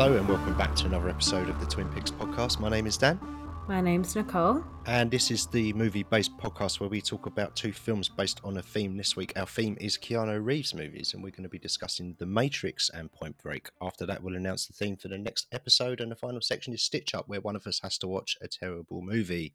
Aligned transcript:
Hello 0.00 0.16
and 0.16 0.26
welcome 0.26 0.56
back 0.56 0.74
to 0.76 0.86
another 0.86 1.10
episode 1.10 1.50
of 1.50 1.60
the 1.60 1.66
Twin 1.66 1.86
Peaks 1.90 2.10
podcast. 2.10 2.58
My 2.58 2.70
name 2.70 2.86
is 2.86 2.96
Dan, 2.96 3.20
My 3.68 3.82
name's 3.82 4.16
Nicole. 4.16 4.64
and 4.86 5.10
this 5.10 5.30
is 5.30 5.44
the 5.48 5.74
movie 5.74 6.04
based 6.04 6.34
podcast 6.38 6.80
where 6.80 6.88
we 6.88 7.02
talk 7.02 7.26
about 7.26 7.54
two 7.54 7.70
films 7.70 8.08
based 8.08 8.40
on 8.42 8.56
a 8.56 8.62
theme. 8.62 8.96
This 8.96 9.14
week, 9.14 9.34
our 9.36 9.44
theme 9.44 9.76
is 9.78 9.98
Keanu 9.98 10.42
Reeves 10.42 10.72
movies, 10.72 11.12
and 11.12 11.22
we're 11.22 11.32
going 11.32 11.42
to 11.42 11.50
be 11.50 11.58
discussing 11.58 12.16
The 12.18 12.24
Matrix 12.24 12.88
and 12.88 13.12
Point 13.12 13.36
Break. 13.36 13.68
After 13.82 14.06
that, 14.06 14.22
we'll 14.22 14.36
announce 14.36 14.66
the 14.66 14.72
theme 14.72 14.96
for 14.96 15.08
the 15.08 15.18
next 15.18 15.48
episode, 15.52 16.00
and 16.00 16.10
the 16.10 16.16
final 16.16 16.40
section 16.40 16.72
is 16.72 16.82
Stitch 16.82 17.14
Up, 17.14 17.28
where 17.28 17.42
one 17.42 17.54
of 17.54 17.66
us 17.66 17.80
has 17.80 17.98
to 17.98 18.08
watch 18.08 18.38
a 18.40 18.48
terrible 18.48 19.02
movie. 19.02 19.52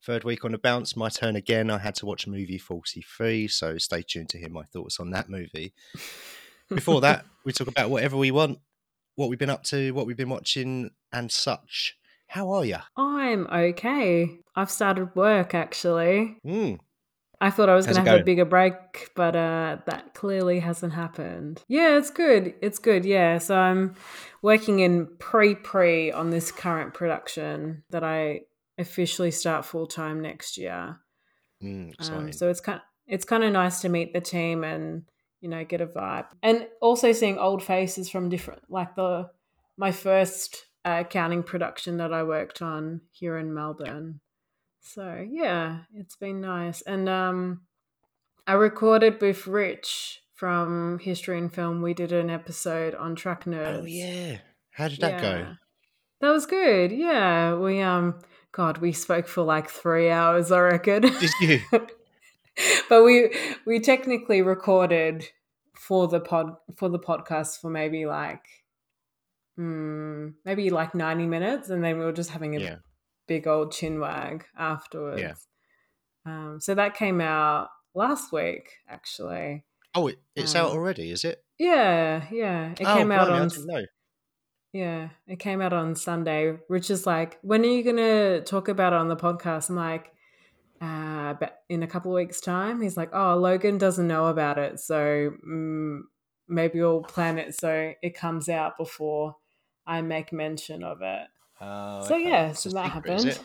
Third 0.00 0.22
week 0.22 0.44
on 0.44 0.52
the 0.52 0.58
bounce, 0.58 0.94
my 0.94 1.08
turn 1.08 1.34
again. 1.34 1.70
I 1.70 1.78
had 1.78 1.96
to 1.96 2.06
watch 2.06 2.28
movie 2.28 2.56
43, 2.56 3.48
so 3.48 3.78
stay 3.78 4.02
tuned 4.02 4.28
to 4.28 4.38
hear 4.38 4.48
my 4.48 4.62
thoughts 4.62 5.00
on 5.00 5.10
that 5.10 5.28
movie. 5.28 5.72
Before 6.68 7.00
that, 7.00 7.26
we 7.44 7.52
talk 7.52 7.66
about 7.66 7.90
whatever 7.90 8.16
we 8.16 8.30
want, 8.30 8.60
what 9.16 9.28
we've 9.28 9.38
been 9.38 9.50
up 9.50 9.64
to, 9.64 9.92
what 9.92 10.06
we've 10.06 10.16
been 10.16 10.28
watching, 10.28 10.90
and 11.12 11.30
such. 11.30 11.96
How 12.28 12.50
are 12.52 12.64
you? 12.64 12.78
I'm 12.96 13.46
okay. 13.46 14.38
I've 14.56 14.70
started 14.70 15.14
work 15.14 15.54
actually. 15.54 16.38
Mm. 16.46 16.78
I 17.42 17.50
thought 17.50 17.68
I 17.68 17.74
was 17.74 17.86
going 17.86 18.02
to 18.02 18.08
have 18.08 18.20
a 18.20 18.24
bigger 18.24 18.44
break, 18.44 19.10
but 19.16 19.34
uh, 19.34 19.78
that 19.86 20.14
clearly 20.14 20.60
hasn't 20.60 20.92
happened. 20.92 21.60
Yeah, 21.66 21.98
it's 21.98 22.10
good. 22.10 22.54
It's 22.62 22.78
good. 22.78 23.04
Yeah. 23.04 23.38
So 23.38 23.56
I'm 23.56 23.96
working 24.42 24.78
in 24.78 25.08
pre 25.18 25.56
pre 25.56 26.12
on 26.12 26.30
this 26.30 26.52
current 26.52 26.94
production 26.94 27.82
that 27.90 28.04
I 28.04 28.42
officially 28.78 29.32
start 29.32 29.64
full 29.64 29.88
time 29.88 30.22
next 30.22 30.56
year. 30.56 31.00
Mm. 31.60 31.94
Um, 32.10 32.32
so 32.32 32.48
it's 32.48 32.60
kind 32.60 32.76
of, 32.76 32.82
it's 33.08 33.24
kind 33.24 33.42
of 33.42 33.52
nice 33.52 33.80
to 33.80 33.88
meet 33.88 34.12
the 34.12 34.20
team 34.20 34.62
and 34.62 35.02
you 35.42 35.48
know 35.48 35.64
get 35.64 35.82
a 35.82 35.86
vibe, 35.86 36.26
and 36.42 36.66
also 36.80 37.12
seeing 37.12 37.36
old 37.36 37.62
faces 37.62 38.08
from 38.08 38.30
different 38.30 38.62
like 38.70 38.94
the 38.94 39.28
my 39.76 39.92
first 39.92 40.66
uh, 40.86 40.98
accounting 41.00 41.42
production 41.42 41.98
that 41.98 42.14
I 42.14 42.22
worked 42.22 42.62
on 42.62 43.02
here 43.10 43.36
in 43.36 43.52
Melbourne. 43.52 44.20
So 44.80 45.26
yeah, 45.28 45.80
it's 45.94 46.16
been 46.16 46.40
nice, 46.40 46.80
and 46.82 47.08
um, 47.08 47.62
I 48.46 48.54
recorded 48.54 49.20
with 49.20 49.46
Rich 49.46 50.22
from 50.32 50.98
History 51.00 51.38
and 51.38 51.52
Film. 51.52 51.82
We 51.82 51.92
did 51.92 52.12
an 52.12 52.30
episode 52.30 52.94
on 52.94 53.14
Track 53.14 53.44
Nerds. 53.44 53.82
oh 53.82 53.84
yeah. 53.84 54.38
How 54.70 54.88
did 54.88 55.00
that 55.00 55.20
go? 55.20 55.54
That 56.20 56.30
was 56.30 56.46
good. 56.46 56.92
Yeah, 56.92 57.56
we 57.56 57.80
um, 57.80 58.20
God, 58.52 58.78
we 58.78 58.92
spoke 58.92 59.26
for 59.26 59.42
like 59.42 59.68
three 59.68 60.08
hours. 60.08 60.52
I 60.52 60.60
reckon. 60.60 61.02
Did 61.02 61.30
you? 61.40 61.60
but 62.88 63.02
we 63.04 63.30
we 63.66 63.80
technically 63.80 64.42
recorded 64.42 65.24
for 65.74 66.06
the 66.08 66.20
pod 66.20 66.54
for 66.76 66.88
the 66.88 66.98
podcast 66.98 67.60
for 67.60 67.70
maybe 67.70 68.06
like 68.06 68.44
mm, 69.58 70.34
maybe 70.44 70.70
like 70.70 70.94
90 70.94 71.26
minutes 71.26 71.70
and 71.70 71.82
then 71.82 71.98
we 71.98 72.04
were 72.04 72.12
just 72.12 72.30
having 72.30 72.56
a 72.56 72.60
Yeah. 72.60 72.76
big 73.26 73.46
old 73.46 73.72
chin 73.72 74.00
wag 74.00 74.44
afterwards. 74.56 75.46
Um, 76.24 76.58
so 76.60 76.74
that 76.74 76.94
came 76.94 77.20
out 77.20 77.68
last 77.94 78.32
week 78.32 78.70
actually. 78.88 79.64
Oh, 79.94 80.06
it, 80.08 80.18
it's 80.36 80.54
out 80.54 80.70
Um, 80.70 80.76
already, 80.76 81.10
is 81.10 81.24
it? 81.24 81.44
yeah 81.58 82.24
yeah. 82.30 82.72
It 82.72 82.86
oh, 82.86 82.96
came 82.96 83.12
out 83.12 83.28
on 83.30 83.50
yeah 84.72 85.10
it 85.26 85.38
came 85.38 85.60
out 85.60 85.74
on 85.74 85.94
sunday 85.94 86.56
rich 86.70 86.90
is 86.90 87.06
like 87.06 87.38
when 87.42 87.60
are 87.60 87.66
you 87.66 87.84
gonna 87.84 88.40
talk 88.40 88.68
about 88.68 88.92
it 88.94 88.98
on 88.98 89.08
the 89.08 89.16
podcast? 89.16 89.68
I'm 89.68 89.76
like 89.76 90.12
uh, 90.82 91.34
but 91.34 91.60
in 91.68 91.82
a 91.82 91.86
couple 91.86 92.10
of 92.10 92.16
weeks' 92.16 92.40
time, 92.40 92.82
he's 92.82 92.96
like, 92.96 93.10
"Oh, 93.14 93.36
Logan 93.36 93.78
doesn't 93.78 94.08
know 94.08 94.26
about 94.26 94.58
it, 94.58 94.80
so 94.80 95.30
mm, 95.46 96.00
maybe 96.48 96.80
we'll 96.80 97.02
plan 97.02 97.38
it 97.38 97.54
so 97.54 97.92
it 98.02 98.16
comes 98.16 98.48
out 98.48 98.76
before 98.76 99.36
I 99.86 100.02
make 100.02 100.32
mention 100.32 100.82
of 100.82 100.98
it." 101.00 101.28
Oh, 101.60 102.00
So, 102.02 102.14
okay. 102.16 102.28
yeah, 102.28 102.50
It's 102.50 102.62
so 102.64 102.70
that 102.70 102.92
secret, 102.92 102.92
happened. 103.14 103.40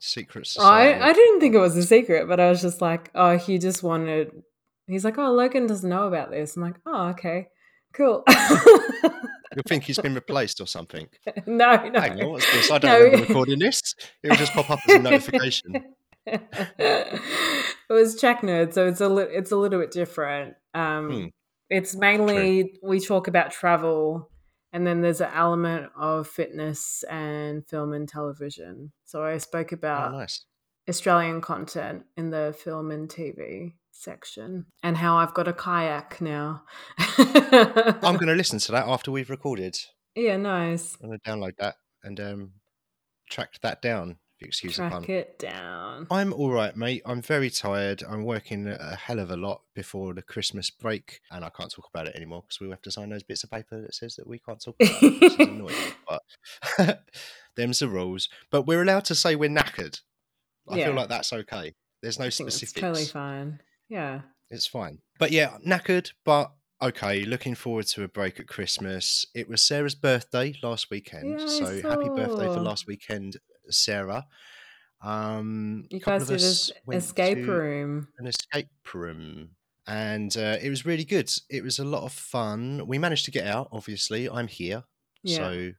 Secret 0.00 0.40
I 0.40 0.44
society. 0.44 1.00
I 1.02 1.12
didn't 1.12 1.40
think 1.40 1.54
it 1.54 1.58
was 1.58 1.76
a 1.76 1.82
secret, 1.84 2.26
but 2.26 2.40
I 2.40 2.48
was 2.50 2.60
just 2.60 2.80
like, 2.80 3.10
"Oh, 3.14 3.36
he 3.38 3.58
just 3.58 3.82
wanted." 3.82 4.32
He's 4.86 5.04
like, 5.04 5.18
"Oh, 5.18 5.30
Logan 5.32 5.66
doesn't 5.68 5.88
know 5.88 6.08
about 6.08 6.30
this." 6.30 6.56
I'm 6.56 6.62
like, 6.62 6.76
"Oh, 6.84 7.08
okay, 7.10 7.48
cool." 7.94 8.24
You 9.56 9.62
think 9.66 9.82
he's 9.82 9.98
been 9.98 10.14
replaced 10.14 10.60
or 10.60 10.66
something? 10.68 11.08
no, 11.46 11.88
no. 11.88 12.00
Hang 12.00 12.22
on, 12.22 12.30
what's 12.30 12.46
this? 12.52 12.70
I 12.70 12.78
don't 12.78 12.88
No. 12.92 12.98
remember 12.98 13.26
recording 13.26 13.58
this. 13.58 13.96
It 14.22 14.28
will 14.30 14.36
just 14.36 14.52
pop 14.52 14.70
up 14.70 14.78
as 14.86 14.94
a 14.94 14.98
notification. 15.02 15.94
it 16.78 17.20
was 17.88 18.14
Czech 18.20 18.42
Nerd, 18.42 18.72
so 18.72 18.86
it's 18.86 19.00
a 19.00 19.08
li- 19.08 19.26
it's 19.30 19.50
a 19.52 19.56
little 19.56 19.80
bit 19.80 19.90
different. 19.90 20.54
Um, 20.74 21.10
Hmm. 21.10 21.26
It's 21.68 21.94
mainly 21.94 22.78
we 22.82 22.98
talk 22.98 23.28
about 23.28 23.52
travel, 23.52 24.28
and 24.72 24.84
then 24.86 25.02
there's 25.02 25.20
an 25.20 25.30
element 25.32 25.90
of 25.96 26.26
fitness 26.26 27.04
and 27.04 27.64
film 27.68 27.92
and 27.92 28.08
television. 28.08 28.90
So 29.04 29.22
I 29.22 29.38
spoke 29.38 29.68
Oh, 29.72 29.76
about 29.76 30.12
nice. 30.12 30.44
Australian 30.88 31.40
content 31.40 32.06
in 32.16 32.30
the 32.30 32.56
film 32.58 32.90
and 32.90 33.08
TV 33.08 33.74
section, 33.92 34.66
and 34.82 34.96
how 34.96 35.16
I've 35.18 35.32
got 35.34 35.46
a 35.46 35.52
kayak 35.52 36.20
now. 36.20 36.62
I'm 37.18 38.16
going 38.16 38.26
to 38.26 38.34
listen 38.34 38.58
to 38.60 38.72
that 38.72 38.88
after 38.88 39.12
we've 39.12 39.30
recorded. 39.30 39.76
yeah, 40.16 40.36
nice. 40.36 40.96
I'm 41.00 41.08
going 41.10 41.20
to 41.24 41.30
download 41.30 41.56
that 41.58 41.76
and 42.02 42.18
um, 42.18 42.52
track 43.30 43.60
that 43.62 43.80
down, 43.80 44.16
you 44.40 44.46
excuse 44.46 44.76
the 44.76 44.82
pun. 44.88 45.02
Track 45.02 45.08
it 45.10 45.38
down. 45.38 46.06
I'm 46.10 46.32
all 46.32 46.50
right, 46.50 46.76
mate. 46.76 47.02
I'm 47.04 47.20
very 47.22 47.50
tired. 47.50 48.02
I'm 48.08 48.24
working 48.24 48.66
a 48.68 48.96
hell 48.96 49.18
of 49.18 49.30
a 49.30 49.36
lot 49.36 49.62
before 49.74 50.14
the 50.14 50.22
Christmas 50.22 50.70
break, 50.70 51.20
and 51.30 51.44
I 51.44 51.50
can't 51.50 51.70
talk 51.70 51.88
about 51.92 52.06
it 52.08 52.16
anymore 52.16 52.42
because 52.42 52.60
we 52.60 52.68
have 52.70 52.82
to 52.82 52.90
sign 52.90 53.10
those 53.10 53.22
bits 53.22 53.44
of 53.44 53.50
paper 53.50 53.80
that 53.82 53.94
says 53.94 54.16
that 54.16 54.26
we 54.26 54.38
can't 54.38 54.60
talk 54.62 54.76
about 54.80 55.02
it, 55.02 55.20
which 55.20 55.32
is 55.32 55.38
annoying. 55.48 55.74
But 56.08 57.04
them's 57.56 57.78
the 57.80 57.88
rules. 57.88 58.28
But 58.50 58.62
we're 58.66 58.82
allowed 58.82 59.04
to 59.06 59.14
say 59.14 59.36
we're 59.36 59.50
knackered. 59.50 60.00
I 60.68 60.76
Yeah. 60.76 60.86
feel 60.86 60.94
like 60.94 61.08
that's 61.08 61.32
okay. 61.32 61.74
There's 62.02 62.18
no 62.18 62.30
specifics. 62.30 62.72
It's 62.72 62.80
totally 62.80 63.04
fine. 63.06 63.60
Yeah. 63.88 64.20
It's 64.50 64.66
fine. 64.66 64.98
But 65.18 65.32
yeah, 65.32 65.58
knackered, 65.66 66.12
but 66.24 66.52
okay. 66.82 67.24
Looking 67.24 67.54
forward 67.54 67.86
to 67.88 68.04
a 68.04 68.08
break 68.08 68.40
at 68.40 68.46
Christmas. 68.48 69.26
It 69.34 69.48
was 69.48 69.62
Sarah's 69.62 69.94
birthday 69.94 70.54
last 70.62 70.90
weekend. 70.90 71.38
Yeah, 71.40 71.46
so 71.46 71.66
happy 71.88 72.08
birthday 72.08 72.46
for 72.46 72.60
last 72.60 72.86
weekend, 72.86 73.36
Sarah. 73.72 74.26
Um, 75.02 75.86
You 75.90 76.00
guys 76.00 76.26
did 76.26 76.76
went 76.86 77.02
escape 77.02 77.46
room. 77.46 78.08
An 78.18 78.26
escape 78.26 78.68
room. 78.94 79.50
And 79.86 80.36
uh, 80.36 80.56
it 80.62 80.68
was 80.68 80.84
really 80.84 81.04
good. 81.04 81.32
It 81.48 81.64
was 81.64 81.78
a 81.78 81.84
lot 81.84 82.04
of 82.04 82.12
fun. 82.12 82.86
We 82.86 82.98
managed 82.98 83.24
to 83.24 83.30
get 83.30 83.46
out, 83.46 83.68
obviously. 83.72 84.28
I'm 84.28 84.46
here. 84.46 84.84
Yeah. 85.22 85.36
So 85.36 85.72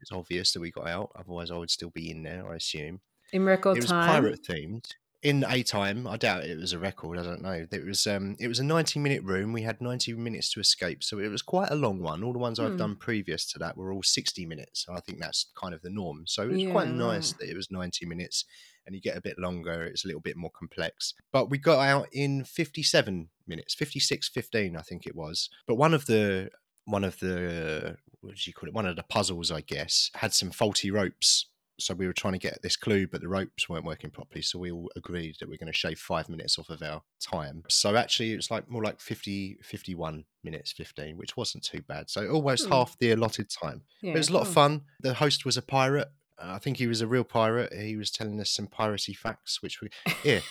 it's 0.00 0.12
obvious 0.12 0.52
that 0.52 0.60
we 0.60 0.70
got 0.70 0.86
out. 0.86 1.10
Otherwise, 1.16 1.50
I 1.50 1.56
would 1.56 1.70
still 1.70 1.90
be 1.90 2.10
in 2.10 2.22
there, 2.22 2.50
I 2.50 2.56
assume 2.56 3.00
in 3.32 3.44
record 3.44 3.76
it 3.76 3.80
was 3.80 3.90
time. 3.90 4.08
pirate 4.08 4.42
themed 4.42 4.86
in 5.22 5.44
a 5.48 5.62
time 5.64 6.06
i 6.06 6.16
doubt 6.16 6.44
it 6.44 6.56
was 6.56 6.72
a 6.72 6.78
record 6.78 7.18
i 7.18 7.22
don't 7.24 7.42
know 7.42 7.66
it 7.72 7.84
was 7.84 8.06
um 8.06 8.36
it 8.38 8.46
was 8.46 8.60
a 8.60 8.64
90 8.64 9.00
minute 9.00 9.22
room 9.24 9.52
we 9.52 9.62
had 9.62 9.80
90 9.80 10.12
minutes 10.14 10.52
to 10.52 10.60
escape 10.60 11.02
so 11.02 11.18
it 11.18 11.26
was 11.28 11.42
quite 11.42 11.70
a 11.70 11.74
long 11.74 12.00
one 12.00 12.22
all 12.22 12.32
the 12.32 12.38
ones 12.38 12.60
i've 12.60 12.70
Hmm. 12.72 12.76
done 12.76 12.96
previous 12.96 13.44
to 13.50 13.58
that 13.58 13.76
were 13.76 13.92
all 13.92 14.02
60 14.04 14.46
minutes 14.46 14.86
i 14.88 15.00
think 15.00 15.18
that's 15.20 15.50
kind 15.60 15.74
of 15.74 15.82
the 15.82 15.90
norm 15.90 16.22
so 16.26 16.44
it 16.44 16.50
was 16.52 16.62
quite 16.70 16.88
nice 16.88 17.32
that 17.40 17.48
it 17.48 17.56
was 17.56 17.68
90 17.68 18.06
minutes 18.06 18.44
and 18.86 18.94
you 18.94 19.00
get 19.00 19.16
a 19.16 19.20
bit 19.20 19.38
longer 19.40 19.82
it's 19.82 20.04
a 20.04 20.06
little 20.08 20.20
bit 20.20 20.36
more 20.36 20.50
complex 20.56 21.14
but 21.32 21.50
we 21.50 21.58
got 21.58 21.80
out 21.80 22.06
in 22.12 22.44
57 22.44 23.28
minutes 23.48 23.74
56 23.74 24.28
15 24.28 24.76
i 24.76 24.82
think 24.82 25.04
it 25.04 25.16
was 25.16 25.50
but 25.66 25.74
one 25.74 25.94
of 25.94 26.06
the 26.06 26.48
one 26.84 27.02
of 27.02 27.18
the 27.18 27.96
what 28.20 28.36
do 28.36 28.42
you 28.46 28.52
call 28.54 28.68
it 28.68 28.74
one 28.74 28.86
of 28.86 28.94
the 28.94 29.02
puzzles 29.02 29.50
i 29.50 29.60
guess 29.62 30.10
had 30.14 30.32
some 30.32 30.50
faulty 30.52 30.92
ropes 30.92 31.46
so 31.78 31.94
we 31.94 32.06
were 32.06 32.12
trying 32.12 32.32
to 32.34 32.38
get 32.38 32.60
this 32.62 32.76
clue, 32.76 33.06
but 33.06 33.20
the 33.20 33.28
ropes 33.28 33.68
weren't 33.68 33.84
working 33.84 34.10
properly. 34.10 34.42
So 34.42 34.58
we 34.58 34.70
all 34.72 34.90
agreed 34.96 35.36
that 35.40 35.48
we're 35.48 35.58
going 35.58 35.72
to 35.72 35.78
shave 35.78 35.98
five 35.98 36.28
minutes 36.28 36.58
off 36.58 36.70
of 36.70 36.82
our 36.82 37.02
time. 37.20 37.62
So 37.68 37.94
actually, 37.96 38.32
it 38.32 38.36
was 38.36 38.50
like 38.50 38.68
more 38.68 38.82
like 38.82 39.00
50, 39.00 39.58
51 39.62 40.24
minutes, 40.44 40.72
15, 40.72 41.16
which 41.16 41.36
wasn't 41.36 41.64
too 41.64 41.82
bad. 41.82 42.10
So 42.10 42.28
almost 42.28 42.64
Hmm. 42.66 42.72
half 42.72 42.98
the 42.98 43.12
allotted 43.12 43.48
time. 43.50 43.82
Yeah, 44.02 44.12
it 44.14 44.18
was 44.18 44.28
a 44.28 44.32
lot 44.34 44.42
of 44.42 44.52
fun. 44.52 44.82
The 45.00 45.14
host 45.14 45.44
was 45.44 45.56
a 45.56 45.62
pirate. 45.62 46.08
Uh, 46.40 46.52
I 46.54 46.58
think 46.58 46.76
he 46.76 46.86
was 46.86 47.00
a 47.00 47.06
real 47.06 47.24
pirate. 47.24 47.72
He 47.72 47.96
was 47.96 48.10
telling 48.10 48.40
us 48.40 48.50
some 48.50 48.66
piracy 48.66 49.12
facts, 49.14 49.62
which 49.62 49.80
we. 49.80 49.88
Here, 50.22 50.42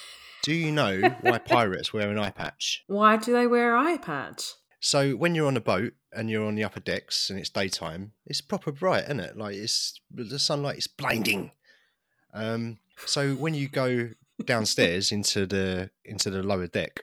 do 0.44 0.54
you 0.54 0.72
know 0.72 1.02
why 1.22 1.38
pirates 1.56 1.94
wear 1.94 2.10
an 2.10 2.20
eye 2.20 2.30
patch? 2.32 2.84
Why 2.88 3.18
do 3.18 3.32
they 3.34 3.48
wear 3.48 3.76
eye 3.76 3.98
patch? 3.98 4.54
So 4.80 5.14
when 5.14 5.36
you're 5.36 5.48
on 5.48 5.58
a 5.58 5.62
boat 5.62 5.94
and 6.14 6.30
you're 6.30 6.46
on 6.46 6.56
the 6.56 6.64
upper 6.64 6.80
decks 6.80 7.30
and 7.30 7.40
it's 7.40 7.50
daytime, 7.50 8.12
it's 8.26 8.42
proper 8.42 8.72
bright, 8.72 9.06
isn't 9.06 9.20
it? 9.20 9.38
Like 9.38 9.56
it's 9.56 10.00
the 10.12 10.40
sunlight 10.40 10.78
is 10.78 10.88
blinding. 10.88 11.52
Um, 12.34 12.78
so 13.06 13.34
when 13.34 13.54
you 13.54 13.68
go 13.68 14.10
downstairs 14.46 15.12
into 15.12 15.46
the 15.46 15.90
into 16.06 16.30
the 16.30 16.44
lower 16.44 16.68
deck, 16.68 17.02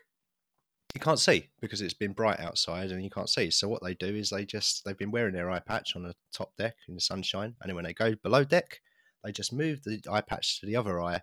you 0.95 1.01
can't 1.01 1.19
see 1.19 1.49
because 1.61 1.81
it's 1.81 1.95
been 1.95 2.13
bright 2.13 2.39
outside 2.39 2.91
and 2.91 3.03
you 3.03 3.11
can't 3.11 3.29
see. 3.29 3.51
So 3.51 3.69
what 3.69 3.83
they 3.83 3.95
do 3.95 4.15
is 4.15 4.31
they 4.31 4.45
just 4.45 4.85
they've 4.85 4.97
been 4.97 5.11
wearing 5.11 5.35
their 5.35 5.51
eye 5.51 5.61
patch 5.61 5.97
on 5.97 6.05
the 6.05 6.15
top 6.33 6.53
deck 6.57 6.77
in 6.89 6.95
the 6.95 7.01
sunshine, 7.01 7.57
and 7.61 7.69
then 7.69 7.75
when 7.75 7.85
they 7.85 7.95
go 7.95 8.15
below 8.23 8.45
deck, 8.45 8.81
they 9.25 9.33
just 9.33 9.53
move 9.53 9.83
the 9.83 10.01
eye 10.11 10.21
patch 10.21 10.61
to 10.61 10.67
the 10.67 10.77
other 10.77 11.01
eye, 11.03 11.21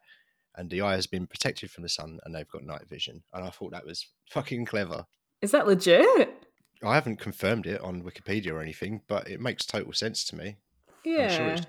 and 0.55 0.69
the 0.69 0.81
eye 0.81 0.95
has 0.95 1.07
been 1.07 1.27
protected 1.27 1.71
from 1.71 1.83
the 1.83 1.89
sun, 1.89 2.19
and 2.25 2.35
they've 2.35 2.49
got 2.49 2.63
night 2.63 2.89
vision. 2.89 3.23
And 3.33 3.45
I 3.45 3.49
thought 3.49 3.71
that 3.71 3.85
was 3.85 4.05
fucking 4.29 4.65
clever. 4.65 5.05
Is 5.41 5.51
that 5.51 5.67
legit? 5.67 6.40
I 6.83 6.95
haven't 6.95 7.19
confirmed 7.19 7.67
it 7.67 7.79
on 7.81 8.01
Wikipedia 8.03 8.51
or 8.53 8.61
anything, 8.61 9.01
but 9.07 9.29
it 9.29 9.39
makes 9.39 9.65
total 9.65 9.93
sense 9.93 10.23
to 10.25 10.35
me. 10.35 10.57
Yeah. 11.05 11.23
I'm 11.25 11.29
sure 11.37 11.47
it's, 11.49 11.65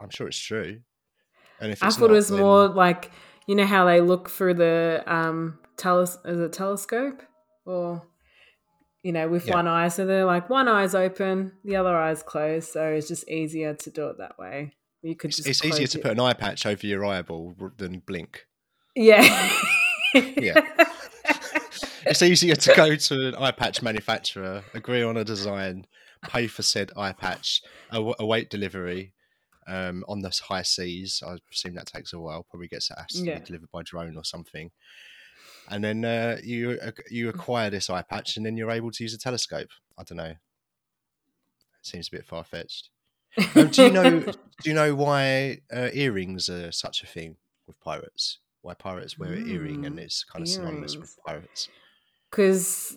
I'm 0.00 0.10
sure 0.10 0.26
it's 0.28 0.38
true. 0.38 0.80
And 1.60 1.72
if 1.72 1.82
I 1.82 1.90
thought 1.90 2.00
not, 2.02 2.10
it 2.10 2.14
was 2.14 2.28
then- 2.28 2.40
more 2.40 2.68
like 2.68 3.10
you 3.46 3.54
know 3.54 3.64
how 3.66 3.84
they 3.84 4.00
look 4.00 4.28
through 4.28 4.54
the 4.54 5.02
um 5.06 5.58
teles 5.76 6.18
is 6.26 6.40
it 6.40 6.52
telescope 6.52 7.22
or 7.64 8.02
you 9.02 9.12
know 9.12 9.28
with 9.28 9.46
Yeah. 9.46 9.54
one 9.54 9.68
eye, 9.68 9.88
so 9.88 10.04
they're 10.04 10.24
like 10.24 10.50
one 10.50 10.66
eye's 10.68 10.94
open, 10.94 11.52
the 11.64 11.76
other 11.76 11.96
eye's 11.96 12.22
closed, 12.22 12.70
so 12.72 12.88
it's 12.88 13.06
just 13.08 13.28
easier 13.28 13.72
to 13.74 13.90
do 13.90 14.08
it 14.08 14.18
that 14.18 14.36
way. 14.38 14.72
You 15.02 15.14
could 15.14 15.28
it's, 15.30 15.36
just 15.36 15.48
it's 15.48 15.64
easier 15.64 15.76
close 15.86 15.90
to 15.92 15.98
put 16.00 16.10
an 16.12 16.20
eye 16.20 16.32
patch 16.32 16.66
over 16.66 16.84
your 16.86 17.04
eyeball 17.04 17.54
than 17.76 18.00
blink. 18.00 18.46
yeah 18.96 19.50
Yeah. 20.14 20.60
It's 22.06 22.22
easier 22.22 22.54
to 22.54 22.74
go 22.76 22.94
to 22.94 23.28
an 23.28 23.34
eye 23.34 23.50
patch 23.50 23.82
manufacturer, 23.82 24.62
agree 24.74 25.02
on 25.02 25.16
a 25.16 25.24
design, 25.24 25.86
pay 26.22 26.46
for 26.46 26.62
said 26.62 26.92
eye 26.96 27.12
patch, 27.12 27.62
await 27.90 28.48
delivery 28.48 29.12
um, 29.66 30.04
on 30.08 30.20
the 30.20 30.30
high 30.48 30.62
seas. 30.62 31.22
I 31.26 31.36
assume 31.52 31.74
that 31.74 31.86
takes 31.86 32.12
a 32.12 32.18
while. 32.20 32.46
Probably 32.48 32.68
gets 32.68 32.90
Yeah. 33.12 33.38
be 33.38 33.44
delivered 33.44 33.70
by 33.72 33.82
drone 33.82 34.16
or 34.16 34.24
something. 34.24 34.70
And 35.68 35.82
then 35.82 36.04
uh, 36.04 36.38
you 36.44 36.78
you 37.10 37.28
acquire 37.28 37.70
this 37.70 37.90
eye 37.90 38.02
patch, 38.02 38.36
and 38.36 38.46
then 38.46 38.56
you're 38.56 38.70
able 38.70 38.92
to 38.92 39.02
use 39.02 39.14
a 39.14 39.18
telescope. 39.18 39.70
I 39.98 40.04
don't 40.04 40.18
know. 40.18 40.24
It 40.26 40.38
Seems 41.82 42.06
a 42.08 42.12
bit 42.12 42.24
far 42.24 42.44
fetched. 42.44 42.90
Um, 43.56 43.68
do 43.68 43.82
you 43.82 43.90
know? 43.90 44.20
Do 44.62 44.70
you 44.70 44.74
know 44.74 44.94
why 44.94 45.58
uh, 45.70 45.90
earrings 45.92 46.48
are 46.48 46.72
such 46.72 47.02
a 47.02 47.06
thing 47.06 47.36
with 47.66 47.78
pirates? 47.78 48.38
Why 48.62 48.72
pirates 48.72 49.18
wear 49.18 49.34
an 49.34 49.46
earring 49.46 49.84
and 49.84 49.98
Mm, 49.98 50.02
it's 50.02 50.24
kind 50.24 50.42
of 50.42 50.48
synonymous 50.48 50.96
with 50.98 51.14
pirates? 51.26 51.68
Because 52.30 52.96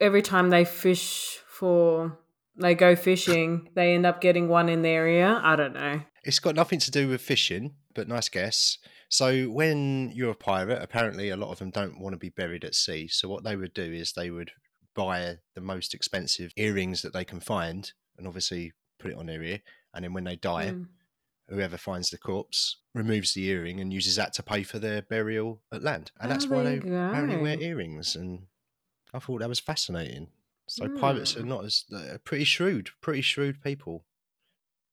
every 0.00 0.22
time 0.22 0.50
they 0.50 0.64
fish 0.64 1.38
for 1.48 2.18
they 2.58 2.74
go 2.74 2.96
fishing, 2.96 3.68
they 3.74 3.94
end 3.94 4.06
up 4.06 4.20
getting 4.20 4.48
one 4.48 4.68
in 4.68 4.82
their 4.82 5.06
ear. 5.06 5.40
I 5.42 5.56
don't 5.56 5.74
know. 5.74 6.00
It's 6.24 6.38
got 6.38 6.54
nothing 6.54 6.78
to 6.80 6.90
do 6.90 7.08
with 7.08 7.20
fishing, 7.20 7.74
but 7.94 8.08
nice 8.08 8.28
guess. 8.28 8.78
So 9.08 9.44
when 9.44 10.10
you're 10.14 10.32
a 10.32 10.34
pirate, 10.34 10.82
apparently 10.82 11.28
a 11.28 11.36
lot 11.36 11.50
of 11.50 11.58
them 11.58 11.70
don't 11.70 12.00
want 12.00 12.14
to 12.14 12.18
be 12.18 12.30
buried 12.30 12.64
at 12.64 12.74
sea. 12.74 13.08
So 13.08 13.28
what 13.28 13.44
they 13.44 13.56
would 13.56 13.74
do 13.74 13.82
is 13.82 14.12
they 14.12 14.30
would 14.30 14.52
buy 14.94 15.36
the 15.54 15.60
most 15.60 15.94
expensive 15.94 16.50
earrings 16.56 17.02
that 17.02 17.12
they 17.12 17.24
can 17.24 17.40
find, 17.40 17.92
and 18.18 18.26
obviously 18.26 18.72
put 18.98 19.10
it 19.10 19.16
on 19.16 19.26
their 19.26 19.42
ear. 19.42 19.60
And 19.94 20.04
then 20.04 20.12
when 20.14 20.24
they 20.24 20.36
die, 20.36 20.72
Mm. 20.72 20.86
Whoever 21.48 21.76
finds 21.76 22.10
the 22.10 22.18
corpse 22.18 22.76
removes 22.94 23.34
the 23.34 23.46
earring 23.48 23.80
and 23.80 23.92
uses 23.92 24.16
that 24.16 24.32
to 24.34 24.42
pay 24.42 24.62
for 24.62 24.78
their 24.78 25.02
burial 25.02 25.62
at 25.72 25.82
land. 25.82 26.10
And 26.20 26.30
that's 26.30 26.46
Oh, 26.46 26.56
why 26.56 26.62
they 26.64 26.74
you 26.74 26.80
apparently 26.96 27.36
wear 27.36 27.60
earrings. 27.60 28.16
And 28.16 28.46
I 29.14 29.18
thought 29.18 29.40
that 29.40 29.48
was 29.48 29.60
fascinating. 29.60 30.28
So 30.68 30.88
pirates 30.88 31.36
are 31.36 31.42
Hmm. 31.42 31.48
not 31.48 31.64
as 31.64 31.84
pretty 32.24 32.44
shrewd, 32.44 32.90
pretty 33.00 33.20
shrewd 33.22 33.62
people, 33.62 34.04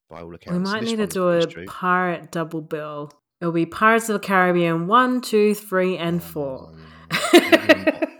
by 0.10 0.22
all 0.22 0.34
accounts. 0.36 0.70
We 0.70 0.74
might 0.74 0.84
need 0.84 0.98
to 0.98 1.08
do 1.08 1.30
a 1.30 1.66
pirate 1.66 2.32
double 2.32 2.62
bill. 2.62 3.12
It'll 3.42 3.52
be 3.52 3.66
Pirates 3.66 4.08
of 4.08 4.14
the 4.22 4.26
Caribbean 4.26 4.86
one, 4.88 5.20
two, 5.22 5.56
three, 5.56 5.98
and 5.98 6.24
four. 6.24 6.74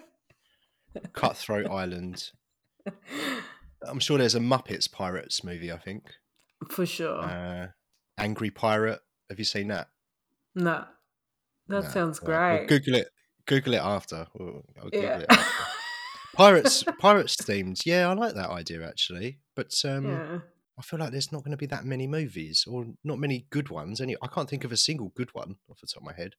Cutthroat 1.14 1.70
Island. 1.70 2.32
I'm 3.88 4.00
sure 4.00 4.18
there's 4.18 4.36
a 4.36 4.40
Muppets 4.40 4.92
Pirates 4.92 5.44
movie. 5.44 5.72
I 5.72 5.78
think. 5.78 6.06
For 6.70 6.86
sure. 6.86 7.20
Uh, 7.22 7.68
Angry 8.18 8.50
Pirate. 8.52 9.00
Have 9.30 9.40
you 9.40 9.46
seen 9.46 9.68
that? 9.70 9.88
no. 10.56 10.86
That 11.70 11.84
No. 11.86 11.90
sounds 11.90 12.20
right, 12.22 12.28
great. 12.28 12.70
We'll 12.70 12.80
Google 12.80 12.96
it. 12.96 13.08
Google 13.46 13.74
it 13.76 13.82
after. 13.82 14.28
We'll, 14.34 14.64
Google 14.82 15.02
yeah. 15.02 15.20
it 15.20 15.26
after. 15.30 15.64
Pirates, 16.36 16.84
pirates 17.00 17.36
themed. 17.38 17.86
Yeah, 17.86 18.10
I 18.10 18.14
like 18.14 18.34
that 18.36 18.50
idea 18.50 18.86
actually. 18.88 19.40
But 19.56 19.72
um, 19.86 20.06
yeah. 20.08 20.40
I 20.78 20.82
feel 20.82 21.00
like 21.00 21.12
there's 21.12 21.32
not 21.32 21.44
going 21.44 21.52
to 21.52 21.58
be 21.58 21.68
that 21.68 21.86
many 21.86 22.06
movies, 22.08 22.66
or 22.68 22.86
not 23.04 23.20
many 23.20 23.46
good 23.52 23.70
ones. 23.70 24.02
Any, 24.02 24.16
I 24.22 24.28
can't 24.28 24.50
think 24.50 24.64
of 24.64 24.72
a 24.72 24.78
single 24.78 25.10
good 25.16 25.30
one 25.34 25.56
off 25.70 25.80
the 25.80 25.88
top 25.88 26.02
of 26.02 26.06
my 26.08 26.14
head. 26.14 26.34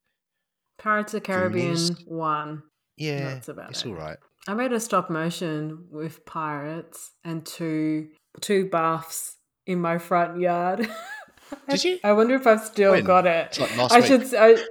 Pirates 0.79 1.15
of 1.15 1.23
the 1.23 1.27
Caribbean 1.27 1.75
Goonies. 1.75 2.05
one. 2.07 2.65
Yeah, 2.97 3.35
That's 3.35 3.49
about 3.49 3.71
it's 3.71 3.85
it. 3.85 3.89
all 3.89 3.95
right. 3.95 4.19
I 4.47 4.55
made 4.55 4.73
a 4.73 4.81
stop 4.81 5.09
motion 5.09 5.87
with 5.91 6.27
pirates 6.27 7.13
and 7.25 7.47
two 7.47 8.09
two 8.41 8.69
baths 8.69 9.37
in 9.67 9.81
my 9.81 9.97
front 9.99 10.39
yard. 10.41 10.89
Did 11.69 11.85
you? 11.85 11.99
I 12.05 12.13
wonder 12.13 12.35
if 12.35 12.47
I've 12.47 12.65
still 12.65 12.93
When? 12.93 13.05
got 13.05 13.27
it. 13.27 13.59
It's 13.59 13.61
like 13.61 13.93
I 13.93 13.97
week. 14.01 14.07
should. 14.07 14.35
I, 14.35 14.65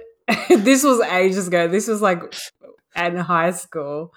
this 0.56 0.82
was 0.84 1.00
ages 1.00 1.48
ago. 1.48 1.68
This 1.68 1.88
was 1.88 2.00
like 2.02 2.22
in 2.96 3.16
high 3.16 3.50
school. 3.52 4.12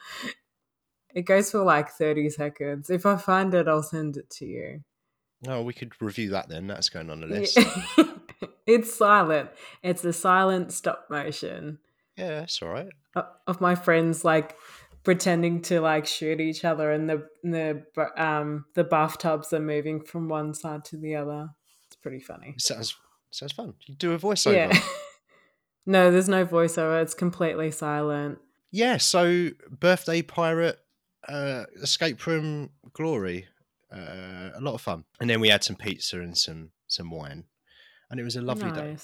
It 1.13 1.23
goes 1.23 1.51
for 1.51 1.63
like 1.63 1.89
thirty 1.89 2.29
seconds. 2.29 2.89
If 2.89 3.05
I 3.05 3.17
find 3.17 3.53
it, 3.53 3.67
I'll 3.67 3.83
send 3.83 4.17
it 4.17 4.29
to 4.31 4.45
you. 4.45 4.83
Oh, 5.47 5.61
we 5.61 5.73
could 5.73 5.93
review 6.01 6.29
that 6.31 6.49
then. 6.49 6.67
That's 6.67 6.89
going 6.89 7.09
on 7.09 7.21
the 7.21 7.27
list. 7.27 7.57
It's 8.67 8.93
silent. 8.93 9.49
It's 9.81 10.03
a 10.03 10.11
silent 10.11 10.73
stop 10.73 11.05
motion 11.09 11.79
Yeah, 12.17 12.39
that's 12.41 12.61
all 12.61 12.67
right. 12.67 12.89
of 13.47 13.61
my 13.61 13.75
friends 13.75 14.25
like 14.25 14.57
pretending 15.05 15.61
to 15.63 15.79
like 15.79 16.05
shoot 16.05 16.41
each 16.41 16.65
other, 16.65 16.91
and 16.91 17.09
the 17.09 17.27
and 17.45 17.53
the 17.53 17.83
um 18.21 18.65
the 18.75 18.83
bathtubs 18.83 19.53
are 19.53 19.61
moving 19.61 20.01
from 20.03 20.27
one 20.27 20.53
side 20.53 20.83
to 20.85 20.97
the 20.97 21.15
other. 21.15 21.51
Pretty 22.07 22.23
funny. 22.23 22.55
Sounds 22.57 22.95
sounds 23.31 23.51
fun. 23.51 23.73
You 23.85 23.95
do 23.95 24.13
a 24.13 24.17
voiceover. 24.17 24.53
Yeah. 24.53 24.79
no, 25.85 26.09
there's 26.09 26.29
no 26.29 26.45
voiceover. 26.45 27.01
It's 27.01 27.13
completely 27.13 27.69
silent. 27.69 28.39
Yeah, 28.71 28.95
so 28.95 29.49
birthday 29.69 30.21
pirate, 30.21 30.79
uh, 31.27 31.65
escape 31.81 32.21
from 32.21 32.69
glory, 32.93 33.47
uh, 33.93 34.51
a 34.55 34.61
lot 34.61 34.73
of 34.73 34.79
fun, 34.79 35.03
and 35.19 35.29
then 35.29 35.41
we 35.41 35.49
had 35.49 35.65
some 35.65 35.75
pizza 35.75 36.21
and 36.21 36.37
some 36.37 36.71
some 36.87 37.11
wine, 37.11 37.43
and 38.09 38.21
it 38.21 38.23
was 38.23 38.37
a 38.37 38.41
lovely 38.41 38.71
day. 38.71 38.95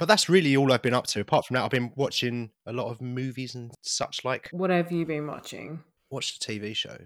But 0.00 0.06
that's 0.06 0.28
really 0.28 0.56
all 0.56 0.72
I've 0.72 0.82
been 0.82 0.94
up 0.94 1.06
to. 1.08 1.20
Apart 1.20 1.46
from 1.46 1.54
that, 1.54 1.62
I've 1.62 1.70
been 1.70 1.92
watching 1.94 2.50
a 2.66 2.72
lot 2.72 2.90
of 2.90 3.00
movies 3.00 3.54
and 3.54 3.70
such 3.82 4.24
like. 4.24 4.48
What 4.50 4.70
have 4.70 4.90
you 4.90 5.06
been 5.06 5.28
watching? 5.28 5.84
Watched 6.10 6.44
a 6.44 6.50
TV 6.50 6.74
show. 6.74 6.96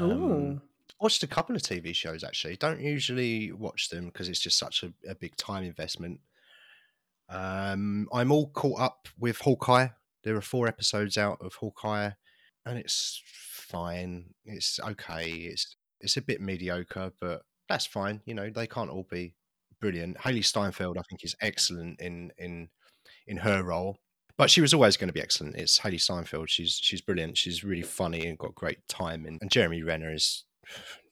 Ooh. 0.00 0.62
Watched 1.00 1.22
a 1.22 1.26
couple 1.26 1.54
of 1.54 1.62
TV 1.62 1.94
shows 1.94 2.24
actually. 2.24 2.56
Don't 2.56 2.80
usually 2.80 3.52
watch 3.52 3.90
them 3.90 4.06
because 4.06 4.28
it's 4.28 4.40
just 4.40 4.58
such 4.58 4.82
a, 4.82 4.92
a 5.08 5.14
big 5.14 5.36
time 5.36 5.64
investment. 5.64 6.20
Um, 7.28 8.08
I'm 8.12 8.32
all 8.32 8.48
caught 8.48 8.80
up 8.80 9.08
with 9.18 9.38
Hawkeye. 9.38 9.88
There 10.24 10.36
are 10.36 10.42
four 10.42 10.68
episodes 10.68 11.18
out 11.18 11.38
of 11.40 11.54
Hawkeye, 11.54 12.10
and 12.64 12.78
it's 12.78 13.22
fine. 13.26 14.34
It's 14.44 14.80
okay. 14.80 15.30
It's 15.30 15.76
it's 16.00 16.16
a 16.16 16.22
bit 16.22 16.40
mediocre, 16.40 17.12
but 17.20 17.42
that's 17.68 17.86
fine. 17.86 18.22
You 18.24 18.34
know, 18.34 18.50
they 18.50 18.66
can't 18.66 18.90
all 18.90 19.06
be 19.10 19.34
brilliant. 19.80 20.18
Hailee 20.18 20.44
Steinfeld, 20.44 20.98
I 20.98 21.02
think, 21.08 21.24
is 21.24 21.36
excellent 21.40 22.00
in 22.00 22.32
in 22.38 22.68
in 23.26 23.38
her 23.38 23.62
role. 23.62 23.98
But 24.38 24.50
she 24.50 24.60
was 24.60 24.74
always 24.74 24.98
going 24.98 25.08
to 25.08 25.14
be 25.14 25.22
excellent. 25.22 25.56
It's 25.56 25.78
Hailee 25.78 26.00
Steinfeld. 26.00 26.50
She's 26.50 26.78
she's 26.82 27.00
brilliant. 27.00 27.38
She's 27.38 27.64
really 27.64 27.82
funny 27.82 28.26
and 28.26 28.38
got 28.38 28.54
great 28.54 28.86
time. 28.88 29.26
And, 29.26 29.38
and 29.40 29.50
Jeremy 29.50 29.82
Renner 29.82 30.12
is 30.12 30.44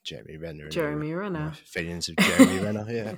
Jeremy 0.04 0.36
Renner. 0.36 0.68
Jeremy 0.68 1.12
Renner. 1.14 1.52
Feelings 1.64 2.10
of 2.10 2.16
Jeremy 2.16 2.58
Renner. 2.58 2.86
Yeah. 2.88 3.14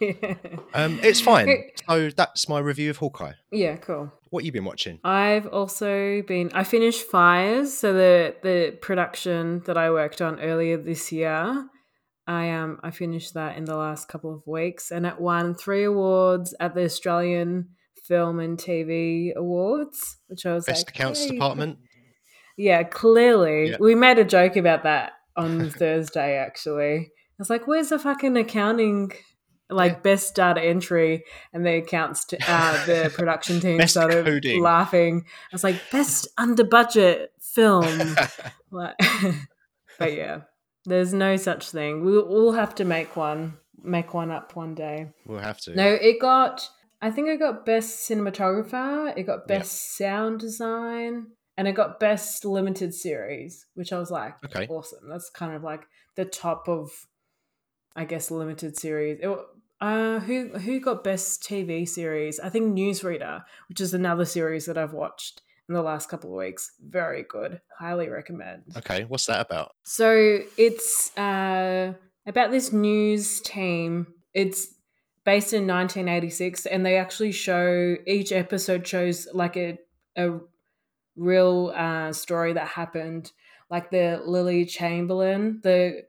yeah. 0.00 0.34
Um, 0.74 1.00
it's 1.02 1.20
fine. 1.20 1.48
So 1.88 2.10
that's 2.10 2.48
my 2.48 2.58
review 2.58 2.90
of 2.90 2.98
Hawkeye. 2.98 3.32
yeah, 3.50 3.76
cool. 3.76 4.12
What 4.30 4.44
you 4.44 4.52
been 4.52 4.66
watching? 4.66 5.00
I've 5.02 5.46
also 5.46 6.22
been. 6.22 6.50
I 6.52 6.62
finished 6.64 7.02
Fires, 7.06 7.72
so 7.76 7.94
the 7.94 8.36
the 8.42 8.76
production 8.82 9.62
that 9.64 9.78
I 9.78 9.90
worked 9.90 10.20
on 10.20 10.38
earlier 10.38 10.76
this 10.76 11.10
year. 11.10 11.66
I 12.26 12.50
um 12.50 12.78
I 12.82 12.90
finished 12.90 13.32
that 13.34 13.56
in 13.56 13.64
the 13.64 13.74
last 13.76 14.06
couple 14.06 14.34
of 14.34 14.42
weeks, 14.46 14.90
and 14.90 15.06
it 15.06 15.18
won 15.18 15.54
three 15.54 15.84
awards 15.84 16.54
at 16.60 16.74
the 16.74 16.84
Australian 16.84 17.70
Film 18.06 18.38
and 18.38 18.58
TV 18.58 19.34
Awards, 19.34 20.18
which 20.26 20.44
I 20.44 20.52
was 20.52 20.66
Best 20.66 20.86
like, 20.88 20.94
accounts 20.94 21.24
"Yay." 21.24 21.30
department. 21.32 21.78
Yeah, 22.58 22.82
clearly. 22.82 23.70
Yeah. 23.70 23.76
We 23.80 23.94
made 23.94 24.18
a 24.18 24.24
joke 24.24 24.56
about 24.56 24.82
that 24.82 25.12
on 25.38 25.70
Thursday, 25.70 26.36
actually. 26.36 26.96
I 26.96 27.38
was 27.38 27.50
like, 27.50 27.66
where's 27.66 27.88
the 27.90 27.98
fucking 27.98 28.36
accounting, 28.36 29.12
like 29.70 29.92
Yeah. 29.92 29.98
best 30.00 30.34
data 30.34 30.60
entry? 30.60 31.24
And 31.52 31.64
the 31.64 31.76
accounts, 31.76 32.24
t- 32.24 32.36
uh, 32.46 32.84
the 32.86 33.12
production 33.14 33.60
team 33.60 33.86
started 33.86 34.24
coding. 34.24 34.62
laughing. 34.62 35.24
I 35.26 35.54
was 35.54 35.64
like, 35.64 35.80
best 35.92 36.26
under 36.36 36.64
budget 36.64 37.32
film. 37.40 37.86
like, 38.70 38.96
but 39.98 40.14
yeah, 40.14 40.40
there's 40.84 41.12
no 41.14 41.36
such 41.36 41.70
thing. 41.70 42.04
We'll 42.04 42.22
all 42.22 42.52
have 42.52 42.74
to 42.76 42.84
make 42.84 43.16
one, 43.16 43.58
make 43.82 44.14
one 44.14 44.30
up 44.30 44.56
one 44.56 44.74
day. 44.74 45.10
we'll 45.26 45.38
have 45.40 45.60
to. 45.62 45.74
No, 45.74 45.86
it 45.92 46.20
got. 46.20 46.68
I 47.00 47.12
think 47.12 47.28
it 47.28 47.38
got 47.38 47.64
best 47.64 48.10
cinematographer. 48.10 49.16
It 49.16 49.22
got 49.22 49.46
best 49.46 49.96
sound 49.96 50.40
design, 50.40 51.28
and 51.58 51.68
it 51.68 51.72
got 51.72 52.00
best 52.00 52.46
limited 52.46 52.94
series, 52.94 53.66
which 53.74 53.92
I 53.92 53.98
was 53.98 54.10
like, 54.10 54.34
Okay. 54.46 54.66
awesome. 54.70 55.08
That's 55.10 55.28
kind 55.28 55.54
of 55.54 55.62
like 55.62 55.86
the 56.14 56.24
top 56.24 56.68
of, 56.68 56.90
I 57.94 58.04
guess, 58.06 58.30
limited 58.30 58.78
series. 58.78 59.18
It, 59.20 59.38
uh, 59.80 60.20
who 60.20 60.48
who 60.58 60.80
got 60.80 61.04
best 61.04 61.42
TV 61.42 61.86
series? 61.86 62.40
I 62.40 62.48
think 62.48 62.74
Newsreader, 62.74 63.44
which 63.68 63.80
is 63.80 63.92
another 63.94 64.24
series 64.24 64.64
that 64.66 64.78
I've 64.78 64.92
watched. 64.94 65.42
in 65.68 65.74
the 65.74 65.82
last 65.82 66.08
couple 66.08 66.30
of 66.30 66.36
weeks. 66.38 66.72
Very 66.80 67.24
good. 67.28 67.60
Highly 67.78 68.08
recommend. 68.08 68.62
Okay, 68.76 69.04
what's 69.04 69.26
that 69.26 69.42
about? 69.46 69.72
So 69.82 70.40
it's 70.56 71.16
uh, 71.18 71.92
about 72.26 72.50
this 72.50 72.72
news 72.72 73.40
team. 73.42 74.06
It's 74.32 74.74
based 75.24 75.52
in 75.52 75.66
1986, 75.66 76.66
and 76.66 76.86
they 76.86 76.96
actually 76.96 77.32
show 77.32 77.96
each 78.06 78.32
episode 78.32 78.86
shows 78.86 79.28
like 79.34 79.56
a 79.56 79.78
a 80.16 80.38
real 81.18 81.72
uh, 81.74 82.12
story 82.12 82.54
that 82.54 82.68
happened, 82.68 83.32
like 83.70 83.90
the 83.90 84.22
Lindy 84.24 84.64
Chamberlain, 84.64 85.60
the 85.62 86.04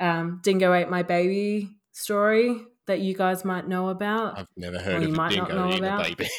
um, 0.00 0.40
Dingo 0.42 0.72
ate 0.72 0.88
my 0.88 1.02
baby 1.02 1.70
story 1.92 2.60
that 2.86 3.00
you 3.00 3.14
guys 3.14 3.44
might 3.44 3.68
know 3.68 3.88
about. 3.90 4.38
I've 4.38 4.48
never 4.56 4.78
heard 4.78 4.96
of 4.96 5.02
you 5.02 5.14
a 5.14 5.16
might 5.16 5.36
not 5.36 5.48
dingo 5.48 5.62
know 5.62 5.68
eating 5.68 5.84
a 5.84 5.86
about. 5.86 6.06
baby. 6.06 6.28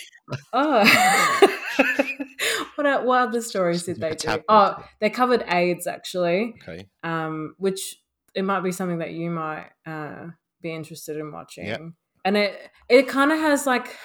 Oh. 0.53 1.47
what, 2.75 3.03
what 3.03 3.29
other 3.29 3.41
stories 3.41 3.83
did 3.83 3.99
they 3.99 4.13
do? 4.13 4.43
Oh, 4.47 4.75
they 4.99 5.09
covered 5.09 5.43
AIDS 5.47 5.87
actually, 5.87 6.53
okay, 6.61 6.85
um, 7.03 7.55
which 7.57 7.95
it 8.35 8.43
might 8.43 8.59
be 8.59 8.71
something 8.71 8.99
that 8.99 9.11
you 9.11 9.31
might 9.31 9.69
uh, 9.87 10.27
be 10.61 10.71
interested 10.71 11.17
in 11.17 11.31
watching. 11.31 11.95
And 12.23 12.37
it 12.37 12.69
it 12.89 13.07
kind 13.07 13.31
of 13.31 13.39
has 13.39 13.65
like, 13.65 13.95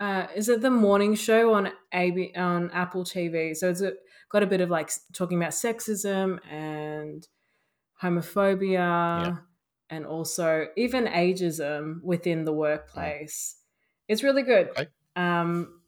uh, 0.00 0.26
is 0.34 0.48
it 0.48 0.62
the 0.62 0.70
morning 0.70 1.14
show 1.14 1.52
on 1.54 1.70
AB 1.92 2.32
on 2.36 2.70
Apple 2.72 3.04
TV? 3.04 3.54
So 3.56 3.68
it's 3.70 3.82
a, 3.82 3.92
got 4.30 4.42
a 4.42 4.46
bit 4.46 4.60
of 4.60 4.70
like 4.70 4.90
talking 5.12 5.38
about 5.38 5.52
sexism 5.52 6.38
and 6.50 7.26
homophobia, 8.02 8.72
Yeah. 9.26 9.36
and 9.90 10.06
also 10.06 10.68
even 10.76 11.04
ageism 11.06 12.02
within 12.02 12.44
the 12.44 12.52
workplace. 12.52 13.56
It's 14.08 14.22
really 14.22 14.42
good. 14.42 14.70
Okay. 14.70 14.88
Um, 15.16 15.82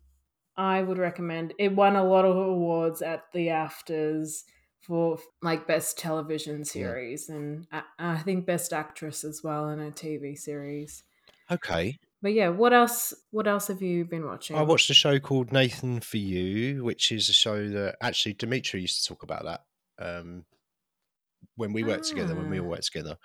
I 0.56 0.82
would 0.82 0.98
recommend. 0.98 1.54
It 1.58 1.74
won 1.74 1.96
a 1.96 2.04
lot 2.04 2.24
of 2.24 2.36
awards 2.36 3.00
at 3.02 3.24
the 3.32 3.48
AFTERS 3.48 4.44
for 4.80 5.18
like 5.40 5.66
best 5.66 5.96
television 5.98 6.64
series 6.64 7.28
and 7.28 7.66
uh, 7.72 7.82
I 7.98 8.18
think 8.18 8.46
best 8.46 8.72
actress 8.72 9.24
as 9.24 9.40
well 9.42 9.68
in 9.70 9.80
a 9.80 9.90
TV 9.92 10.36
series. 10.36 11.04
okay. 11.50 11.96
But 12.22 12.34
yeah, 12.34 12.48
what 12.50 12.72
else? 12.72 13.12
What 13.32 13.48
else 13.48 13.66
have 13.66 13.82
you 13.82 14.04
been 14.04 14.24
watching? 14.24 14.56
I 14.56 14.62
watched 14.62 14.88
a 14.90 14.94
show 14.94 15.18
called 15.18 15.52
Nathan 15.52 16.00
for 16.00 16.18
You, 16.18 16.84
which 16.84 17.10
is 17.10 17.28
a 17.28 17.32
show 17.32 17.68
that 17.68 17.96
actually 18.00 18.34
Dimitri 18.34 18.80
used 18.80 19.02
to 19.02 19.08
talk 19.08 19.24
about 19.24 19.44
that 19.44 19.64
um, 19.98 20.44
when 21.56 21.72
we 21.72 21.82
worked 21.82 22.08
together, 22.08 22.34
when 22.36 22.48
we 22.48 22.60
all 22.60 22.66
Ah. 22.66 22.70
worked 22.70 22.86
together. 22.86 23.18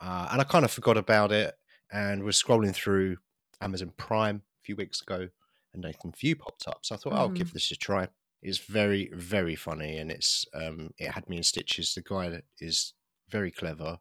Uh, 0.00 0.28
and 0.32 0.40
I 0.40 0.44
kind 0.44 0.64
of 0.64 0.70
forgot 0.70 0.98
about 0.98 1.32
it 1.32 1.54
and 1.90 2.22
was 2.24 2.40
scrolling 2.40 2.74
through 2.74 3.16
Amazon 3.62 3.92
Prime 3.96 4.36
a 4.36 4.62
few 4.64 4.76
weeks 4.76 5.00
ago 5.00 5.28
and 5.72 5.82
Nathan 5.82 6.12
for 6.12 6.26
You 6.26 6.36
popped 6.36 6.68
up. 6.68 6.80
So 6.84 6.94
I 6.94 6.98
thought, 6.98 7.14
I'll 7.14 7.30
Mhm. 7.30 7.34
give 7.36 7.52
this 7.52 7.70
a 7.70 7.76
try. 7.76 8.08
It's 8.42 8.58
very, 8.58 9.08
very 9.14 9.56
funny 9.56 9.96
and 9.96 10.10
it's 10.10 10.44
um, 10.52 10.92
it 10.98 11.10
had 11.12 11.28
me 11.28 11.38
in 11.38 11.42
stitches. 11.42 11.94
The 11.94 12.02
guy 12.02 12.42
is 12.60 12.92
very 13.30 13.50
clever, 13.50 13.98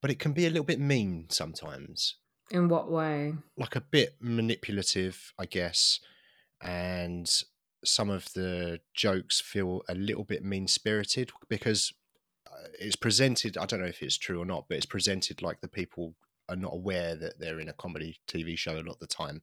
but 0.00 0.10
it 0.12 0.20
can 0.20 0.32
be 0.32 0.46
a 0.46 0.50
little 0.50 0.64
bit 0.64 0.78
mean 0.80 1.28
sometimes 1.30 2.16
In 2.54 2.68
what 2.68 2.88
way? 2.88 3.34
like 3.58 3.74
a 3.74 3.80
bit 3.80 4.14
manipulative, 4.20 5.32
I 5.36 5.44
guess, 5.46 5.98
and 6.62 7.28
some 7.84 8.10
of 8.10 8.32
the 8.32 8.78
jokes 8.94 9.40
feel 9.40 9.82
a 9.88 9.94
little 9.96 10.22
bit 10.22 10.44
mean 10.44 10.68
spirited 10.68 11.32
because 11.48 11.92
uh, 12.46 12.68
it's 12.78 12.94
presented. 12.94 13.58
I 13.58 13.66
don't 13.66 13.80
know 13.80 13.86
if 13.86 14.04
it's 14.04 14.16
true 14.16 14.40
or 14.40 14.44
not, 14.44 14.66
but 14.68 14.76
it's 14.76 14.86
presented 14.86 15.42
like 15.42 15.60
the 15.62 15.68
people 15.68 16.14
are 16.48 16.54
not 16.54 16.74
aware 16.74 17.16
that 17.16 17.40
they're 17.40 17.58
in 17.58 17.70
a 17.70 17.72
comedy 17.72 18.20
TV 18.28 18.56
show 18.56 18.74
a 18.74 18.76
lot 18.76 18.94
of 18.94 18.98
the 19.00 19.08
time. 19.08 19.42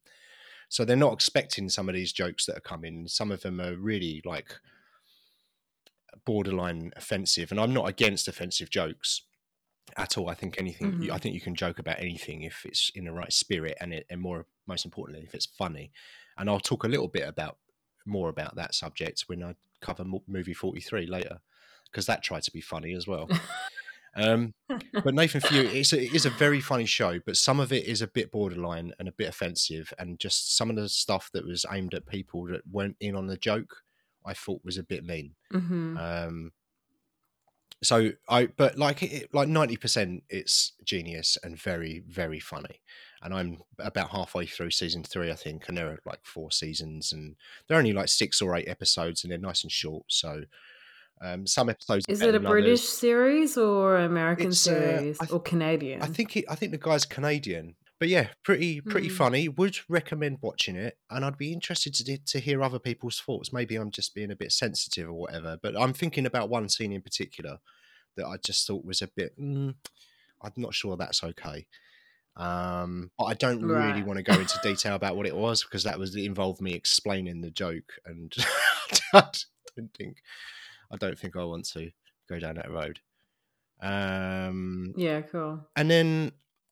So 0.70 0.86
they're 0.86 0.96
not 0.96 1.12
expecting 1.12 1.68
some 1.68 1.90
of 1.90 1.96
these 1.96 2.14
jokes 2.14 2.46
that 2.46 2.56
are 2.56 2.62
coming. 2.62 3.10
Some 3.10 3.30
of 3.30 3.42
them 3.42 3.60
are 3.60 3.76
really 3.76 4.22
like 4.24 4.56
borderline 6.26 6.94
offensive, 6.96 7.52
and 7.52 7.60
I'm 7.60 7.74
not 7.74 7.90
against 7.90 8.30
offensive 8.30 8.70
jokes 8.70 9.24
at 9.98 10.18
all. 10.18 10.30
I 10.30 10.34
think 10.36 10.58
anything. 10.60 10.94
I 11.12 11.18
Mhm. 11.18 11.22
think 11.22 11.36
you 11.36 11.42
can 11.42 11.56
joke 11.56 11.80
about 11.80 12.00
anything 12.00 12.44
if 12.44 12.66
it's 12.66 12.92
in 12.96 13.06
the 13.06 13.12
right 13.12 13.32
spirit, 13.34 13.78
and 13.82 13.94
it, 13.94 14.06
and 14.10 14.22
more 14.22 14.48
most 14.68 14.86
importantly, 14.86 15.24
if 15.26 15.36
it's 15.36 15.46
funny. 15.46 15.92
And 16.38 16.50
I'll 16.50 16.60
talk 16.60 16.84
a 16.84 16.88
little 16.88 17.08
bit 17.10 17.28
about 17.28 17.58
more 18.06 18.30
about 18.30 18.56
that 18.56 18.74
subject 18.74 19.24
when 19.28 19.44
I 19.44 19.56
cover 19.82 20.04
mo- 20.04 20.24
movie 20.28 20.54
43 20.54 21.06
later, 21.08 21.42
because 21.86 22.06
that 22.06 22.24
tried 22.24 22.44
to 22.44 22.52
be 22.52 22.62
funny 22.62 22.94
as 22.94 23.06
well. 23.08 23.30
um, 24.16 24.54
but 25.04 25.14
Nathan 25.14 25.42
Few, 25.42 25.62
it's 25.62 25.94
a, 25.94 26.02
it 26.04 26.14
is 26.14 26.26
a 26.26 26.30
very 26.32 26.62
funny 26.62 26.86
show, 26.86 27.20
but 27.26 27.38
some 27.38 27.60
of 27.60 27.72
it 27.74 27.86
is 27.86 28.02
a 28.02 28.08
bit 28.08 28.32
borderline 28.32 28.94
and 29.00 29.08
a 29.08 29.12
bit 29.12 29.30
offensive, 29.30 29.94
and 30.00 30.20
just 30.20 30.56
some 30.56 30.70
of 30.70 30.76
the 30.76 30.90
stuff 30.90 31.30
that 31.34 31.46
was 31.46 31.66
aimed 31.72 31.94
at 31.94 32.06
people 32.08 32.46
that 32.48 32.62
weren't 32.68 32.98
in 33.00 33.16
on 33.16 33.28
the 33.28 33.38
joke, 33.38 33.84
I 34.26 34.34
thought 34.34 34.64
was 34.64 34.78
a 34.78 34.84
bit 34.84 35.04
mean. 35.04 35.36
hmm 35.52 35.98
Um, 35.98 36.54
so 37.84 38.12
I, 38.30 38.48
but 38.48 38.78
like 38.78 39.04
it, 39.04 39.34
like 39.34 39.48
ninety 39.48 39.78
percent, 39.78 40.24
it's 40.30 40.74
genius 40.84 41.38
and 41.44 41.60
very 41.60 42.04
very 42.08 42.40
funny. 42.40 42.82
And 43.24 43.34
I'm 43.36 43.60
about 43.78 44.10
halfway 44.10 44.48
through 44.48 44.72
season 44.72 45.04
three, 45.04 45.30
I 45.32 45.36
think, 45.36 45.70
and 45.70 45.78
there 45.78 45.88
are 45.88 46.00
like 46.06 46.22
four 46.24 46.52
seasons, 46.52 47.14
and 47.14 47.36
they're 47.68 47.78
only 47.78 47.94
like 47.94 48.10
six 48.10 48.42
or 48.42 48.56
eight 48.56 48.68
episodes, 48.68 49.24
and 49.24 49.32
they're 49.32 49.38
nice 49.38 49.62
and 49.62 49.72
short. 49.72 50.06
So 50.08 50.44
um, 51.22 51.46
some 51.46 51.70
episodes 51.70 52.06
Is 52.08 52.22
it 52.22 52.34
a 52.34 52.40
British 52.40 52.80
others. 52.80 52.90
series 52.90 53.58
or 53.58 53.98
American 53.98 54.48
It's, 54.48 54.68
uh, 54.68 54.72
series 54.72 55.18
I 55.22 55.26
th- 55.26 55.34
or 55.34 55.40
Canadian? 55.40 56.02
I 56.02 56.08
think 56.08 56.36
it, 56.36 56.46
I 56.50 56.56
think 56.56 56.72
the 56.72 56.80
guy's 56.80 57.06
Canadian, 57.06 57.76
but 58.02 58.10
yeah, 58.10 58.30
pretty 58.44 58.82
pretty 58.82 59.10
Hmm. 59.10 59.16
funny. 59.16 59.48
Would 59.48 59.78
recommend 59.88 60.40
watching 60.42 60.76
it, 60.76 60.98
and 61.12 61.24
I'd 61.24 61.38
be 61.38 61.54
interested 61.54 61.94
to 61.94 62.18
to 62.18 62.40
hear 62.40 62.64
other 62.64 62.80
people's 62.80 63.20
thoughts. 63.20 63.54
Maybe 63.54 63.76
I'm 63.76 63.92
just 63.92 64.16
being 64.16 64.32
a 64.32 64.36
bit 64.36 64.52
sensitive 64.52 65.08
or 65.08 65.14
whatever, 65.14 65.60
but 65.62 65.80
I'm 65.80 65.94
thinking 65.94 66.26
about 66.26 66.50
one 66.50 66.68
scene 66.68 66.92
in 66.92 67.04
particular 67.04 67.60
that 68.18 68.26
I 68.26 68.38
just 68.38 68.66
thought 68.66 68.84
was 68.84 69.04
a 69.04 69.08
bit. 69.08 69.40
Mm, 69.40 69.76
I'm 70.42 70.52
not 70.58 70.74
sure 70.74 70.98
that's 70.98 71.24
okay. 71.24 71.68
Um, 72.36 73.12
I 73.24 73.36
don't 73.36 73.62
really 73.64 74.02
want 74.02 74.18
to 74.18 74.24
go 74.24 74.34
into 74.34 74.58
detail 74.64 74.96
about 74.96 75.16
what 75.16 75.28
it 75.28 75.36
was 75.36 75.64
because 75.64 75.84
that 75.84 76.00
was 76.00 76.16
involved 76.16 76.60
me 76.60 76.74
explaining 76.74 77.42
the 77.42 77.52
joke, 77.52 77.94
and 78.04 78.34
I 79.14 79.30
don't 79.78 79.94
think 79.94 80.24
I 80.92 80.98
don't 80.98 81.20
think 81.20 81.36
I 81.36 81.44
want 81.44 81.66
to 81.74 81.92
go 82.28 82.40
down 82.40 82.56
that 82.56 82.72
road. 82.72 83.00
Um, 83.80 84.94
yeah, 84.98 85.22
cool. 85.22 85.68
and 85.76 85.90
then 85.92 86.32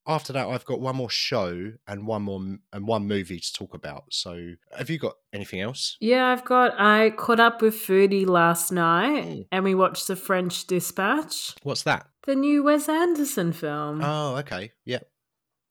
after 0.09 0.33
that, 0.33 0.47
I've 0.47 0.65
got 0.65 0.81
one 0.81 0.95
more 0.97 1.09
show 1.09 1.71
and 1.87 2.05
one 2.07 2.23
more 2.23 2.41
and 2.73 2.87
one 2.87 3.07
movie 3.07 3.39
to 3.39 3.53
talk 3.53 3.73
about. 3.73 4.05
So, 4.11 4.55
have 4.77 4.89
you 4.89 4.97
got 4.97 5.13
anything 5.31 5.61
else? 5.61 5.95
Yeah, 6.01 6.25
I've 6.27 6.43
got. 6.43 6.73
I 6.77 7.11
caught 7.11 7.39
up 7.39 7.61
with 7.61 7.75
Foodie 7.75 8.27
last 8.27 8.71
night, 8.71 9.23
Mm. 9.23 9.47
and 9.51 9.63
we 9.63 9.75
watched 9.75 10.07
The 10.07 10.15
French 10.15 10.65
Dispatch, 10.67 11.53
What's 11.63 11.83
that? 11.83 12.07
the 12.25 12.35
new 12.35 12.63
Wes 12.63 12.89
Anderson 12.89 13.53
film. 13.53 14.01
Oh, 14.03 14.35
okay, 14.37 14.71
yeah, 14.83 14.99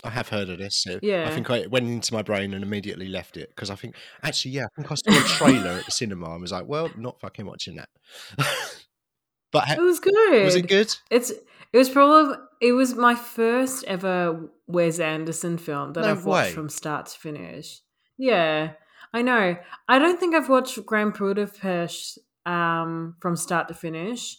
I 0.05 0.11
have 0.11 0.29
heard 0.29 0.49
of 0.49 0.59
this. 0.59 0.77
So 0.77 0.97
I 1.03 1.31
think 1.31 1.51
I 1.51 1.59
it 1.59 1.71
went 1.71 1.87
into 1.87 2.15
my 2.15 2.23
brain 2.23 2.55
and 2.55 2.63
immediately 2.63 3.09
left 3.09 3.37
it 3.37 3.49
because 3.51 3.71
I 3.71 3.75
think 3.75 3.97
actually, 4.23 4.53
yeah, 4.53 4.65
I 4.67 4.69
think 4.83 4.93
I 4.93 4.95
saw 4.95 5.11
a 5.25 5.29
trailer 5.29 5.71
at 5.79 5.85
the 5.85 5.91
cinema 5.91 6.31
and 6.33 6.41
was 6.41 6.53
like, 6.53 6.67
well, 6.67 6.91
not 6.97 7.21
fucking 7.21 7.45
watching 7.45 7.77
that. 7.77 7.89
but 9.53 9.65
ha- 9.65 9.75
it 9.75 9.81
was 9.83 9.99
good. 10.01 10.45
was 10.45 10.55
it 10.55 10.69
good? 10.69 10.95
It's. 11.11 11.31
It 11.31 11.77
was 11.77 11.89
probably. 11.91 12.37
It 12.61 12.73
was 12.73 12.95
my 12.95 13.15
first 13.15 13.85
ever 13.85 14.51
Wes 14.67 14.99
Anderson 14.99 15.59
film 15.59 15.93
that 15.93 16.03
No 16.03 16.11
I've 16.11 16.25
watched 16.25 16.49
way. 16.49 16.53
from 16.55 16.69
start 16.69 17.07
to 17.07 17.19
finish. 17.19 17.81
Yeah, 18.17 18.73
I 19.13 19.23
know. 19.23 19.57
I 19.89 19.99
don't 19.99 20.19
think 20.19 20.35
I've 20.35 20.49
watched 20.49 20.85
Grand 20.85 21.15
Budapest 21.15 22.19
um, 22.47 23.17
from 23.21 23.37
start 23.37 23.69
to 23.69 23.75
finish, 23.75 24.37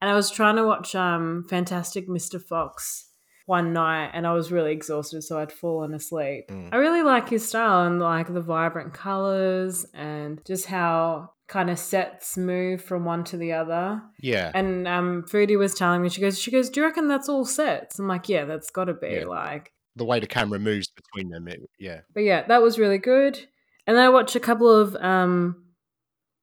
and 0.00 0.10
I 0.10 0.14
was 0.14 0.30
trying 0.30 0.56
to 0.56 0.66
watch 0.66 0.94
um, 0.94 1.46
Fantastic 1.48 2.08
Mr. 2.08 2.40
Fox 2.42 3.08
one 3.46 3.72
night, 3.72 4.10
and 4.14 4.26
I 4.26 4.32
was 4.34 4.52
really 4.52 4.72
exhausted, 4.72 5.22
so 5.22 5.38
I'd 5.38 5.50
fallen 5.52 5.94
asleep. 5.94 6.48
Mm. 6.48 6.68
I 6.72 6.76
really 6.76 7.02
like 7.02 7.28
his 7.28 7.48
style 7.48 7.86
and 7.86 8.00
like 8.00 8.32
the 8.32 8.40
vibrant 8.40 8.94
colors 8.94 9.84
and 9.94 10.40
just 10.44 10.66
how 10.66 11.32
kind 11.52 11.68
of 11.68 11.78
sets 11.78 12.36
move 12.38 12.82
from 12.82 13.04
one 13.04 13.22
to 13.24 13.36
the 13.36 13.52
other. 13.52 14.00
Yeah, 14.20 14.50
And 14.54 14.88
um, 14.88 15.22
Foodie 15.30 15.58
was 15.58 15.74
telling 15.74 16.00
me, 16.02 16.08
she 16.08 16.22
goes, 16.22 16.38
she 16.38 16.50
goes, 16.50 16.70
do 16.70 16.80
you 16.80 16.86
reckon 16.86 17.08
that's 17.08 17.28
all 17.28 17.44
sets? 17.44 17.98
I'm 17.98 18.08
like, 18.08 18.26
yeah, 18.28 18.46
that's 18.46 18.70
got 18.70 18.84
to 18.86 18.94
be 18.94 19.08
Yeah. 19.20 19.26
like. 19.26 19.72
the 19.96 20.04
way 20.06 20.18
the 20.18 20.26
camera 20.26 20.58
moves 20.58 20.88
between 20.88 21.28
them, 21.30 21.48
it, 21.48 21.60
yeah, 21.78 22.00
But 22.14 22.22
yeah, 22.22 22.46
that 22.48 22.62
was 22.62 22.78
really 22.78 22.96
good. 22.96 23.38
And 23.86 23.96
then 23.96 24.04
I 24.04 24.08
watched 24.08 24.34
a 24.34 24.40
couple 24.40 24.70
of 24.74 24.96
um, 24.96 25.66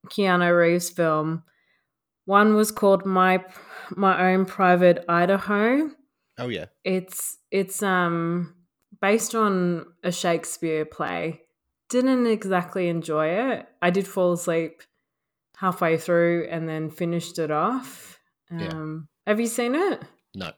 Keanu 0.10 0.56
Reeves 0.56 0.90
film. 0.92 1.42
One 2.26 2.54
was 2.56 2.72
called 2.72 3.06
My 3.06 3.44
My 3.96 4.32
Own 4.32 4.46
Private 4.46 5.04
Idaho. 5.10 5.90
oh 6.38 6.48
yeah, 6.50 6.66
It's 6.84 7.38
it's 7.50 7.82
um 7.82 8.54
based 9.02 9.34
on 9.34 9.86
a 10.04 10.12
Shakespeare 10.12 10.86
play. 10.86 11.42
Didn't 11.90 12.28
exactly 12.28 12.88
enjoy 12.88 13.30
it. 13.30 13.66
I 13.82 13.90
did 13.90 14.06
fall 14.08 14.34
asleep 14.34 14.84
halfway 15.60 15.98
through 15.98 16.48
and 16.50 16.68
then 16.68 16.90
finished 16.90 17.40
it 17.40 17.52
off. 17.52 18.20
Yeah. 18.52 18.68
Um, 18.70 19.08
Have 19.28 19.40
you 19.40 19.48
seen 19.48 19.76
it? 19.76 20.02
no, 20.36 20.52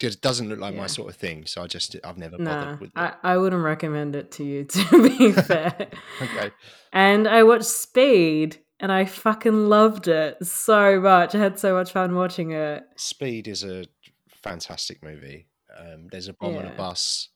it 0.00 0.20
doesn't 0.22 0.48
look 0.48 0.58
like 0.58 0.74
my 0.74 0.86
sort 0.86 1.10
of 1.10 1.16
thing. 1.16 1.44
So 1.46 1.62
I 1.62 1.66
just 1.66 1.94
I've 2.04 2.16
never 2.18 2.38
Nah, 2.38 2.64
bothered 2.64 2.80
with 2.80 2.90
it. 2.90 2.96
I, 2.98 3.12
I 3.22 3.36
wouldn't 3.36 3.62
recommend 3.62 4.16
it 4.16 4.30
to 4.32 4.44
you. 4.44 4.64
To 4.68 5.02
be 5.02 5.32
fair, 5.50 5.74
Okay, 6.22 6.50
and 6.92 7.28
I 7.28 7.42
watched 7.42 7.64
Speed, 7.66 8.58
and 8.80 8.90
I 8.90 9.04
fucking 9.04 9.68
loved 9.68 10.08
it 10.08 10.44
so 10.46 10.98
much. 11.00 11.34
I 11.34 11.38
had 11.38 11.58
so 11.58 11.74
much 11.74 11.92
fun 11.92 12.14
watching 12.14 12.52
it. 12.52 12.82
Speed 12.96 13.46
is 13.46 13.62
a 13.62 13.84
fantastic 14.42 15.02
movie. 15.02 15.46
Um, 15.78 16.08
there's 16.10 16.28
a 16.28 16.32
bomb 16.32 16.56
on 16.56 16.64
a 16.66 16.74
bus. 16.74 17.28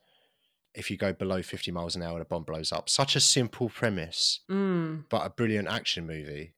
If 0.74 0.90
you 0.90 0.96
go 0.96 1.12
below 1.12 1.40
50 1.40 1.70
miles 1.70 1.94
an 1.94 2.02
hour, 2.02 2.18
the 2.18 2.24
bomb 2.24 2.42
blows 2.42 2.72
up. 2.72 2.88
Such 2.88 3.14
a 3.14 3.20
simple 3.20 3.68
premise, 3.68 4.40
Mm. 4.50 5.04
but 5.08 5.24
a 5.24 5.30
brilliant 5.30 5.68
action 5.68 6.04
movie. 6.06 6.54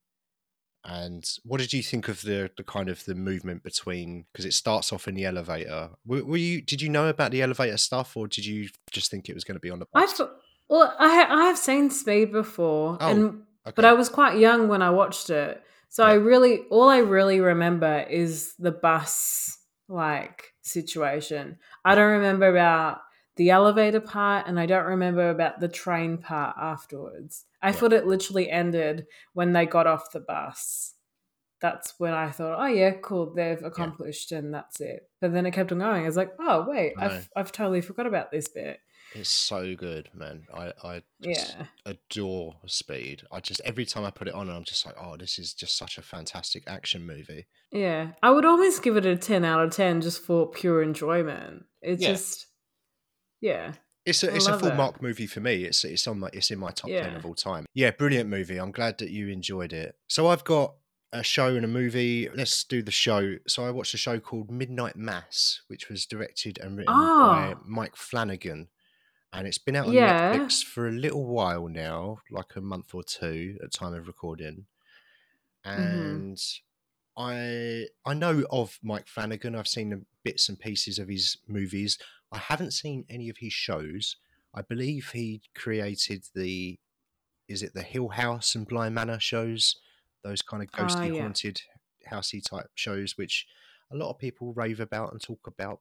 And 0.88 1.28
what 1.42 1.58
did 1.58 1.72
you 1.72 1.82
think 1.82 2.06
of 2.06 2.22
the 2.22 2.48
the 2.56 2.62
kind 2.62 2.88
of 2.88 3.04
the 3.06 3.14
movement 3.16 3.64
between? 3.64 4.24
Because 4.32 4.44
it 4.44 4.54
starts 4.54 4.92
off 4.92 5.08
in 5.08 5.16
the 5.16 5.24
elevator. 5.24 5.90
Were, 6.06 6.24
were 6.24 6.36
you? 6.36 6.62
Did 6.62 6.80
you 6.80 6.88
know 6.88 7.08
about 7.08 7.32
the 7.32 7.42
elevator 7.42 7.76
stuff, 7.76 8.16
or 8.16 8.28
did 8.28 8.46
you 8.46 8.68
just 8.92 9.10
think 9.10 9.28
it 9.28 9.34
was 9.34 9.42
going 9.42 9.56
to 9.56 9.60
be 9.60 9.70
on 9.70 9.80
the 9.80 9.86
I 9.92 10.02
bus? 10.02 10.12
thought, 10.12 10.36
well, 10.68 10.94
I 10.98 11.26
I 11.28 11.44
have 11.46 11.58
seen 11.58 11.90
Speed 11.90 12.30
before, 12.32 12.98
Oh, 13.00 13.08
and 13.10 13.24
Okay. 13.66 13.74
but 13.74 13.84
I 13.84 13.94
was 13.94 14.08
quite 14.08 14.38
young 14.38 14.68
when 14.68 14.80
I 14.80 14.90
watched 14.90 15.28
it, 15.28 15.60
so 15.88 16.04
I 16.04 16.14
really 16.14 16.60
all 16.70 16.88
I 16.88 16.98
really 16.98 17.40
remember 17.40 18.06
is 18.08 18.54
the 18.60 18.70
bus 18.70 19.58
like 19.88 20.52
situation. 20.62 21.58
I 21.84 21.96
don't 21.96 22.12
remember 22.12 22.46
about 22.48 23.00
the 23.36 23.50
elevator 23.50 24.00
part, 24.00 24.46
and 24.46 24.58
I 24.58 24.66
don't 24.66 24.86
remember 24.86 25.30
about 25.30 25.60
the 25.60 25.68
train 25.68 26.18
part 26.18 26.56
afterwards. 26.60 27.44
I 27.62 27.68
Yeah. 27.68 27.72
thought 27.72 27.92
it 27.92 28.06
literally 28.06 28.50
ended 28.50 29.06
when 29.34 29.52
they 29.52 29.66
got 29.66 29.86
off 29.86 30.10
the 30.12 30.20
bus. 30.20 30.94
That's 31.60 31.98
when 31.98 32.12
I 32.12 32.30
thought, 32.30 32.58
oh 32.62 32.66
yeah, 32.66 32.92
cool, 33.02 33.32
they've 33.34 33.62
accomplished, 33.62 34.30
and 34.32 34.52
that's 34.52 34.80
it. 34.80 35.08
But 35.20 35.32
then 35.32 35.46
it 35.46 35.52
kept 35.52 35.72
on 35.72 35.78
going. 35.78 36.02
I 36.02 36.06
was 36.06 36.16
like, 36.16 36.32
oh 36.38 36.66
wait. 36.68 36.94
I've 36.98 37.28
I've 37.34 37.52
totally 37.52 37.80
forgot 37.80 38.06
about 38.06 38.30
this 38.30 38.48
bit. 38.48 38.80
It's 39.14 39.30
so 39.30 39.74
good, 39.74 40.10
man. 40.12 40.46
I 40.52 40.72
I 40.84 41.02
just 41.22 41.54
Yeah. 41.56 41.66
adore 41.86 42.56
Speed. 42.66 43.22
I 43.32 43.40
just 43.40 43.60
every 43.64 43.86
time 43.86 44.04
I 44.04 44.10
put 44.10 44.28
it 44.28 44.34
on, 44.34 44.50
I'm 44.50 44.64
just 44.64 44.84
like, 44.84 44.96
oh, 45.00 45.16
this 45.16 45.38
is 45.38 45.54
just 45.54 45.76
such 45.78 45.96
a 45.96 46.02
fantastic 46.02 46.64
action 46.66 47.06
movie. 47.06 47.46
Yeah, 47.70 48.12
I 48.22 48.30
would 48.30 48.44
almost 48.44 48.82
give 48.82 48.96
it 48.98 49.06
a 49.06 49.16
10 49.16 49.44
out 49.44 49.64
of 49.64 49.70
10 49.72 50.02
just 50.02 50.22
for 50.22 50.50
pure 50.50 50.82
enjoyment. 50.82 51.64
It's 51.80 52.02
Yeah. 52.02 52.10
just, 52.10 52.46
yeah. 53.40 53.72
It's 54.04 54.22
a 54.22 54.30
I 54.32 54.36
it's 54.36 54.46
a 54.46 54.56
full 54.58 54.68
it. 54.68 54.76
mark 54.76 55.02
movie 55.02 55.26
for 55.26 55.40
me. 55.40 55.64
It's 55.64 55.84
it's 55.84 56.06
on 56.06 56.20
my 56.20 56.28
it's 56.32 56.50
in 56.52 56.58
my 56.60 56.70
top 56.70 56.90
ten 56.90 57.16
of 57.16 57.26
all 57.26 57.34
time. 57.34 57.66
Yeah, 57.74 57.90
brilliant 57.90 58.30
movie. 58.30 58.56
I'm 58.58 58.70
glad 58.70 58.98
that 58.98 59.10
you 59.10 59.28
enjoyed 59.28 59.72
it. 59.72 59.96
So 60.06 60.28
I've 60.28 60.44
got 60.44 60.74
a 61.12 61.24
show 61.24 61.56
and 61.56 61.64
a 61.64 61.68
movie. 61.68 62.28
Let's 62.32 62.62
do 62.62 62.82
the 62.82 62.92
show. 62.92 63.36
So 63.48 63.64
I 63.66 63.70
watched 63.72 63.94
a 63.94 63.96
show 63.98 64.20
called 64.20 64.48
Midnight 64.50 64.94
Mass, 64.96 65.62
which 65.66 65.88
was 65.88 66.06
directed 66.06 66.58
and 66.58 66.76
written 66.78 66.94
by 66.94 67.54
Oh. 67.56 67.60
Mike 67.64 67.96
Flanagan. 67.96 68.68
And 69.32 69.46
it's 69.48 69.58
been 69.58 69.74
out 69.74 69.86
on 69.88 69.92
Yeah. 69.92 70.34
Netflix 70.36 70.62
for 70.64 70.86
a 70.88 70.92
little 70.92 71.26
while 71.26 71.66
now, 71.68 72.18
like 72.30 72.54
a 72.54 72.60
month 72.60 72.94
or 72.94 73.02
two 73.02 73.58
at 73.62 73.72
time 73.72 73.92
of 73.92 74.06
recording. 74.06 74.66
Mhm. 75.64 75.78
And 75.78 76.42
I 77.16 77.86
I 78.04 78.14
know 78.14 78.44
of 78.50 78.78
Mike 78.82 79.08
Flanagan. 79.08 79.56
I've 79.56 79.68
seen 79.68 80.06
bits 80.22 80.48
and 80.48 80.58
pieces 80.58 80.98
of 80.98 81.08
his 81.08 81.38
movies. 81.48 81.98
I 82.32 82.38
haven't 82.38 82.72
seen 82.72 83.04
any 83.08 83.28
of 83.28 83.38
his 83.38 83.52
shows. 83.52 84.16
I 84.54 84.62
believe 84.62 85.10
he 85.12 85.42
created 85.54 86.24
the 86.34 86.78
is 87.48 87.62
it 87.62 87.74
the 87.74 87.82
Hill 87.82 88.08
House 88.08 88.54
and 88.56 88.66
Bly 88.66 88.88
Manor 88.88 89.20
shows, 89.20 89.76
those 90.22 90.42
kind 90.42 90.62
of 90.62 90.68
Ah, 90.74 90.82
ghostly 90.82 91.10
yeah. 91.10 91.22
haunted 91.22 91.62
housey 92.10 92.42
type 92.42 92.70
shows, 92.74 93.16
which 93.16 93.46
a 93.90 93.96
lot 93.96 94.10
of 94.10 94.18
people 94.18 94.52
rave 94.54 94.80
about 94.80 95.12
and 95.12 95.22
talk 95.22 95.46
about. 95.46 95.80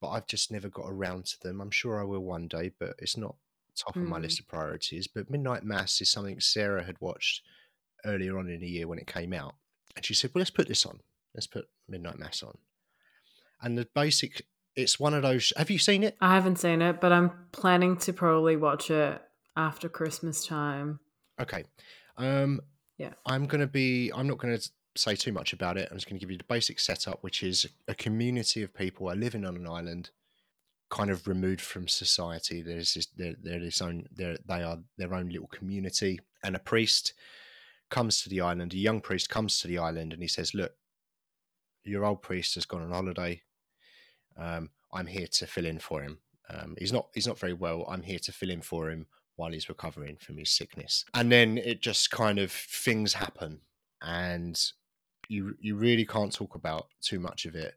But 0.00 0.10
I've 0.10 0.26
just 0.28 0.52
never 0.52 0.68
got 0.68 0.86
around 0.88 1.26
to 1.26 1.40
them. 1.40 1.60
I'm 1.60 1.72
sure 1.72 2.00
I 2.00 2.04
will 2.04 2.20
one 2.20 2.46
day, 2.46 2.70
but 2.78 2.94
it's 2.98 3.16
not 3.16 3.34
top 3.74 3.96
of 3.96 4.02
my 4.02 4.18
Mm. 4.18 4.22
list 4.22 4.40
of 4.40 4.46
priorities. 4.48 5.08
But 5.08 5.30
Midnight 5.30 5.64
Mass 5.64 6.00
is 6.00 6.10
something 6.10 6.38
Sarah 6.40 6.84
had 6.84 7.00
watched 7.00 7.42
earlier 8.04 8.38
on 8.38 8.48
in 8.48 8.60
the 8.60 8.68
year 8.68 8.86
when 8.86 8.98
it 9.00 9.06
came 9.08 9.32
out. 9.32 9.56
And 9.96 10.04
she 10.04 10.14
said, 10.14 10.30
Well, 10.34 10.40
let's 10.40 10.50
put 10.50 10.68
this 10.68 10.86
on. 10.86 11.00
Let's 11.34 11.48
put 11.48 11.68
Midnight 11.88 12.18
Mass 12.18 12.42
on. 12.44 12.58
And 13.60 13.76
the 13.76 13.88
basic, 13.94 14.46
it's 14.78 15.00
one 15.00 15.12
of 15.12 15.22
those. 15.22 15.52
Have 15.56 15.70
you 15.70 15.78
seen 15.78 16.04
it? 16.04 16.16
I 16.20 16.34
haven't 16.34 16.56
seen 16.56 16.80
it, 16.82 17.00
but 17.00 17.12
I'm 17.12 17.32
planning 17.50 17.96
to 17.98 18.12
probably 18.12 18.56
watch 18.56 18.90
it 18.90 19.20
after 19.56 19.88
Christmas 19.88 20.46
time. 20.46 21.00
Okay. 21.40 21.64
Um, 22.16 22.60
Yeah. 22.96 23.14
I'm 23.26 23.46
going 23.46 23.60
to 23.60 23.66
be, 23.66 24.10
I'm 24.14 24.28
not 24.28 24.38
going 24.38 24.56
to 24.56 24.70
say 24.96 25.16
too 25.16 25.32
much 25.32 25.52
about 25.52 25.76
it. 25.76 25.88
I'm 25.90 25.96
just 25.96 26.08
going 26.08 26.18
to 26.18 26.20
give 26.20 26.30
you 26.30 26.38
the 26.38 26.44
basic 26.44 26.78
setup, 26.78 27.22
which 27.22 27.42
is 27.42 27.68
a 27.88 27.94
community 27.94 28.62
of 28.62 28.72
people 28.72 29.10
are 29.10 29.16
living 29.16 29.44
on 29.44 29.56
an 29.56 29.66
island, 29.66 30.10
kind 30.90 31.10
of 31.10 31.26
removed 31.26 31.60
from 31.60 31.88
society. 31.88 32.62
There's 32.62 32.94
this, 32.94 33.06
they're, 33.16 33.34
they're 33.42 33.60
this 33.60 33.82
own, 33.82 34.06
they're, 34.14 34.38
they 34.46 34.62
are 34.62 34.78
their 34.96 35.12
own 35.12 35.28
little 35.28 35.48
community. 35.48 36.20
And 36.44 36.54
a 36.54 36.60
priest 36.60 37.14
comes 37.90 38.22
to 38.22 38.28
the 38.28 38.40
island, 38.42 38.74
a 38.74 38.78
young 38.78 39.00
priest 39.00 39.28
comes 39.28 39.58
to 39.58 39.66
the 39.66 39.78
island 39.78 40.12
and 40.12 40.22
he 40.22 40.28
says, 40.28 40.54
Look, 40.54 40.72
your 41.84 42.04
old 42.04 42.22
priest 42.22 42.54
has 42.54 42.64
gone 42.64 42.82
on 42.82 42.90
holiday. 42.90 43.42
Um, 44.38 44.70
I'm 44.92 45.06
here 45.06 45.26
to 45.26 45.46
fill 45.46 45.66
in 45.66 45.78
for 45.78 46.02
him. 46.02 46.18
Um, 46.50 46.76
he's 46.78 46.92
not 46.92 47.08
he's 47.14 47.26
not 47.26 47.38
very 47.38 47.52
well. 47.52 47.84
I'm 47.88 48.02
here 48.02 48.18
to 48.20 48.32
fill 48.32 48.50
in 48.50 48.62
for 48.62 48.90
him 48.90 49.06
while 49.36 49.52
he's 49.52 49.68
recovering 49.68 50.16
from 50.16 50.38
his 50.38 50.50
sickness. 50.50 51.04
And 51.14 51.30
then 51.30 51.58
it 51.58 51.80
just 51.80 52.10
kind 52.10 52.38
of 52.38 52.50
things 52.50 53.14
happen, 53.14 53.60
and 54.00 54.60
you 55.28 55.56
you 55.60 55.76
really 55.76 56.06
can't 56.06 56.32
talk 56.32 56.54
about 56.54 56.86
too 57.02 57.20
much 57.20 57.44
of 57.44 57.54
it. 57.54 57.74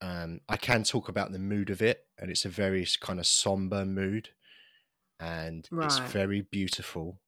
Um, 0.00 0.40
I 0.48 0.56
can 0.56 0.82
talk 0.82 1.08
about 1.08 1.32
the 1.32 1.38
mood 1.38 1.70
of 1.70 1.80
it, 1.80 2.04
and 2.18 2.30
it's 2.30 2.44
a 2.44 2.50
very 2.50 2.86
kind 3.00 3.18
of 3.20 3.26
somber 3.26 3.84
mood, 3.84 4.30
and 5.20 5.68
it's 5.72 5.98
very 5.98 6.42
beautiful, 6.42 7.20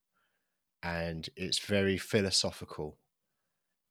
and 0.83 1.27
it's 1.35 1.59
very 1.59 1.97
philosophical, 1.97 2.97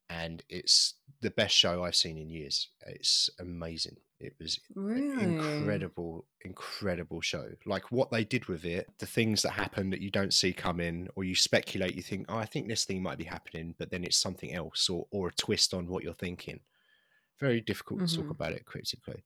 and 0.08 0.42
it's 0.48 0.94
the 1.20 1.30
best 1.30 1.56
show 1.56 1.82
I've 1.82 1.96
seen 1.96 2.18
in 2.18 2.30
years. 2.30 2.68
It's 2.86 3.30
amazing. 3.40 3.96
It 4.18 4.34
was 4.40 4.60
Really? 4.76 5.88
incredible, 5.98 6.26
incredible 6.42 7.20
show. 7.20 7.52
Like 7.66 7.90
what 7.90 8.10
they 8.10 8.24
did 8.24 8.46
with 8.46 8.64
it, 8.64 8.98
the 8.98 9.06
things 9.06 9.42
that 9.42 9.52
happen 9.52 9.90
that 9.90 10.00
you 10.00 10.10
don't 10.10 10.34
see 10.34 10.52
coming, 10.52 11.08
or 11.16 11.24
you 11.24 11.34
speculate, 11.34 11.94
you 11.94 12.02
think, 12.02 12.26
oh, 12.28 12.36
I 12.36 12.46
think 12.46 12.68
this 12.68 12.84
thing 12.84 13.02
might 13.02 13.18
be 13.18 13.24
happening, 13.24 13.74
but 13.78 13.90
then 13.90 14.04
it's 14.04 14.16
something 14.18 14.54
else, 14.54 14.88
or 14.90 15.06
or 15.10 15.28
a 15.28 15.34
twist 15.34 15.74
on 15.74 15.88
what 15.88 16.04
you're 16.04 16.14
thinking. 16.14 16.60
Very 17.40 17.60
difficult 17.60 18.06
to 18.06 18.14
talk 18.14 18.30
Mhm. 18.30 18.32
about 18.32 18.52
it 18.52 18.66
critically. 18.66 19.24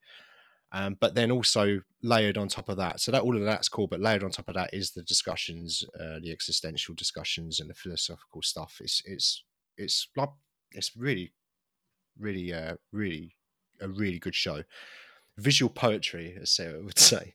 Um, 0.73 0.97
but 1.01 1.15
then 1.17 1.31
also 1.33 1.83
layered 2.03 2.39
on 2.39 2.49
top 2.49 2.69
of 2.69 2.77
that, 2.79 3.01
so 3.01 3.13
that 3.13 3.23
all 3.23 3.37
of 3.37 3.45
that's 3.45 3.69
cool. 3.69 3.89
But 3.89 4.01
layered 4.01 4.25
on 4.25 4.31
top 4.33 4.49
of 4.49 4.55
that 4.55 4.75
is 4.75 4.93
the 4.93 5.03
discussions, 5.03 5.85
uh, 5.99 6.21
the 6.21 6.33
existential 6.33 6.95
discussions, 6.95 7.61
and 7.61 7.71
the 7.71 7.75
philosophical 7.75 8.43
stuff. 8.43 8.79
It's 8.81 9.03
it's 9.07 9.45
it's 9.79 10.09
like 10.17 10.31
it's 10.73 10.97
really, 10.97 11.35
really, 12.19 12.53
uh, 12.53 12.77
really 12.93 13.37
a 13.81 13.89
really 13.89 14.19
good 14.19 14.35
show. 14.35 14.63
Visual 15.39 15.71
poetry, 15.71 16.37
as 16.41 16.51
Sarah 16.51 16.83
would 16.83 16.99
say. 17.13 17.35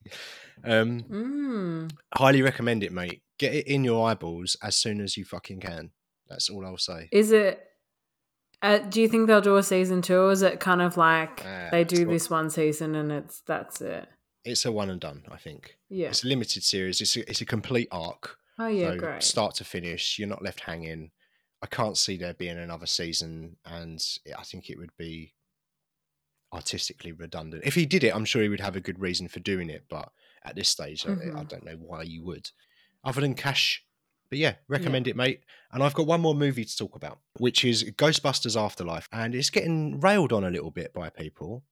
Um, 0.64 1.04
Mm. 1.04 1.92
highly 2.14 2.42
recommend 2.42 2.84
it, 2.84 2.92
mate. 2.92 3.22
Get 3.38 3.54
it 3.54 3.68
in 3.68 3.84
your 3.84 4.08
eyeballs 4.08 4.56
as 4.64 4.76
soon 4.76 5.02
as 5.02 5.18
you 5.18 5.26
fucking 5.26 5.60
can. 5.60 5.92
That's 6.30 6.50
all 6.50 6.66
I'll 6.66 6.78
say. 6.78 7.10
Is 7.12 7.32
it. 7.32 7.62
Uh, 8.62 8.78
do 8.80 9.02
you 9.02 9.08
think 9.08 9.28
they'll 9.28 9.42
do 9.42 9.58
a 9.58 9.64
season 9.64 10.02
two, 10.02 10.18
or 10.18 10.32
is 10.32 10.42
it 10.42 10.60
kind 10.60 10.82
of 10.82 10.98
like 10.98 11.44
Ah, 11.46 11.68
they 11.72 11.84
do 11.84 12.06
this 12.06 12.30
one 12.30 12.50
season 12.50 12.96
and 12.96 13.12
it's 13.12 13.42
that's 13.42 13.82
it? 13.82 14.08
It's 14.44 14.66
a 14.66 14.72
one 14.72 14.90
and 14.90 15.00
done, 15.02 15.24
I 15.30 15.38
think. 15.38 15.78
Yeah. 15.90 16.08
It's 16.10 16.24
a 16.24 16.28
limited 16.28 16.64
series. 16.64 17.02
It's 17.02 17.16
a, 17.18 17.30
it's 17.30 17.42
a 17.42 17.46
complete 17.46 17.88
arc. 17.92 18.38
Oh 18.58 18.68
yeah, 18.68 18.92
so 18.92 18.98
great. 18.98 19.24
start 19.24 19.56
to 19.56 19.66
finish, 19.66 20.18
you're 20.18 20.30
not 20.30 20.42
left 20.42 20.62
hanging. 20.62 21.12
I 21.62 21.68
can't 21.68 21.98
see 21.98 22.16
there 22.18 22.34
being 22.34 22.58
another 22.58 22.86
season, 22.86 23.58
and 23.66 24.04
I 24.38 24.44
think 24.44 24.70
it 24.70 24.78
would 24.78 24.96
be 24.98 25.34
artistically 26.56 27.12
redundant. 27.12 27.64
If 27.66 27.76
he 27.76 27.86
did 27.86 28.04
it, 28.04 28.16
I'm 28.16 28.26
sure 28.26 28.42
he 28.42 28.50
would 28.50 28.60
have 28.62 28.76
a 28.76 28.82
good 28.82 29.00
reason 29.00 29.28
for 29.28 29.40
doing 29.40 29.70
it. 29.70 29.84
But 29.90 30.10
at 30.44 30.56
this 30.56 30.70
stage, 30.70 31.06
I, 31.06 31.12
I 31.12 31.16
Mhm. 31.16 31.48
don't 31.50 31.66
know 31.66 31.78
why 31.78 32.04
you 32.04 32.24
would, 32.24 32.50
other 33.04 33.22
than 33.22 33.36
cash. 33.36 33.84
But 34.30 34.40
yeah, 34.40 34.56
recommend 34.68 35.08
it, 35.08 35.16
mate. 35.16 35.42
And 35.72 35.84
I've 35.84 35.94
got 35.94 36.08
one 36.08 36.22
more 36.22 36.34
movie 36.34 36.66
to 36.66 36.78
talk 36.78 36.96
about, 36.96 37.20
which 37.38 37.64
is 37.64 37.84
Ghostbusters 37.84 38.60
Afterlife, 38.60 39.08
and 39.12 39.36
it's 39.36 39.52
getting 39.52 40.00
railed 40.00 40.34
on 40.34 40.44
a 40.44 40.50
little 40.50 40.72
bit 40.72 40.94
by 40.94 41.10
people. 41.10 41.64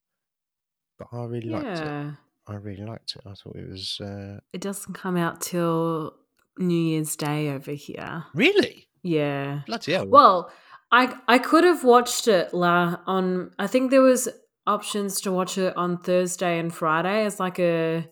But 0.99 1.07
I 1.11 1.25
really 1.25 1.49
liked 1.49 1.79
it. 1.79 2.13
I 2.45 2.55
really 2.55 2.83
liked 2.85 3.15
it. 3.15 3.21
I 3.25 3.33
thought 3.33 3.55
it 3.55 3.67
was 3.69 3.99
uh... 4.01 4.39
It 4.51 4.61
doesn't 4.61 4.93
come 4.93 5.17
out 5.17 5.41
till 5.41 6.13
New 6.59 6.75
Year's 6.91 7.15
Day 7.15 7.49
over 7.49 7.71
here. 7.71 8.25
really 8.35 8.87
Yeah. 9.01 9.61
bloody 9.65 9.93
hell. 9.93 10.07
Well, 10.07 10.51
I 10.91 11.17
I 11.27 11.39
could 11.39 11.63
have 11.63 11.83
watched 11.83 12.27
it 12.27 12.53
la 12.53 12.97
on. 13.07 13.51
I 13.57 13.65
think 13.65 13.89
there 13.89 14.01
was 14.01 14.29
options 14.67 15.21
to 15.21 15.31
watch 15.31 15.57
it 15.57 15.75
on 15.77 15.97
Thursday 15.97 16.59
and 16.59 16.73
Friday 16.73 17.25
as 17.25 17.39
like 17.39 17.59
a 17.59 18.07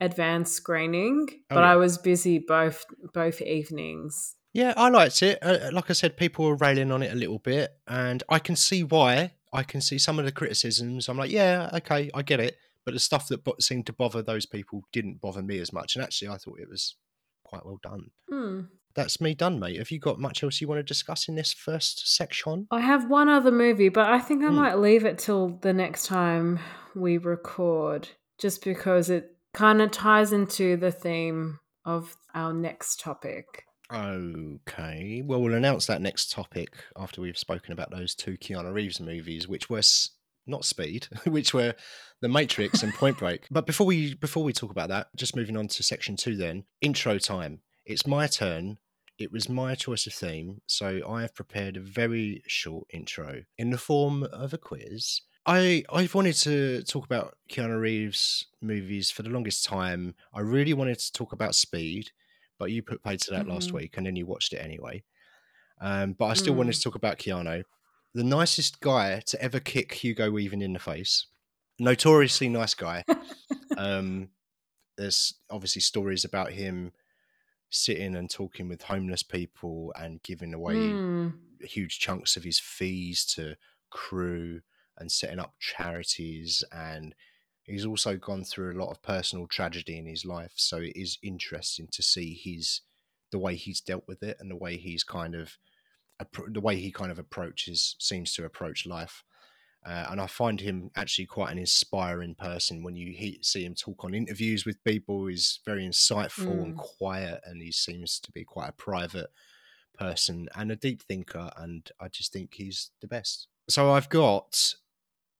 advanced 0.00 0.54
screening, 0.54 1.26
Oh, 1.30 1.36
but 1.54 1.60
yeah. 1.60 1.72
I 1.72 1.76
was 1.76 1.98
busy 1.98 2.38
both 2.38 2.84
both 3.12 3.40
evenings. 3.40 4.36
Yeah, 4.52 4.72
I 4.76 4.88
liked 4.88 5.22
it. 5.22 5.38
Uh, 5.42 5.70
like 5.72 5.90
I 5.90 5.94
said, 5.94 6.16
people 6.16 6.44
were 6.44 6.54
railing 6.56 6.92
on 6.92 7.02
it 7.02 7.12
a 7.12 7.16
little 7.16 7.38
bit, 7.40 7.72
and 7.88 8.22
I 8.28 8.38
can 8.38 8.54
see 8.56 8.84
why. 8.84 9.32
I 9.52 9.62
can 9.62 9.80
see 9.80 9.98
some 9.98 10.18
of 10.18 10.24
the 10.24 10.32
criticisms. 10.32 11.08
I'm 11.08 11.16
like, 11.18 11.30
yeah, 11.30 11.70
okay, 11.74 12.10
I 12.14 12.22
get 12.22 12.40
it. 12.40 12.56
But 12.84 12.94
the 12.94 13.00
stuff 13.00 13.28
that 13.28 13.44
bo- 13.44 13.54
seemed 13.60 13.86
to 13.86 13.92
bother 13.92 14.20
those 14.20 14.46
people 14.46 14.82
didn't 14.92 15.20
bother 15.20 15.42
me 15.42 15.58
as 15.58 15.72
much. 15.72 15.94
And 15.96 16.04
actually, 16.04 16.28
I 16.28 16.36
thought 16.36 16.58
it 16.60 16.68
was 16.68 16.96
quite 17.44 17.64
well 17.64 17.78
done. 17.82 18.10
Hmm. 18.28 18.60
That's 18.94 19.20
me 19.20 19.34
done, 19.34 19.58
mate. 19.58 19.78
Have 19.78 19.90
you 19.90 19.98
got 19.98 20.18
much 20.20 20.42
else 20.42 20.60
you 20.60 20.68
want 20.68 20.78
to 20.78 20.82
discuss 20.84 21.28
in 21.28 21.34
this 21.34 21.52
first 21.52 22.14
section? 22.14 22.66
I 22.70 22.80
have 22.80 23.08
one 23.10 23.28
other 23.28 23.50
movie, 23.50 23.88
but 23.88 24.08
I 24.08 24.18
think 24.20 24.42
I 24.44 24.48
Hmm. 24.48 24.54
might 24.56 24.78
leave 24.78 25.04
it 25.04 25.18
till 25.18 25.58
the 25.62 25.72
next 25.72 26.06
time 26.06 26.60
we 26.94 27.18
record, 27.18 28.08
just 28.38 28.62
because 28.64 29.10
it 29.10 29.36
kind 29.52 29.80
of 29.82 29.90
ties 29.90 30.32
into 30.32 30.76
the 30.76 30.90
theme 30.92 31.58
of 31.84 32.16
our 32.34 32.52
next 32.52 33.00
topic. 33.00 33.64
Okay. 33.92 35.22
Well, 35.24 35.40
we'll 35.42 35.54
announce 35.54 35.86
that 35.86 36.00
next 36.02 36.30
topic 36.32 36.70
after 36.96 37.20
we've 37.20 37.38
spoken 37.38 37.72
about 37.72 37.90
those 37.90 38.14
two 38.14 38.36
Keanu 38.36 38.72
Reeves 38.72 39.00
movies, 39.00 39.46
which 39.48 39.68
were 39.68 39.78
s- 39.78 40.10
not 40.46 40.64
Speed, 40.64 41.06
which 41.26 41.52
were 41.54 41.74
The 42.20 42.28
Matrix 42.28 42.82
and 42.82 42.92
Point 42.94 43.18
Break. 43.18 43.46
But 43.50 43.66
before 43.66 43.86
we 43.86 44.14
before 44.14 44.42
we 44.44 44.52
talk 44.52 44.70
about 44.70 44.88
that, 44.88 45.08
just 45.16 45.36
moving 45.36 45.56
on 45.56 45.68
to 45.68 45.82
section 45.82 46.16
two, 46.16 46.36
then 46.36 46.64
intro 46.80 47.18
time. 47.18 47.60
It's 47.86 48.06
my 48.06 48.26
turn. 48.26 48.78
It 49.18 49.30
was 49.32 49.48
my 49.48 49.74
choice 49.74 50.06
of 50.06 50.12
theme, 50.14 50.60
so 50.66 51.00
I 51.08 51.22
have 51.22 51.34
prepared 51.34 51.76
a 51.76 51.80
very 51.80 52.42
short 52.46 52.86
intro 52.92 53.44
in 53.58 53.70
the 53.70 53.78
form 53.78 54.22
of 54.24 54.52
a 54.52 54.58
quiz. 54.58 55.20
I 55.46 55.84
I've 55.92 56.14
wanted 56.14 56.34
to 56.36 56.82
talk 56.84 57.04
about 57.04 57.36
Keanu 57.50 57.78
Reeves 57.80 58.46
movies 58.60 59.10
for 59.10 59.22
the 59.22 59.28
longest 59.30 59.64
time. 59.64 60.14
I 60.32 60.40
really 60.40 60.72
wanted 60.72 60.98
to 60.98 61.12
talk 61.12 61.32
about 61.32 61.54
Speed, 61.54 62.12
but 62.58 62.70
you 62.70 62.82
put 62.82 63.02
paid 63.02 63.20
to 63.22 63.30
that 63.32 63.46
last 63.46 63.72
Mhm. 63.72 63.74
week 63.74 63.96
and 63.96 64.06
then 64.06 64.16
you 64.16 64.26
watched 64.26 64.52
it 64.52 64.58
anyway. 64.58 65.04
Um, 65.80 66.14
but 66.14 66.26
I 66.26 66.34
still 66.34 66.54
Mm. 66.54 66.56
wanted 66.56 66.74
to 66.74 66.82
talk 66.82 66.94
about 66.94 67.18
Keanu, 67.18 67.64
the 68.14 68.24
nicest 68.24 68.80
guy 68.80 69.20
to 69.20 69.42
ever 69.42 69.60
kick 69.60 69.92
Hugo 69.94 70.30
Weaving 70.30 70.62
in 70.62 70.72
the 70.74 70.78
face. 70.78 71.26
Notoriously 71.78 72.48
nice 72.48 72.74
guy. 72.74 73.04
um, 73.76 74.30
there's 74.96 75.34
obviously 75.50 75.82
stories 75.82 76.24
about 76.24 76.52
him 76.52 76.92
sitting 77.74 78.14
and 78.16 78.30
talking 78.30 78.68
with 78.68 78.82
homeless 78.82 79.22
people 79.22 79.92
and 79.96 80.22
giving 80.22 80.54
away 80.54 80.74
Mm. 80.76 81.32
huge 81.60 81.98
chunks 81.98 82.36
of 82.36 82.44
his 82.44 82.58
fees 82.58 83.24
to 83.24 83.56
crew 83.90 84.60
and 84.98 85.10
setting 85.10 85.38
up 85.38 85.54
charities 85.58 86.62
and 86.72 87.14
he's 87.64 87.86
also 87.86 88.16
gone 88.16 88.44
through 88.44 88.72
a 88.72 88.80
lot 88.80 88.90
of 88.90 89.02
personal 89.02 89.46
tragedy 89.46 89.96
in 89.98 90.06
his 90.06 90.24
life 90.24 90.52
so 90.56 90.78
it 90.78 90.92
is 90.94 91.18
interesting 91.22 91.88
to 91.90 92.02
see 92.02 92.34
his 92.34 92.82
the 93.30 93.38
way 93.38 93.56
he's 93.56 93.80
dealt 93.80 94.04
with 94.06 94.22
it 94.22 94.36
and 94.40 94.50
the 94.50 94.56
way 94.56 94.76
he's 94.76 95.02
kind 95.02 95.34
of 95.34 95.58
the 96.48 96.60
way 96.60 96.76
he 96.76 96.92
kind 96.92 97.10
of 97.10 97.18
approaches 97.18 97.96
seems 97.98 98.32
to 98.34 98.44
approach 98.44 98.86
life 98.86 99.24
uh, 99.84 100.06
and 100.10 100.20
I 100.20 100.26
find 100.26 100.60
him 100.60 100.90
actually 100.96 101.26
quite 101.26 101.52
an 101.52 101.58
inspiring 101.58 102.34
person 102.34 102.82
when 102.82 102.96
you 102.96 103.12
he, 103.12 103.38
see 103.42 103.64
him 103.64 103.74
talk 103.74 104.04
on 104.04 104.14
interviews 104.14 104.64
with 104.64 104.82
people. 104.84 105.26
He's 105.26 105.60
very 105.64 105.86
insightful 105.86 106.64
and 106.64 106.74
Mm. 106.74 106.76
quiet, 106.76 107.40
and 107.44 107.60
he 107.62 107.72
seems 107.72 108.18
to 108.20 108.32
be 108.32 108.44
quite 108.44 108.70
a 108.70 108.72
private 108.72 109.30
person 109.94 110.48
and 110.54 110.72
a 110.72 110.76
deep 110.76 111.02
thinker. 111.02 111.50
And 111.56 111.90
I 112.00 112.08
just 112.08 112.32
think 112.32 112.54
he's 112.54 112.90
the 113.00 113.08
best. 113.08 113.48
So 113.68 113.90
I've 113.92 114.08
got 114.08 114.74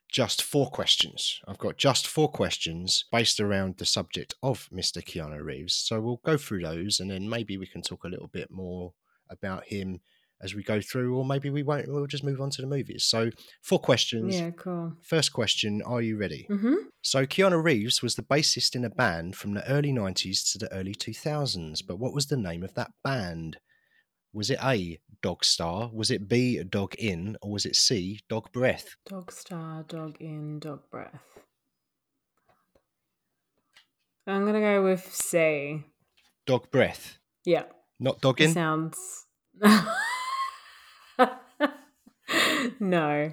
just 0.08 0.42
four 0.42 0.70
questions. 0.70 1.40
I've 1.48 1.58
got 1.58 1.76
just 1.76 2.06
four 2.06 2.30
questions 2.30 3.04
based 3.10 3.40
around 3.40 3.78
the 3.78 3.86
subject 3.86 4.34
of 4.42 4.68
Mr. 4.70 5.00
Keanu 5.02 5.42
Reeves. 5.42 5.74
So 5.74 6.00
we'll 6.00 6.20
go 6.24 6.36
through 6.36 6.62
those, 6.62 7.00
and 7.00 7.10
then 7.10 7.28
maybe 7.28 7.56
we 7.58 7.66
can 7.66 7.82
talk 7.82 8.04
a 8.04 8.08
little 8.08 8.28
bit 8.28 8.50
more 8.50 8.94
about 9.30 9.64
him 9.66 10.00
as 10.44 10.54
we 10.54 10.62
go 10.62 10.80
through, 10.80 11.16
or 11.16 11.24
maybe 11.24 11.50
we 11.50 11.62
won't. 11.62 11.88
We'll 11.88 12.06
just 12.06 12.22
move 12.22 12.40
on 12.40 12.50
to 12.50 12.62
the 12.62 12.68
movies. 12.68 13.04
So 13.04 13.30
four 13.62 13.78
questions. 13.80 14.34
Yeah, 14.38 14.50
cool. 14.50 14.92
First 15.02 15.32
question 15.32 15.82
Are 15.84 16.02
you 16.02 16.16
ready? 16.16 16.46
hmm 16.48 16.74
So, 17.02 17.26
Keanu 17.26 17.62
Reeves 17.62 18.02
was 18.02 18.14
the 18.14 18.22
bassist 18.22 18.76
in 18.76 18.84
a 18.84 18.90
band 18.90 19.36
from 19.36 19.54
the 19.54 19.66
early 19.68 19.92
90s 19.92 20.52
to 20.52 20.58
the 20.58 20.72
early 20.72 20.94
2000s. 20.94 21.80
But 21.86 21.98
what 21.98 22.14
was 22.14 22.26
the 22.26 22.36
name 22.36 22.62
of 22.62 22.74
that 22.74 22.90
band? 23.02 23.58
Was 24.32 24.50
it 24.50 24.58
A, 24.62 24.98
Dog 25.22 25.44
Star? 25.44 25.90
Was 25.92 26.10
it 26.10 26.28
B, 26.28 26.62
Dog 26.62 26.94
In? 26.98 27.36
Or 27.42 27.50
was 27.52 27.64
it 27.66 27.76
C, 27.76 28.20
Dog 28.28 28.52
Breath? 28.52 28.96
Dog 29.08 29.32
star, 29.32 29.84
dog 29.84 30.16
in, 30.20 30.58
dog 30.58 30.80
breath. 30.90 31.22
I'm 34.26 34.44
gonna 34.46 34.60
go 34.60 34.82
with 34.82 35.14
C. 35.14 35.84
Dog 36.46 36.70
Breath. 36.70 37.18
Yeah, 37.44 37.64
Not 38.00 38.20
Dog 38.20 38.40
it 38.40 38.44
In? 38.46 38.52
sounds. 38.54 39.26
no, 42.80 43.32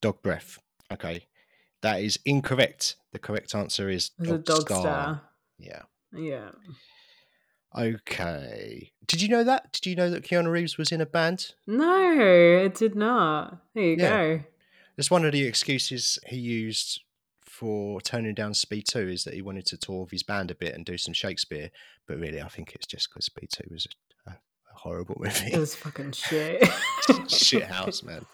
Dog 0.00 0.22
Breath. 0.22 0.58
Okay. 0.92 1.26
That 1.82 2.02
is 2.02 2.18
incorrect. 2.26 2.96
The 3.12 3.18
correct 3.18 3.54
answer 3.54 3.88
is 3.88 4.10
it 4.18 4.22
was 4.22 4.28
a 4.30 4.32
Dog, 4.38 4.44
dog 4.44 4.60
Star. 4.68 4.80
star. 4.80 5.22
Yeah. 5.58 5.82
Yeah. 6.12 6.50
Okay. 7.76 8.92
Did 9.06 9.22
you 9.22 9.28
know 9.28 9.44
that? 9.44 9.72
Did 9.72 9.86
you 9.86 9.96
know 9.96 10.10
that 10.10 10.24
Keanu 10.24 10.50
Reeves 10.50 10.76
was 10.76 10.92
in 10.92 11.00
a 11.00 11.06
band? 11.06 11.54
No, 11.66 12.18
it 12.64 12.74
did 12.74 12.94
not. 12.94 13.58
There 13.74 13.84
you 13.84 13.96
Yeah. 13.96 14.08
go. 14.36 14.44
That's 14.96 15.10
one 15.10 15.24
of 15.24 15.32
the 15.32 15.42
excuses 15.46 16.18
he 16.26 16.36
used 16.36 17.00
for 17.46 18.00
turning 18.00 18.34
down 18.34 18.54
Speed 18.54 18.86
2 18.88 19.08
is 19.08 19.24
that 19.24 19.34
he 19.34 19.42
wanted 19.42 19.66
to 19.66 19.76
tour 19.76 20.02
with 20.02 20.10
his 20.10 20.22
band 20.22 20.50
a 20.50 20.54
bit 20.54 20.74
and 20.74 20.84
do 20.84 20.98
some 20.98 21.14
Shakespeare. 21.14 21.70
But 22.06 22.18
really, 22.18 22.40
I 22.42 22.48
think 22.48 22.74
it's 22.74 22.86
just 22.86 23.08
because 23.10 23.26
Speed 23.26 23.50
2 23.52 23.64
was 23.70 23.86
a, 24.26 24.30
a 24.32 24.38
horrible 24.74 25.16
movie. 25.20 25.52
It 25.52 25.58
was 25.58 25.74
fucking 25.74 26.12
shit. 26.12 26.68
Shit 27.28 27.64
house, 27.64 28.02
man. 28.02 28.26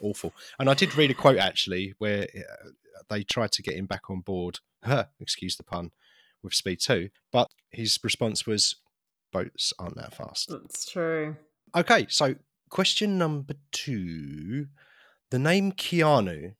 Awful. 0.00 0.32
And 0.58 0.68
I 0.68 0.74
did 0.74 0.96
read 0.96 1.10
a 1.10 1.14
quote 1.14 1.38
actually 1.38 1.94
where 1.98 2.22
uh, 2.22 2.70
they 3.08 3.22
tried 3.22 3.52
to 3.52 3.62
get 3.62 3.76
him 3.76 3.86
back 3.86 4.10
on 4.10 4.20
board, 4.20 4.60
excuse 5.20 5.56
the 5.56 5.62
pun, 5.62 5.90
with 6.42 6.54
Speed 6.54 6.80
2. 6.80 7.10
But 7.32 7.48
his 7.70 7.98
response 8.02 8.46
was, 8.46 8.76
boats 9.32 9.72
aren't 9.78 9.96
that 9.96 10.14
fast. 10.14 10.48
That's 10.50 10.90
true. 10.90 11.36
Okay, 11.74 12.06
so 12.08 12.34
question 12.68 13.18
number 13.18 13.54
two. 13.72 14.66
The 15.30 15.38
name 15.38 15.72
Keanu 15.72 16.54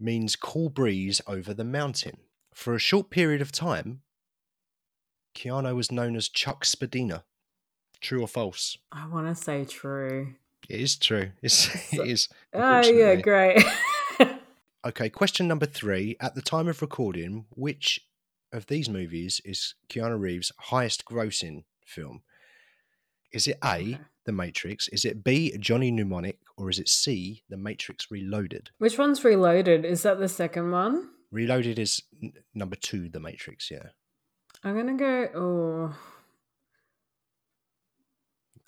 means 0.00 0.36
cool 0.36 0.68
breeze 0.68 1.20
over 1.26 1.54
the 1.54 1.64
mountain. 1.64 2.18
For 2.52 2.74
a 2.74 2.80
short 2.80 3.10
period 3.10 3.40
of 3.40 3.52
time, 3.52 4.02
Keanu 5.34 5.74
was 5.74 5.92
known 5.92 6.16
as 6.16 6.28
Chuck 6.28 6.64
Spadina. 6.64 7.24
True 8.00 8.22
or 8.22 8.28
false? 8.28 8.76
I 8.92 9.06
want 9.06 9.34
to 9.34 9.40
say 9.40 9.64
true. 9.64 10.34
It 10.68 10.80
is 10.80 10.96
true. 10.96 11.30
It's, 11.42 11.68
it 11.92 12.06
is. 12.08 12.28
Oh, 12.52 12.84
yeah, 12.84 13.16
great. 13.16 13.62
Okay, 14.86 15.08
question 15.08 15.48
number 15.48 15.64
three. 15.64 16.14
At 16.20 16.34
the 16.34 16.42
time 16.42 16.68
of 16.68 16.82
recording, 16.82 17.46
which 17.48 18.00
of 18.52 18.66
these 18.66 18.86
movies 18.86 19.40
is 19.42 19.74
Keanu 19.88 20.20
Reeves' 20.20 20.52
highest 20.58 21.06
grossing 21.06 21.64
film? 21.86 22.20
Is 23.32 23.46
it 23.46 23.56
A. 23.64 23.98
The 24.26 24.32
Matrix? 24.32 24.88
Is 24.88 25.06
it 25.06 25.24
B, 25.24 25.56
Johnny 25.58 25.90
Mnemonic? 25.90 26.38
Or 26.58 26.68
is 26.68 26.78
it 26.78 26.90
C, 26.90 27.44
The 27.48 27.56
Matrix 27.56 28.10
Reloaded? 28.10 28.70
Which 28.76 28.98
one's 28.98 29.24
reloaded? 29.24 29.86
Is 29.86 30.02
that 30.02 30.18
the 30.18 30.28
second 30.28 30.70
one? 30.70 31.08
Reloaded 31.30 31.78
is 31.78 32.02
n- 32.22 32.34
number 32.54 32.76
two, 32.76 33.08
The 33.08 33.20
Matrix, 33.20 33.70
yeah. 33.70 33.88
I'm 34.62 34.76
gonna 34.76 34.98
go. 34.98 35.28
Oh, 35.34 35.96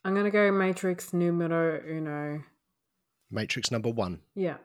I'm 0.06 0.14
gonna 0.14 0.30
go 0.30 0.52
Matrix 0.52 1.12
numero 1.12 1.82
uno. 1.84 2.44
Matrix 3.30 3.70
number 3.72 3.90
one. 3.90 4.20
Yeah. 4.36 4.58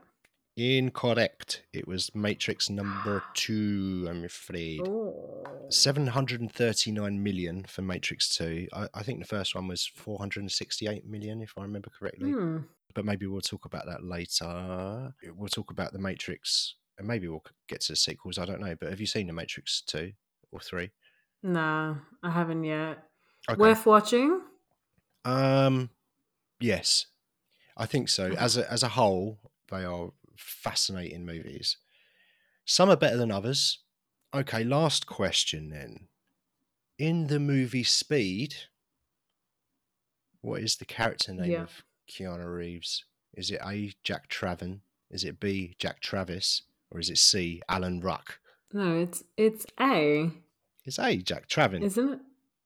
Incorrect. 0.56 1.63
It 1.73 1.88
was 1.88 2.13
Matrix 2.13 2.69
number 2.69 3.23
two, 3.34 4.06
I'm 4.08 4.23
afraid. 4.23 4.82
Oh. 4.88 5.43
739 5.69 7.23
million 7.23 7.63
for 7.67 7.82
Matrix 7.82 8.36
2. 8.36 8.67
I, 8.73 8.88
I 8.93 9.04
think 9.04 9.19
the 9.19 9.25
first 9.25 9.56
one 9.56 9.67
was 9.67 9.88
468 9.88 11.08
million, 11.08 11.41
if 11.41 11.54
I 11.58 11.62
remember 11.62 11.89
correctly. 11.89 12.32
Hmm. 12.32 12.58
but 12.93 13.06
maybe 13.06 13.25
we'll 13.25 13.41
talk 13.41 13.65
about 13.65 13.86
that 13.86 14.04
later. 14.04 15.13
We'll 15.36 15.47
talk 15.47 15.71
about 15.71 15.93
the 15.93 15.99
Matrix, 15.99 16.75
and 16.99 17.08
maybe 17.08 17.27
we'll 17.30 17.43
get 17.67 17.82
to 17.82 17.93
the 17.93 17.95
sequels. 17.95 18.38
I 18.38 18.45
don't 18.45 18.60
know, 18.60 18.75
but 18.80 18.89
have 18.89 18.99
you 18.99 19.08
seen 19.08 19.27
the 19.27 19.34
Matrix 19.34 19.82
two 19.82 20.12
or 20.51 20.60
three? 20.60 20.91
No, 21.41 21.97
I 22.21 22.30
haven't 22.30 22.65
yet. 22.65 22.99
Okay. 23.49 23.60
Worth 23.60 23.86
watching. 23.86 24.41
Um, 25.25 25.89
yes, 26.60 27.07
I 27.77 27.86
think 27.86 28.10
so. 28.10 28.31
As 28.38 28.57
a 28.57 28.71
as 28.71 28.84
a 28.84 28.89
whole, 28.89 29.39
they 29.69 29.84
are 29.84 30.12
fascinating 30.38 31.25
movies. 31.25 31.77
Some 32.65 32.89
are 32.89 32.95
better 32.97 33.17
than 33.17 33.31
others. 33.31 33.79
Okay, 34.34 34.63
last 34.63 35.07
question 35.07 35.69
then. 35.69 36.07
In 36.97 37.27
the 37.27 37.39
movie 37.39 37.84
Speed, 37.84 38.55
what 40.41 40.62
is 40.62 40.75
the 40.77 40.86
character 40.86 41.34
name 41.34 41.51
Yeah. 41.51 41.63
of 41.63 41.84
Keanu 42.10 42.53
Reeves? 42.55 43.05
Is 43.34 43.51
it 43.51 43.60
A. 43.65 43.93
Jack 44.03 44.29
Traven? 44.29 44.81
Is 45.10 45.23
it 45.23 45.39
B. 45.39 45.75
Jack 45.79 45.99
Travis? 46.01 46.63
Or 46.91 46.99
is 46.99 47.10
it 47.10 47.17
C. 47.17 47.62
Alan 47.69 47.99
Ruck? 48.01 48.39
No, 48.73 48.99
it's 48.99 49.23
it's 49.38 49.65
A, 49.79 50.31
It's 50.86 50.99
A. 50.99 51.17
Jack 51.17 51.47
Traven. 51.47 51.81
isn't 51.84 52.13
it? 52.13 52.19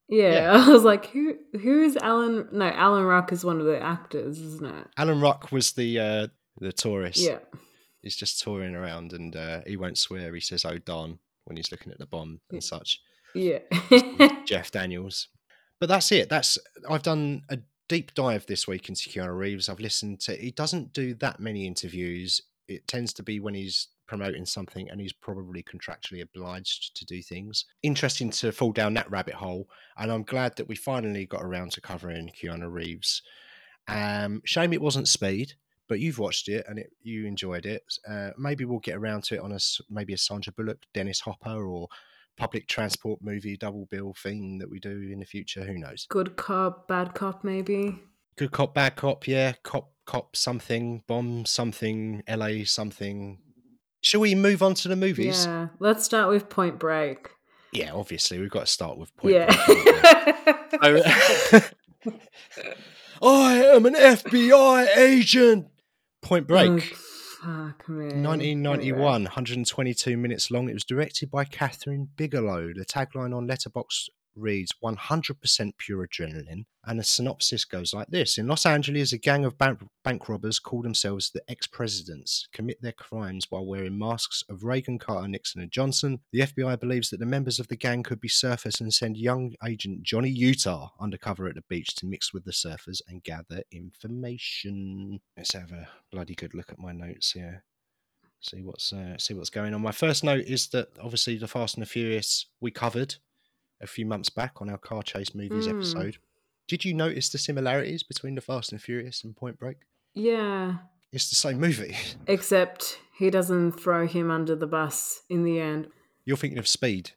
Yeah, 0.09 0.31
Yeah. 0.33 0.51
I 0.67 0.69
was 0.69 0.83
like, 0.83 1.07
who 1.07 1.35
who 1.53 1.83
is 1.83 1.97
Alan? 1.97 2.47
No, 2.51 2.65
Alan 2.67 3.03
Ruck 3.05 3.31
is 3.31 3.43
one 3.45 3.59
of 3.59 3.65
the 3.65 3.79
actors, 3.81 4.39
isn't 4.39 4.65
it? 4.65 4.87
Alan 4.97 5.19
Ruck 5.21 5.51
was 5.51 5.71
the 5.73 5.99
uh, 5.99 6.27
the 6.59 6.71
tourist. 6.73 7.19
Yeah. 7.19 7.39
He's 8.01 8.15
just 8.15 8.41
touring 8.43 8.75
around 8.75 9.13
and 9.13 9.35
uh, 9.35 9.61
he 9.65 9.77
won't 9.77 9.97
swear. 9.97 10.33
He 10.35 10.41
says, 10.41 10.63
"Oh 10.65 10.77
darn," 10.77 11.19
when 11.45 11.57
he's 11.57 11.71
looking 11.71 11.91
at 11.91 11.97
the 11.97 12.05
bomb 12.05 12.39
and 12.51 12.63
such. 12.63 12.99
Yeah. 13.33 13.59
Jeff 14.45 14.71
Daniels. 14.71 15.27
but 15.79 15.89
that's 15.89 16.11
it. 16.11 16.29
That's 16.29 16.57
I've 16.89 17.03
done 17.03 17.41
a 17.49 17.57
deep 17.89 18.13
dive 18.13 18.45
this 18.45 18.67
week 18.67 18.89
into 18.89 19.09
Keanu 19.09 19.35
Reeves. 19.35 19.69
I've 19.69 19.79
listened 19.79 20.19
to. 20.21 20.35
He 20.35 20.51
doesn't 20.51 20.93
do 20.93 21.15
that 21.15 21.39
many 21.39 21.65
interviews. 21.65 22.41
It 22.67 22.87
tends 22.87 23.11
to 23.13 23.23
be 23.23 23.39
when 23.39 23.55
he's 23.55 23.87
promoting 24.07 24.45
something 24.45 24.89
and 24.89 24.99
he's 24.99 25.13
probably 25.13 25.63
contractually 25.63 26.21
obliged 26.21 26.95
to 26.95 27.05
do 27.05 27.21
things. 27.21 27.65
Interesting 27.83 28.29
to 28.31 28.51
fall 28.51 28.71
down 28.71 28.93
that 28.95 29.09
rabbit 29.09 29.35
hole, 29.35 29.69
and 29.97 30.11
I'm 30.11 30.23
glad 30.23 30.55
that 30.57 30.67
we 30.67 30.75
finally 30.75 31.25
got 31.25 31.43
around 31.43 31.71
to 31.73 31.81
covering 31.81 32.31
Keanu 32.39 32.71
Reeves. 32.71 33.21
Um, 33.87 34.41
shame 34.45 34.73
it 34.73 34.81
wasn't 34.81 35.07
Speed, 35.07 35.53
but 35.87 35.99
you've 35.99 36.19
watched 36.19 36.47
it 36.47 36.65
and 36.67 36.79
it, 36.79 36.91
you 37.01 37.25
enjoyed 37.25 37.65
it. 37.65 37.83
Uh, 38.07 38.31
maybe 38.37 38.65
we'll 38.65 38.79
get 38.79 38.95
around 38.95 39.23
to 39.25 39.35
it 39.35 39.41
on 39.41 39.51
a 39.51 39.59
maybe 39.89 40.13
a 40.13 40.17
Sandra 40.17 40.53
Bullock, 40.53 40.79
Dennis 40.93 41.19
Hopper, 41.19 41.65
or 41.65 41.87
public 42.37 42.67
transport 42.67 43.19
movie 43.21 43.57
double 43.57 43.87
bill 43.89 44.13
thing 44.13 44.57
that 44.57 44.69
we 44.69 44.79
do 44.79 45.09
in 45.11 45.19
the 45.19 45.25
future. 45.25 45.63
Who 45.63 45.77
knows? 45.77 46.05
Good 46.09 46.35
cop, 46.35 46.87
bad 46.87 47.13
cop, 47.13 47.43
maybe. 47.43 47.99
Good 48.35 48.51
cop, 48.51 48.73
bad 48.73 48.95
cop. 48.95 49.27
Yeah, 49.27 49.53
cop, 49.63 49.91
cop, 50.05 50.35
something, 50.35 51.03
bomb, 51.07 51.45
something, 51.45 52.23
LA, 52.29 52.65
something. 52.65 53.39
Shall 54.05 54.21
we 54.21 54.35
move 54.35 54.61
on 54.61 54.75
to 54.75 54.87
the 54.87 54.95
movies? 54.95 55.47
Yeah, 55.47 55.69
let's 55.79 56.05
start 56.05 56.29
with 56.29 56.47
Point 56.47 56.77
Break. 56.77 57.31
Yeah, 57.71 57.93
obviously 57.93 58.37
we've 58.37 58.51
got 58.51 58.67
to 58.67 58.71
start 58.71 58.99
with 58.99 59.17
Point 59.17 59.33
yeah. 59.33 59.47
Break. 59.65 59.87
I 63.23 63.63
am 63.63 63.87
an 63.87 63.95
FBI 63.95 64.95
agent. 64.95 65.69
Point 66.21 66.45
Break. 66.47 66.95
Oh, 67.43 67.71
fuck 67.71 67.89
me. 67.89 68.05
1991, 68.05 69.23
122 69.23 70.17
minutes 70.17 70.51
long. 70.51 70.69
It 70.69 70.73
was 70.73 70.83
directed 70.83 71.31
by 71.31 71.43
Kathryn 71.43 72.09
Bigelow. 72.15 72.73
The 72.75 72.85
tagline 72.85 73.35
on 73.35 73.47
Letterboxd 73.47 74.09
reads 74.35 74.73
100% 74.83 75.71
pure 75.77 76.07
adrenaline. 76.07 76.65
And 76.87 76.99
the 76.99 77.03
synopsis 77.03 77.65
goes 77.65 77.93
like 77.93 78.09
this 78.09 78.37
In 78.37 78.47
Los 78.47 78.65
Angeles, 78.65 79.11
a 79.11 79.17
gang 79.17 79.43
of 79.43 79.57
bank, 79.57 79.79
bank 80.03 80.29
robbers 80.29 80.59
call 80.59 80.83
themselves 80.83 81.31
the 81.31 81.41
ex 81.49 81.65
presidents, 81.65 82.47
commit 82.53 82.81
their 82.81 82.91
crimes 82.91 83.47
while 83.49 83.65
wearing 83.65 83.97
masks 83.97 84.43
of 84.49 84.63
Reagan, 84.63 84.99
Carter, 84.99 85.27
Nixon, 85.27 85.61
and 85.61 85.71
Johnson. 85.71 86.19
The 86.31 86.41
FBI 86.41 86.79
believes 86.79 87.09
that 87.09 87.19
the 87.19 87.25
members 87.25 87.59
of 87.59 87.67
the 87.69 87.75
gang 87.75 88.03
could 88.03 88.21
be 88.21 88.29
surfers 88.29 88.79
and 88.79 88.93
send 88.93 89.17
young 89.17 89.55
agent 89.65 90.03
Johnny 90.03 90.29
Utah 90.29 90.89
undercover 90.99 91.47
at 91.47 91.55
the 91.55 91.63
beach 91.67 91.95
to 91.95 92.05
mix 92.05 92.31
with 92.33 92.45
the 92.45 92.51
surfers 92.51 93.01
and 93.07 93.23
gather 93.23 93.63
information. 93.71 95.19
Let's 95.35 95.53
have 95.53 95.71
a 95.71 95.87
bloody 96.11 96.35
good 96.35 96.53
look 96.53 96.71
at 96.71 96.79
my 96.79 96.91
notes 96.91 97.31
here. 97.31 97.63
See 98.41 98.61
what's 98.61 98.93
uh, 98.93 99.17
see 99.17 99.33
what's 99.33 99.49
going 99.49 99.73
on. 99.73 99.81
My 99.81 99.91
first 99.91 100.23
note 100.23 100.45
is 100.45 100.67
that 100.67 100.89
obviously 101.01 101.37
the 101.37 101.47
Fast 101.47 101.77
and 101.77 101.81
the 101.81 101.89
Furious 101.89 102.45
we 102.61 102.69
covered 102.69 103.15
a 103.81 103.87
few 103.87 104.05
months 104.05 104.29
back 104.29 104.61
on 104.61 104.69
our 104.69 104.77
car 104.77 105.03
chase 105.03 105.33
movies 105.35 105.67
Mm. 105.67 105.77
episode. 105.77 106.17
Did 106.67 106.83
you 106.85 106.93
notice 106.93 107.29
the 107.29 107.37
similarities 107.37 108.03
between 108.03 108.35
the 108.35 108.41
Fast 108.41 108.71
and 108.71 108.81
Furious 108.81 109.23
and 109.23 109.35
Point 109.35 109.59
Break? 109.59 109.77
Yeah, 110.13 110.77
It's 111.11 111.29
the 111.29 111.35
same 111.35 111.59
movie. 111.59 111.95
except 112.27 112.99
he 113.17 113.29
doesn't 113.29 113.73
throw 113.73 114.07
him 114.07 114.31
under 114.31 114.55
the 114.55 114.67
bus 114.67 115.23
in 115.29 115.43
the 115.43 115.59
end. 115.59 115.87
You're 116.25 116.37
thinking 116.37 116.57
of 116.59 116.67
Speed. 116.67 117.11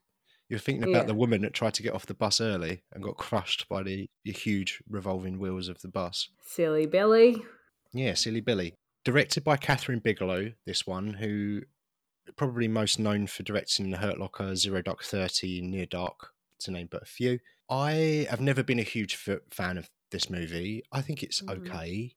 You're 0.48 0.58
thinking 0.60 0.84
about 0.84 1.02
Yeah. 1.02 1.06
the 1.08 1.14
woman 1.14 1.42
that 1.42 1.52
tried 1.54 1.74
to 1.74 1.82
get 1.82 1.92
off 1.94 2.06
the 2.06 2.14
bus 2.14 2.40
early 2.40 2.82
and 2.92 3.02
got 3.02 3.16
crushed 3.16 3.68
by 3.68 3.82
the, 3.82 4.08
the 4.24 4.32
huge 4.32 4.82
revolving 4.88 5.38
wheels 5.38 5.68
of 5.68 5.80
the 5.82 5.88
bus. 5.88 6.28
Silly 6.42 6.86
Billy. 6.86 7.42
Yeah, 7.92 8.14
Silly 8.14 8.40
Billy. 8.40 8.74
Directed 9.04 9.44
by 9.44 9.56
Kathryn 9.56 10.02
Bigelow, 10.02 10.52
this 10.66 10.86
one, 10.86 11.14
who 11.14 11.62
probably 12.36 12.68
most 12.68 12.98
known 12.98 13.26
for 13.26 13.42
directing 13.42 13.90
The 13.90 13.98
Hurt 13.98 14.18
Locker, 14.18 14.54
Zero 14.56 14.82
Dark 14.82 15.02
Thirty, 15.02 15.60
Near 15.62 15.86
Dark, 15.86 16.32
to 16.60 16.70
name 16.70 16.88
but 16.90 17.02
a 17.02 17.06
few. 17.06 17.38
I 17.70 18.26
have 18.30 18.40
never 18.40 18.62
been 18.62 18.78
a 18.78 18.82
huge 18.84 19.14
f- 19.26 19.40
fan 19.50 19.76
of 19.78 19.90
this 20.10 20.30
movie. 20.30 20.82
I 20.92 21.02
think 21.02 21.22
it's 21.22 21.40
Mhm. 21.42 21.66
okay. 21.68 22.14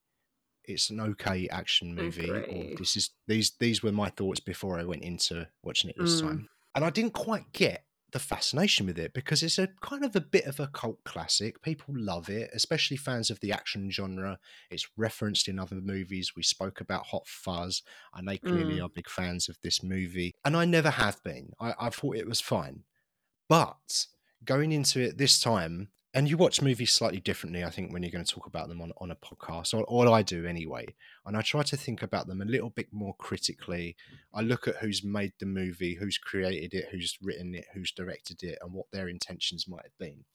It's 0.63 0.89
an 0.89 0.99
okay 1.01 1.47
action 1.49 1.93
movie. 1.95 2.29
Or 2.29 2.75
this 2.77 2.95
is 2.95 3.09
these 3.27 3.51
these 3.59 3.81
were 3.83 3.91
my 3.91 4.09
thoughts 4.09 4.39
before 4.39 4.79
I 4.79 4.83
went 4.83 5.03
into 5.03 5.49
watching 5.63 5.89
it 5.89 5.97
this 5.97 6.21
Mm. 6.21 6.27
time, 6.27 6.49
and 6.75 6.85
I 6.85 6.89
didn't 6.89 7.13
quite 7.13 7.51
get 7.51 7.85
the 8.11 8.19
fascination 8.19 8.85
with 8.85 8.99
it 8.99 9.13
because 9.13 9.41
it's 9.41 9.57
a 9.57 9.67
kind 9.81 10.03
of 10.03 10.13
a 10.17 10.21
bit 10.21 10.43
of 10.45 10.59
a 10.59 10.67
cult 10.67 11.01
classic. 11.05 11.61
People 11.61 11.93
love 11.97 12.29
it, 12.29 12.49
especially 12.53 12.97
fans 12.97 13.29
of 13.29 13.39
the 13.39 13.53
action 13.53 13.89
genre. 13.89 14.37
It's 14.69 14.87
referenced 14.97 15.47
in 15.47 15.57
other 15.57 15.79
movies. 15.81 16.35
We 16.35 16.43
spoke 16.43 16.81
about 16.81 17.07
Hot 17.07 17.25
Fuzz, 17.25 17.81
and 18.13 18.27
they 18.27 18.37
clearly 18.37 18.75
Mm. 18.79 18.83
are 18.83 18.89
big 18.89 19.09
fans 19.09 19.47
of 19.49 19.57
this 19.61 19.81
movie. 19.81 20.33
And 20.43 20.55
I 20.57 20.65
never 20.65 20.89
have 20.91 21.23
been. 21.23 21.53
I, 21.59 21.73
I 21.79 21.89
thought 21.89 22.17
it 22.17 22.27
was 22.27 22.41
fine. 22.41 22.83
But 23.47 24.07
going 24.45 24.71
into 24.71 24.99
it 24.99 25.17
this 25.17 25.39
time, 25.39 25.89
and 26.13 26.29
you 26.29 26.35
watch 26.35 26.61
movies 26.61 26.91
slightly 26.91 27.21
differently, 27.21 27.63
I 27.63 27.69
think, 27.69 27.93
when 27.93 28.03
you're 28.03 28.11
going 28.11 28.25
to 28.25 28.33
talk 28.33 28.45
about 28.45 28.67
them 28.67 28.81
on, 28.81 28.91
on 28.97 29.11
a 29.11 29.15
podcast, 29.15 29.73
or, 29.73 29.83
or 29.85 30.13
I 30.13 30.23
do 30.23 30.45
anyway. 30.45 30.93
And 31.25 31.37
I 31.37 31.41
try 31.41 31.63
to 31.63 31.77
think 31.77 32.01
about 32.01 32.27
them 32.27 32.41
a 32.41 32.45
little 32.45 32.69
bit 32.69 32.87
more 32.91 33.15
critically. 33.17 33.95
I 34.33 34.41
look 34.41 34.67
at 34.67 34.77
who's 34.77 35.03
made 35.03 35.31
the 35.39 35.45
movie, 35.45 35.95
who's 35.95 36.17
created 36.17 36.73
it, 36.73 36.89
who's 36.91 37.17
written 37.21 37.55
it, 37.55 37.65
who's 37.73 37.93
directed 37.93 38.43
it, 38.43 38.57
and 38.61 38.73
what 38.73 38.87
their 38.91 39.07
intentions 39.07 39.67
might 39.69 39.83
have 39.83 39.97
been. 39.97 40.25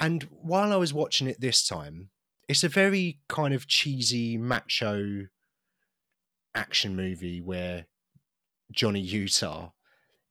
And 0.00 0.26
while 0.30 0.72
I 0.72 0.76
was 0.76 0.94
watching 0.94 1.26
it 1.26 1.40
this 1.40 1.66
time, 1.66 2.08
it's 2.48 2.64
a 2.64 2.68
very 2.68 3.20
kind 3.28 3.52
of 3.52 3.68
cheesy, 3.68 4.38
macho 4.38 5.26
action 6.54 6.96
movie 6.96 7.40
where 7.40 7.86
Johnny 8.72 9.00
Utah 9.00 9.70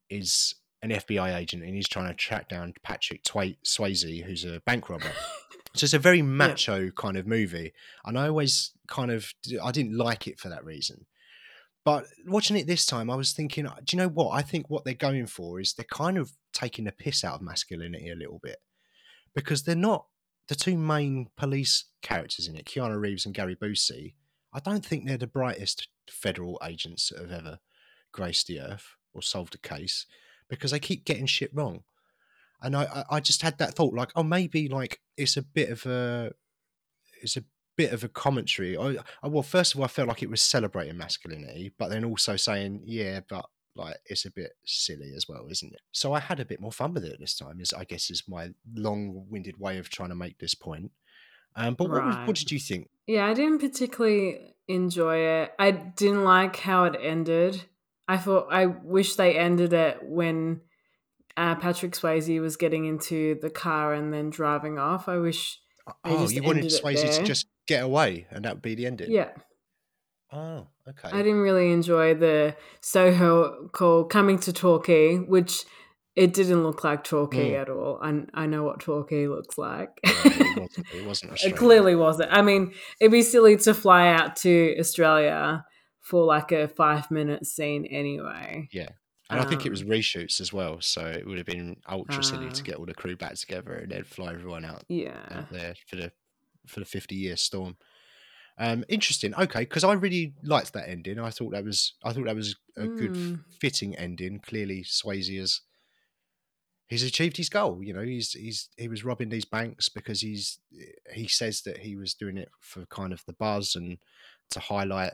is 0.09 0.55
an 0.81 0.89
FBI 0.89 1.37
agent 1.37 1.63
and 1.63 1.75
he's 1.75 1.87
trying 1.87 2.07
to 2.07 2.13
track 2.13 2.49
down 2.49 2.73
Patrick 2.83 3.23
Twa- 3.23 3.55
Swayze, 3.65 4.23
who's 4.23 4.45
a 4.45 4.61
bank 4.65 4.89
robber. 4.89 5.11
so 5.75 5.85
it's 5.85 5.93
a 5.93 5.99
very 5.99 6.21
macho 6.21 6.89
kind 6.91 7.17
of 7.17 7.27
movie, 7.27 7.73
and 8.05 8.17
I 8.17 8.27
always 8.27 8.71
kind 8.87 9.11
of 9.11 9.33
I 9.63 9.71
didn't 9.71 9.97
like 9.97 10.27
it 10.27 10.39
for 10.39 10.49
that 10.49 10.65
reason. 10.65 11.05
But 11.83 12.05
watching 12.27 12.57
it 12.57 12.67
this 12.67 12.85
time, 12.85 13.09
I 13.09 13.15
was 13.15 13.33
thinking, 13.33 13.63
do 13.63 13.71
you 13.95 13.97
know 13.97 14.07
what? 14.07 14.31
I 14.31 14.43
think 14.43 14.69
what 14.69 14.85
they're 14.85 14.93
going 14.93 15.25
for 15.25 15.59
is 15.59 15.73
they're 15.73 15.85
kind 15.91 16.17
of 16.17 16.33
taking 16.53 16.85
the 16.85 16.91
piss 16.91 17.23
out 17.23 17.35
of 17.35 17.41
masculinity 17.41 18.09
a 18.09 18.15
little 18.15 18.39
bit 18.41 18.57
because 19.33 19.63
they're 19.63 19.75
not 19.75 20.05
the 20.47 20.55
two 20.55 20.77
main 20.77 21.27
police 21.37 21.85
characters 22.03 22.47
in 22.47 22.55
it, 22.55 22.65
Keanu 22.65 22.99
Reeves 22.99 23.25
and 23.25 23.33
Gary 23.33 23.55
Busey. 23.55 24.13
I 24.53 24.59
don't 24.59 24.85
think 24.85 25.07
they're 25.07 25.17
the 25.17 25.27
brightest 25.27 25.87
federal 26.09 26.59
agents 26.63 27.09
that 27.09 27.19
have 27.19 27.31
ever 27.31 27.59
graced 28.11 28.47
the 28.47 28.59
earth 28.59 28.95
or 29.13 29.21
solved 29.21 29.55
a 29.55 29.57
case 29.57 30.05
because 30.51 30.69
they 30.69 30.79
keep 30.79 31.05
getting 31.05 31.25
shit 31.25 31.49
wrong. 31.55 31.83
And 32.61 32.75
I, 32.75 33.03
I- 33.09 33.19
just 33.21 33.41
had 33.41 33.57
that 33.57 33.73
thought, 33.73 33.95
like, 33.95 34.11
oh, 34.15 34.21
maybe 34.21 34.67
like 34.67 34.99
it's 35.17 35.35
a 35.37 35.41
bit 35.41 35.69
of 35.69 35.83
a, 35.87 36.31
it's 37.23 37.37
a 37.37 37.43
bit 37.75 37.91
of 37.91 38.03
a 38.03 38.07
commentary. 38.09 38.77
I, 38.77 38.97
I, 39.23 39.27
well, 39.27 39.41
first 39.41 39.73
of 39.73 39.79
all, 39.79 39.85
I 39.85 39.87
felt 39.87 40.07
like 40.09 40.21
it 40.21 40.29
was 40.29 40.41
celebrating 40.41 40.97
masculinity, 40.97 41.73
but 41.79 41.89
then 41.89 42.05
also 42.05 42.35
saying, 42.35 42.81
yeah, 42.85 43.21
but 43.27 43.45
like 43.75 43.95
it's 44.05 44.25
a 44.25 44.31
bit 44.31 44.51
silly 44.65 45.13
as 45.15 45.27
well, 45.27 45.47
isn't 45.49 45.73
it? 45.73 45.79
So 45.91 46.13
I 46.13 46.19
had 46.19 46.39
a 46.39 46.45
bit 46.45 46.59
more 46.59 46.73
fun 46.73 46.93
with 46.93 47.05
it 47.05 47.19
this 47.19 47.35
time. 47.35 47.59
Is 47.61 47.73
I 47.73 47.85
guess 47.85 48.11
is 48.11 48.23
my 48.27 48.49
long-winded 48.75 49.57
way 49.59 49.77
of 49.79 49.89
trying 49.89 50.09
to 50.09 50.15
make 50.15 50.37
this 50.37 50.53
point. 50.53 50.91
Um, 51.55 51.73
but 51.75 51.89
what, 51.89 52.03
what 52.27 52.35
did 52.35 52.51
you 52.51 52.59
think? 52.59 52.89
Yeah, 53.07 53.25
I 53.25 53.33
didn't 53.33 53.59
particularly 53.59 54.53
enjoy 54.67 55.17
it. 55.17 55.53
I 55.57 55.71
didn't 55.71 56.23
like 56.23 56.57
how 56.57 56.83
it 56.85 56.95
ended. 57.01 57.63
I 58.07 58.17
thought 58.17 58.47
I 58.51 58.65
wish 58.65 59.15
they 59.15 59.37
ended 59.37 59.73
it 59.73 59.99
when 60.03 60.61
uh, 61.37 61.55
Patrick 61.55 61.93
Swayze 61.93 62.41
was 62.41 62.57
getting 62.57 62.85
into 62.85 63.35
the 63.41 63.49
car 63.49 63.93
and 63.93 64.13
then 64.13 64.29
driving 64.29 64.77
off. 64.77 65.07
I 65.07 65.17
wish, 65.17 65.59
Oh, 66.03 66.27
you 66.29 66.43
wanted 66.43 66.65
Swayze 66.65 67.17
to 67.17 67.23
just 67.23 67.47
get 67.67 67.83
away, 67.83 68.27
and 68.31 68.45
that 68.45 68.55
would 68.55 68.61
be 68.61 68.75
the 68.75 68.85
ending. 68.85 69.11
yeah, 69.11 69.29
Oh, 70.33 70.67
okay. 70.87 71.09
I 71.11 71.17
didn't 71.23 71.39
really 71.41 71.71
enjoy 71.71 72.13
the 72.13 72.55
Soho 72.81 73.67
call 73.73 74.05
coming 74.05 74.39
to 74.39 74.53
Torquay, 74.53 75.17
which 75.17 75.63
it 76.15 76.33
didn't 76.33 76.63
look 76.63 76.83
like 76.83 77.03
Torquay 77.03 77.51
Mm. 77.51 77.61
at 77.61 77.69
all. 77.69 77.99
I, 78.01 78.23
I 78.33 78.45
know 78.45 78.63
what 78.63 78.79
Torquay 78.79 79.27
looks 79.27 79.57
like. 79.57 79.89
Yeah, 80.03 80.11
it 80.25 80.57
wasn't. 80.59 80.87
It 80.93 81.05
wasn't 81.05 81.31
It 81.43 81.57
clearly 81.57 81.95
wasn't. 81.95 82.31
I 82.31 82.41
mean, 82.41 82.73
it'd 82.99 83.11
be 83.11 83.21
silly 83.23 83.57
to 83.57 83.73
fly 83.73 84.07
out 84.09 84.35
to 84.37 84.75
Australia 84.79 85.65
for 86.01 86.25
like 86.25 86.51
a 86.51 86.67
five 86.67 87.09
minute 87.11 87.45
scene 87.45 87.85
anyway. 87.85 88.67
Yeah. 88.71 88.89
And 89.29 89.39
I 89.39 89.45
think 89.45 89.65
it 89.65 89.69
was 89.69 89.81
Um, 89.83 89.87
reshoots 89.87 90.41
as 90.41 90.51
well, 90.51 90.81
so 90.81 91.05
it 91.05 91.25
would 91.25 91.37
have 91.37 91.47
been 91.47 91.79
ultra 91.87 92.21
silly 92.21 92.49
to 92.51 92.61
Ah. 92.61 92.65
get 92.65 92.75
all 92.75 92.85
the 92.85 92.93
crew 92.93 93.15
back 93.15 93.35
together 93.35 93.73
and 93.75 93.89
then 93.89 94.03
fly 94.03 94.33
everyone 94.33 94.65
out, 94.65 94.83
Yeah. 94.89 95.25
out 95.31 95.49
there 95.51 95.75
for 95.87 95.95
the 95.95 96.11
for 96.67 96.79
the 96.81 96.85
fifty 96.85 97.15
year 97.15 97.37
storm. 97.37 97.77
Um, 98.57 98.83
interesting. 98.89 99.33
Okay, 99.33 99.61
because 99.61 99.85
I 99.85 99.93
really 99.93 100.33
liked 100.43 100.73
that 100.73 100.89
ending. 100.89 101.17
I 101.17 101.29
thought 101.29 101.51
that 101.53 101.63
was 101.63 101.93
I 102.03 102.11
thought 102.11 102.25
that 102.25 102.35
was 102.35 102.57
a 102.75 102.87
good 102.87 103.13
Mm. 103.13 103.43
fitting 103.59 103.95
ending. 103.95 104.39
Clearly, 104.39 104.83
Swayze 104.83 105.39
has 105.39 105.61
he's 106.87 107.03
achieved 107.03 107.37
his 107.37 107.49
goal. 107.49 107.81
You 107.83 107.93
know, 107.93 108.01
he's 108.03 108.33
he's 108.33 108.69
he 108.77 108.89
was 108.89 109.05
robbing 109.05 109.29
these 109.29 109.45
banks 109.45 109.87
because 109.87 110.19
he's 110.21 110.59
he 111.13 111.27
says 111.29 111.61
that 111.61 111.77
he 111.79 111.95
was 111.95 112.13
doing 112.13 112.37
it 112.37 112.49
for 112.59 112.85
kind 112.87 113.13
of 113.13 113.23
the 113.25 113.33
buzz 113.33 113.75
and 113.77 113.97
to 114.49 114.59
highlight 114.59 115.13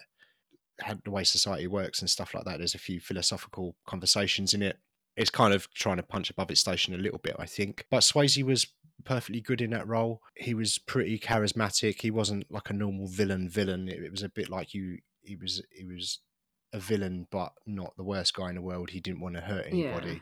how 0.82 0.98
the 1.04 1.12
way 1.12 1.24
society 1.24 1.68
works 1.68 2.00
and 2.00 2.10
stuff 2.10 2.34
like 2.34 2.46
that. 2.46 2.60
There's 2.60 2.76
a 2.76 2.80
few 2.80 3.00
philosophical 3.00 3.76
conversations 3.86 4.54
in 4.54 4.62
it. 4.62 4.78
It's 5.16 5.30
kind 5.32 5.54
of 5.54 5.72
trying 5.74 5.98
to 5.98 6.04
punch 6.04 6.30
above 6.30 6.52
its 6.52 6.62
station 6.62 6.94
a 6.94 6.98
little 6.98 7.18
bit, 7.18 7.36
I 7.40 7.46
think. 7.46 7.86
But 7.90 8.02
Swayze 8.02 8.44
was 8.44 8.68
perfectly 9.04 9.42
good 9.42 9.62
in 9.62 9.72
that 9.72 9.88
role. 9.88 10.22
He 10.36 10.54
was 10.54 10.78
pretty 10.78 11.18
charismatic. 11.18 12.02
He 12.02 12.12
wasn't 12.12 12.52
like 12.52 12.70
a 12.70 12.74
normal 12.74 13.08
villain 13.08 13.50
villain. 13.50 13.88
It, 13.88 14.04
it 14.04 14.12
was 14.12 14.24
a 14.24 14.30
bit 14.30 14.50
like 14.50 14.74
you. 14.74 15.00
He 15.22 15.36
was 15.36 15.62
he 15.72 15.86
was 15.86 16.20
a 16.74 16.80
villain, 16.80 17.28
but 17.32 17.54
not 17.66 17.96
the 17.98 18.04
worst 18.04 18.34
guy 18.34 18.50
in 18.50 18.56
the 18.56 18.62
world. 18.62 18.92
He 18.92 19.00
didn't 19.00 19.22
want 19.22 19.36
to 19.36 19.42
hurt 19.42 19.66
anybody. 19.70 20.22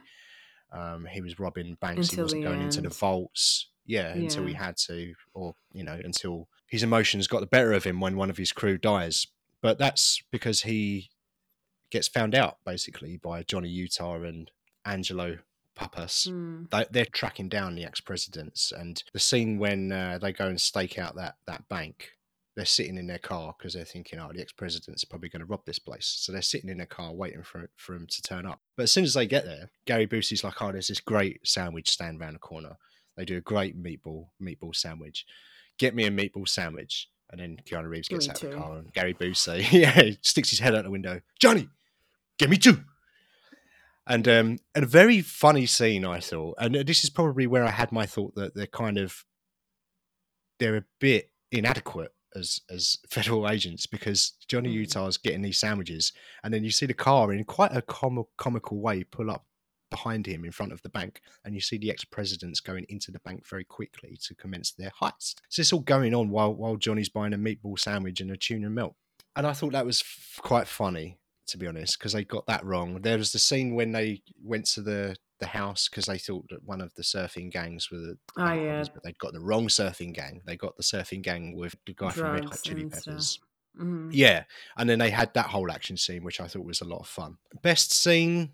Um, 0.71 1.05
he 1.05 1.21
was 1.21 1.39
robbing 1.39 1.77
banks. 1.79 2.09
Until 2.09 2.15
he 2.15 2.21
wasn't 2.23 2.43
going 2.43 2.61
into 2.61 2.81
the 2.81 2.89
vaults. 2.89 3.69
Yeah, 3.85 4.13
until 4.13 4.45
he 4.47 4.53
had 4.53 4.77
to, 4.87 5.13
or 5.33 5.55
you 5.71 5.83
know, 5.83 5.99
until 6.03 6.47
his 6.67 6.81
emotions 6.83 7.27
got 7.27 7.41
the 7.41 7.45
better 7.45 7.71
of 7.73 7.83
him 7.83 7.99
when 7.99 8.15
one 8.15 8.29
of 8.29 8.37
his 8.37 8.51
crew 8.51 8.77
dies. 8.77 9.27
But 9.65 9.79
that's 9.79 10.21
because 10.31 10.61
he 10.61 11.09
gets 11.89 12.07
found 12.07 12.35
out 12.35 12.57
basically 12.67 13.17
by 13.17 13.41
Johnny 13.41 13.67
Utah 13.67 14.21
and 14.21 14.51
Angelo 14.85 15.39
Pappas. 15.73 16.27
Mm. 16.29 16.69
They, 16.69 16.85
they're 16.91 17.05
tracking 17.05 17.49
down 17.49 17.73
the 17.73 17.83
ex-presidents, 17.83 18.71
and 18.71 19.01
the 19.11 19.17
scene 19.17 19.57
when 19.57 19.91
uh, 19.91 20.19
they 20.21 20.33
go 20.33 20.45
and 20.45 20.61
stake 20.61 20.99
out 20.99 21.15
that 21.15 21.37
that 21.47 21.67
bank. 21.67 22.11
They're 22.55 22.63
sitting 22.63 22.95
in 22.95 23.07
their 23.07 23.17
car 23.17 23.55
because 23.57 23.73
they're 23.73 23.85
thinking, 23.85 24.19
"Oh, 24.19 24.29
the 24.31 24.39
ex-president's 24.39 25.03
probably 25.03 25.29
going 25.29 25.39
to 25.39 25.47
rob 25.47 25.65
this 25.65 25.79
place." 25.79 26.13
So 26.19 26.31
they're 26.31 26.43
sitting 26.43 26.69
in 26.69 26.77
their 26.77 26.85
car 26.85 27.11
waiting 27.11 27.41
for 27.41 27.67
for 27.75 27.95
him 27.95 28.05
to 28.05 28.21
turn 28.21 28.45
up. 28.45 28.61
But 28.77 28.83
as 28.83 28.91
soon 28.91 29.03
as 29.03 29.15
they 29.15 29.25
get 29.25 29.45
there, 29.45 29.71
Gary 29.87 30.05
Busey's 30.05 30.43
like, 30.43 30.61
"Oh, 30.61 30.73
there's 30.73 30.89
this 30.89 31.01
great 31.01 31.39
sandwich 31.43 31.89
stand 31.89 32.21
around 32.21 32.33
the 32.33 32.39
corner. 32.39 32.77
They 33.17 33.25
do 33.25 33.37
a 33.37 33.41
great 33.41 33.81
meatball 33.81 34.27
meatball 34.39 34.75
sandwich. 34.75 35.25
Get 35.79 35.95
me 35.95 36.05
a 36.05 36.11
meatball 36.11 36.47
sandwich." 36.47 37.09
And 37.31 37.41
then 37.41 37.57
Keanu 37.65 37.89
Reeves 37.89 38.07
gets 38.07 38.29
out 38.29 38.41
of 38.43 38.49
the 38.51 38.55
car, 38.55 38.77
and 38.77 38.93
Gary 38.93 39.13
Busey, 39.13 39.65
yeah, 39.71 39.91
he 40.01 40.17
sticks 40.21 40.51
his 40.51 40.59
head 40.59 40.75
out 40.75 40.83
the 40.83 40.91
window. 40.91 41.21
Johnny, 41.39 41.67
get 42.37 42.49
me 42.49 42.57
two. 42.57 42.83
And 44.07 44.27
um, 44.27 44.57
and 44.75 44.83
a 44.83 44.87
very 44.87 45.21
funny 45.21 45.65
scene, 45.65 46.05
I 46.05 46.19
thought, 46.19 46.55
and 46.59 46.75
this 46.75 47.03
is 47.03 47.09
probably 47.09 47.47
where 47.47 47.63
I 47.65 47.71
had 47.71 47.91
my 47.91 48.05
thought 48.05 48.35
that 48.35 48.53
they're 48.53 48.67
kind 48.67 48.99
of 48.99 49.25
they're 50.59 50.77
a 50.77 50.85
bit 50.99 51.31
inadequate 51.51 52.13
as 52.35 52.59
as 52.69 52.97
federal 53.09 53.49
agents 53.49 53.87
because 53.87 54.33
Johnny 54.47 54.69
Mm. 54.69 54.73
Utah's 54.73 55.17
getting 55.17 55.41
these 55.41 55.57
sandwiches, 55.57 56.13
and 56.43 56.53
then 56.53 56.63
you 56.63 56.69
see 56.69 56.85
the 56.85 56.93
car 56.93 57.33
in 57.33 57.43
quite 57.45 57.75
a 57.75 57.81
com- 57.81 58.25
comical 58.37 58.79
way 58.79 59.03
pull 59.03 59.31
up 59.31 59.45
behind 59.95 60.25
him 60.25 60.45
in 60.45 60.51
front 60.51 60.71
of 60.73 60.81
the 60.81 60.89
bank, 60.99 61.21
and 61.43 61.53
you 61.55 61.61
see 61.61 61.77
the 61.77 61.91
ex 61.91 62.03
presidents 62.05 62.59
going 62.59 62.85
into 62.89 63.11
the 63.11 63.19
bank 63.27 63.47
very 63.47 63.63
quickly 63.77 64.17
to 64.25 64.35
commence 64.35 64.71
their 64.71 64.91
heist. 65.01 65.35
So 65.49 65.61
it's 65.61 65.73
all 65.73 65.79
going 65.95 66.13
on 66.13 66.29
while 66.29 66.53
while 66.53 66.75
Johnny's 66.77 67.09
buying 67.09 67.33
a 67.33 67.37
meatball 67.37 67.77
sandwich 67.79 68.21
and 68.21 68.31
a 68.31 68.37
tuna 68.37 68.69
milk. 68.69 68.95
and 69.37 69.45
I 69.47 69.53
thought 69.53 69.73
that 69.73 69.85
was 69.85 70.01
f- 70.01 70.39
quite 70.41 70.67
funny 70.67 71.17
to 71.47 71.57
be 71.59 71.67
honest 71.67 71.99
because 71.99 72.13
they 72.13 72.23
got 72.25 72.47
that 72.47 72.65
wrong. 72.65 73.01
There 73.01 73.19
was 73.19 73.31
the 73.31 73.37
scene 73.47 73.75
when 73.75 73.91
they 73.91 74.21
went 74.43 74.65
to 74.75 74.81
the 74.81 75.15
the 75.39 75.45
house 75.47 75.87
because 75.89 76.05
they 76.05 76.17
thought 76.17 76.45
that 76.49 76.63
one 76.63 76.81
of 76.81 76.91
the 76.95 77.03
surfing 77.03 77.51
gangs 77.51 77.91
were 77.91 77.99
the 77.99 78.17
Oh 78.37 78.53
yeah, 78.53 78.83
but 78.93 79.03
they'd 79.03 79.19
got 79.19 79.33
the 79.33 79.41
wrong 79.47 79.67
surfing 79.67 80.13
gang. 80.13 80.41
They 80.47 80.55
got 80.57 80.75
the 80.77 80.83
surfing 80.91 81.21
gang 81.21 81.55
with 81.55 81.75
the 81.85 81.93
guy 81.93 82.09
from 82.11 82.31
Red 82.35 82.45
Hot 82.45 82.59
Chili. 82.63 82.85
Peppers. 82.85 83.39
Mhm. 83.77 84.09
Yeah, 84.13 84.45
and 84.77 84.89
then 84.89 84.99
they 84.99 85.09
had 85.11 85.33
that 85.33 85.47
whole 85.47 85.69
action 85.69 85.97
scene, 85.97 86.23
which 86.23 86.39
I 86.39 86.47
thought 86.47 86.65
was 86.65 86.79
a 86.81 86.85
lot 86.93 87.01
of 87.01 87.07
fun. 87.07 87.37
Best 87.61 87.91
scene, 87.91 88.53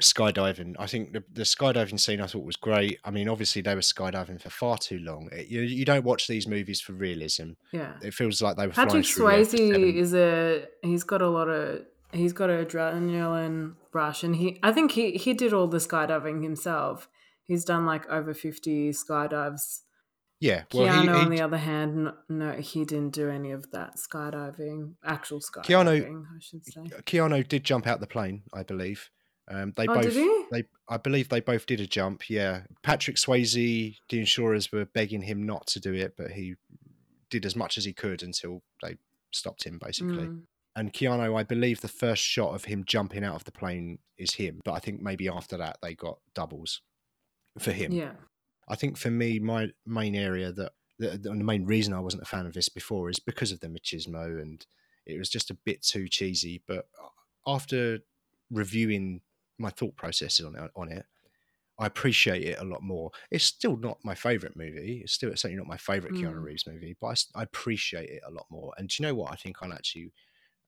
skydiving. 0.00 0.74
I 0.78 0.86
think 0.86 1.12
the, 1.12 1.24
the 1.32 1.42
skydiving 1.42 1.98
scene 1.98 2.20
I 2.20 2.26
thought 2.26 2.44
was 2.44 2.56
great. 2.56 2.98
I 3.04 3.10
mean, 3.10 3.28
obviously 3.28 3.62
they 3.62 3.74
were 3.74 3.80
skydiving 3.80 4.40
for 4.40 4.50
far 4.50 4.78
too 4.78 4.98
long. 4.98 5.28
It- 5.32 5.48
you, 5.48 5.62
you 5.62 5.84
don't 5.84 6.04
watch 6.04 6.26
these 6.26 6.46
movies 6.46 6.80
for 6.80 6.92
realism. 6.92 7.52
yeah. 7.72 7.94
It 8.02 8.14
feels 8.14 8.40
like 8.40 8.56
they 8.56 8.66
were 8.66 8.72
Patrick 8.72 9.04
Swayze 9.04 9.94
is 9.96 10.14
a 10.14 10.66
he's 10.82 11.02
got 11.04 11.22
a 11.22 11.28
lot 11.28 11.48
of 11.48 11.84
he's 12.12 12.32
got 12.32 12.50
a 12.50 12.64
adrenaline 12.64 13.74
rush, 13.92 14.22
and 14.22 14.36
he 14.36 14.58
I 14.62 14.72
think 14.72 14.92
he 14.92 15.12
he 15.12 15.34
did 15.34 15.52
all 15.52 15.66
the 15.66 15.78
skydiving 15.78 16.42
himself. 16.42 17.08
He's 17.46 17.64
done 17.64 17.84
like 17.86 18.08
over 18.08 18.32
fifty 18.34 18.90
skydives. 18.90 19.80
Yeah, 20.42 20.62
well, 20.72 20.86
Keanu, 20.86 21.02
he, 21.02 21.08
on 21.24 21.30
the 21.30 21.40
other 21.42 21.58
hand, 21.58 22.04
no, 22.04 22.14
no, 22.30 22.52
he 22.52 22.86
didn't 22.86 23.10
do 23.10 23.28
any 23.28 23.50
of 23.50 23.70
that 23.72 23.96
skydiving, 23.98 24.94
actual 25.04 25.40
skydiving. 25.40 25.66
Keanu- 25.66 26.24
I 26.24 26.38
should 26.40 26.64
say. 26.64 26.80
Keanu 27.02 27.46
did 27.46 27.62
jump 27.62 27.86
out 27.86 28.00
the 28.00 28.06
plane, 28.06 28.44
I 28.54 28.62
believe. 28.62 29.10
Um, 29.50 29.72
they 29.76 29.86
Oh, 29.88 29.94
both 29.94 30.14
they 30.52 30.64
I 30.88 30.96
believe 30.96 31.28
they 31.28 31.40
both 31.40 31.66
did 31.66 31.80
a 31.80 31.86
jump. 31.86 32.30
Yeah, 32.30 32.62
Patrick 32.82 33.16
Swayze, 33.16 33.96
the 34.08 34.18
insurers 34.18 34.70
were 34.70 34.84
begging 34.84 35.22
him 35.22 35.44
not 35.44 35.66
to 35.68 35.80
do 35.80 35.92
it, 35.92 36.14
but 36.16 36.30
he 36.30 36.54
did 37.30 37.44
as 37.44 37.56
much 37.56 37.76
as 37.76 37.84
he 37.84 37.92
could 37.92 38.22
until 38.22 38.62
they 38.82 38.96
stopped 39.32 39.64
him, 39.64 39.78
basically. 39.82 40.26
Mm. 40.26 40.42
And 40.76 40.92
Keanu, 40.92 41.36
I 41.36 41.42
believe 41.42 41.80
the 41.80 41.88
first 41.88 42.22
shot 42.22 42.54
of 42.54 42.64
him 42.64 42.84
jumping 42.86 43.24
out 43.24 43.34
of 43.34 43.44
the 43.44 43.52
plane 43.52 43.98
is 44.16 44.34
him, 44.34 44.60
but 44.64 44.72
I 44.72 44.78
think 44.78 45.02
maybe 45.02 45.28
after 45.28 45.56
that 45.56 45.78
they 45.82 45.94
got 45.94 46.18
doubles 46.34 46.80
for 47.58 47.72
him. 47.72 47.92
Yeah. 47.92 48.12
I 48.68 48.76
think 48.76 48.96
for 48.96 49.10
me, 49.10 49.40
my 49.40 49.70
main 49.84 50.14
area 50.14 50.52
that 50.52 50.72
the, 50.98 51.18
the 51.18 51.34
main 51.34 51.64
reason 51.64 51.92
I 51.92 52.00
wasn't 52.00 52.22
a 52.22 52.26
fan 52.26 52.46
of 52.46 52.52
this 52.52 52.68
before 52.68 53.10
is 53.10 53.18
because 53.18 53.50
of 53.50 53.60
the 53.60 53.68
machismo, 53.68 54.40
and 54.40 54.64
it 55.06 55.18
was 55.18 55.28
just 55.28 55.50
a 55.50 55.58
bit 55.64 55.82
too 55.82 56.06
cheesy. 56.08 56.62
But 56.68 56.86
after 57.46 57.98
reviewing 58.50 59.22
my 59.60 59.70
thought 59.70 59.96
processes 59.96 60.44
on 60.46 60.56
it, 60.56 60.70
on 60.76 60.90
it, 60.90 61.06
I 61.78 61.86
appreciate 61.86 62.42
it 62.44 62.58
a 62.58 62.64
lot 62.64 62.82
more. 62.82 63.10
It's 63.30 63.44
still 63.44 63.76
not 63.76 63.98
my 64.04 64.14
favorite 64.14 64.56
movie. 64.56 65.00
It's 65.02 65.14
still 65.14 65.30
certainly 65.30 65.56
not 65.56 65.66
my 65.66 65.78
favorite 65.78 66.14
Keanu 66.14 66.34
Mm. 66.34 66.42
Reeves 66.42 66.66
movie, 66.66 66.96
but 67.00 67.24
I 67.34 67.42
appreciate 67.44 68.10
it 68.10 68.22
a 68.26 68.30
lot 68.30 68.46
more. 68.50 68.74
And 68.76 68.88
do 68.88 69.02
you 69.02 69.06
know 69.08 69.14
what? 69.14 69.32
I 69.32 69.36
think 69.36 69.56
I'll 69.62 69.72
actually 69.72 70.12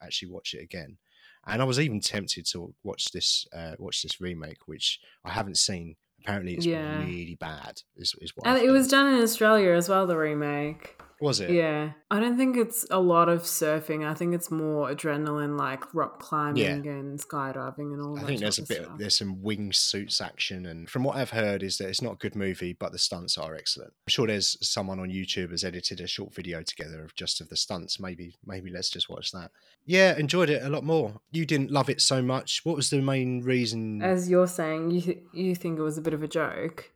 actually 0.02 0.28
watch 0.30 0.54
it 0.54 0.62
again. 0.62 0.98
And 1.46 1.60
I 1.60 1.64
was 1.64 1.80
even 1.80 2.00
tempted 2.00 2.46
to 2.46 2.74
watch 2.82 3.12
this 3.12 3.46
uh, 3.52 3.74
watch 3.78 4.02
this 4.02 4.20
remake, 4.20 4.66
which 4.66 5.00
I 5.24 5.30
haven't 5.30 5.58
seen. 5.58 5.96
Apparently, 6.20 6.54
it's 6.54 6.66
Yeah. 6.66 6.98
really 6.98 7.34
bad. 7.34 7.82
Is, 7.96 8.14
is 8.20 8.36
what 8.36 8.46
And 8.46 8.56
I've 8.56 8.64
it 8.64 8.70
was 8.70 8.88
done 8.88 9.12
in 9.12 9.20
Australia 9.22 9.72
as 9.72 9.88
well, 9.88 10.06
the 10.06 10.16
remake. 10.16 10.96
Was 11.22 11.38
it? 11.40 11.50
Yeah. 11.50 11.92
I 12.10 12.18
don't 12.18 12.36
think 12.36 12.56
it's 12.56 12.84
a 12.90 12.98
lot 12.98 13.28
of 13.28 13.42
surfing. 13.44 14.04
I 14.04 14.12
think 14.12 14.34
it's 14.34 14.50
more 14.50 14.90
adrenaline, 14.90 15.56
like 15.56 15.94
rock 15.94 16.18
climbing 16.20 16.86
and 16.88 17.18
skydiving 17.18 17.92
and 17.94 18.02
all 18.02 18.16
I 18.18 18.20
that 18.20 18.24
I 18.24 18.26
think 18.26 18.40
there's 18.40 18.58
a 18.58 18.62
bit. 18.66 18.82
stuff. 18.82 18.98
There's 18.98 19.14
some 19.16 19.36
wingsuits 19.36 20.20
action, 20.20 20.66
and 20.66 20.90
from 20.90 21.04
what 21.04 21.16
I've 21.16 21.30
heard, 21.30 21.62
is 21.62 21.78
that 21.78 21.88
it's 21.88 22.02
not 22.02 22.14
a 22.14 22.16
good 22.16 22.34
movie, 22.34 22.72
but 22.72 22.90
the 22.90 22.98
stunts 22.98 23.38
are 23.38 23.54
excellent. 23.54 23.92
I'm 24.06 24.10
sure 24.10 24.26
there's 24.26 24.58
someone 24.66 24.98
on 24.98 25.10
YouTube 25.10 25.52
has 25.52 25.62
edited 25.62 26.00
a 26.00 26.06
short 26.08 26.34
video 26.34 26.60
together 26.62 27.04
of 27.04 27.14
just 27.14 27.40
of 27.40 27.48
the 27.48 27.56
stunts. 27.56 28.00
Maybe, 28.00 28.34
maybe 28.44 28.70
let's 28.70 28.90
just 28.90 29.08
watch 29.08 29.30
that. 29.30 29.52
Yeah, 29.86 30.16
enjoyed 30.18 30.50
it 30.50 30.62
a 30.64 30.68
lot 30.68 30.82
more. 30.84 31.14
You 31.30 31.46
didn't 31.46 31.70
love 31.70 31.88
it 31.88 32.00
so 32.00 32.20
much. 32.20 32.60
What 32.64 32.74
was 32.76 32.90
the 32.90 33.00
main 33.00 33.42
reason? 33.42 34.02
As 34.02 34.28
you're 34.28 34.48
saying, 34.48 34.90
you 34.90 35.00
th- 35.00 35.22
you 35.32 35.54
think 35.54 35.78
it 35.78 35.82
was 35.82 35.96
a 35.98 36.02
bit 36.02 36.14
of 36.14 36.22
a 36.24 36.28
joke. 36.28 36.90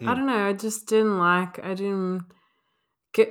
I 0.00 0.02
Mm. 0.04 0.16
don't 0.16 0.26
know. 0.26 0.46
I 0.48 0.52
just 0.52 0.86
didn't 0.86 1.18
like. 1.18 1.58
I 1.64 1.74
didn't. 1.74 2.24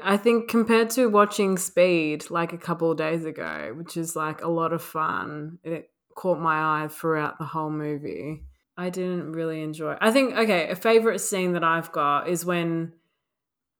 I 0.03 0.17
think 0.17 0.49
compared 0.49 0.89
to 0.91 1.07
watching 1.07 1.57
Speed 1.57 2.29
like 2.29 2.53
a 2.53 2.57
couple 2.57 2.91
of 2.91 2.97
days 2.97 3.25
ago, 3.25 3.73
which 3.77 3.95
is 3.95 4.15
like 4.15 4.41
a 4.41 4.49
lot 4.49 4.73
of 4.73 4.83
fun, 4.83 5.59
it 5.63 5.89
caught 6.15 6.39
my 6.39 6.83
eye 6.83 6.87
throughout 6.89 7.39
the 7.39 7.45
whole 7.45 7.69
movie. 7.69 8.43
I 8.77 8.89
didn't 8.89 9.33
really 9.33 9.61
enjoy. 9.61 9.95
I 9.99 10.11
think 10.11 10.35
okay, 10.35 10.69
a 10.69 10.75
favorite 10.75 11.19
scene 11.19 11.53
that 11.53 11.63
I've 11.63 11.91
got 11.91 12.27
is 12.27 12.45
when 12.45 12.93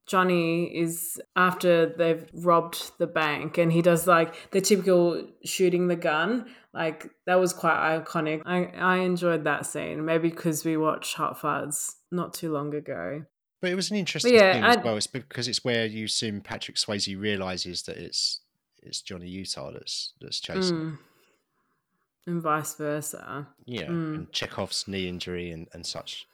Johnny 0.10 0.66
is 0.76 1.22
after 1.36 1.86
they've 1.86 2.26
robbed 2.34 2.98
the 2.98 3.06
bank 3.06 3.58
and 3.58 3.72
he 3.72 3.82
does 3.82 4.08
like 4.08 4.52
the 4.52 4.60
typical 4.60 5.24
shooting 5.46 5.88
the 5.88 5.96
gun. 5.96 6.48
Like 6.74 7.10
that 7.28 7.40
was 7.40 7.54
quite 7.54 7.76
iconic. 7.76 8.42
I, 8.46 8.72
I 8.78 8.98
enjoyed 8.98 9.44
that 9.44 9.66
scene. 9.66 10.04
Maybe 10.06 10.30
because 10.30 10.66
we 10.66 10.78
watched 10.78 11.16
Hot 11.16 11.40
Fuzz 11.40 11.98
not 12.12 12.34
too 12.34 12.52
long 12.52 12.74
ago. 12.74 13.24
But 13.62 13.72
it 13.72 13.76
was 13.76 13.92
an 13.92 13.98
interesting 13.98 14.34
yeah, 14.34 14.54
thing 14.54 14.64
as 14.64 14.78
well. 14.84 14.96
It's 14.96 15.08
because 15.08 15.48
it's 15.48 15.64
where 15.66 15.86
you 15.86 16.06
assume 16.06 16.42
Patrick 16.42 16.78
Swayze 16.78 17.20
realizes 17.20 17.84
that 17.84 17.98
it's 17.98 18.40
it's 18.82 19.02
Johnny 19.02 19.28
Utah 19.28 19.72
that's 19.72 20.14
that's 20.22 20.40
chasing. 20.40 20.76
him. 20.78 21.00
Mm. 22.28 22.32
And 22.32 22.42
vice 22.42 22.76
versa. 22.76 23.48
Yeah, 23.66 23.88
Mm. 23.88 24.16
and 24.16 24.32
Chekhov's 24.32 24.88
knee 24.88 25.08
injury 25.08 25.52
and, 25.52 25.68
and 25.74 25.86
such. 25.86 26.28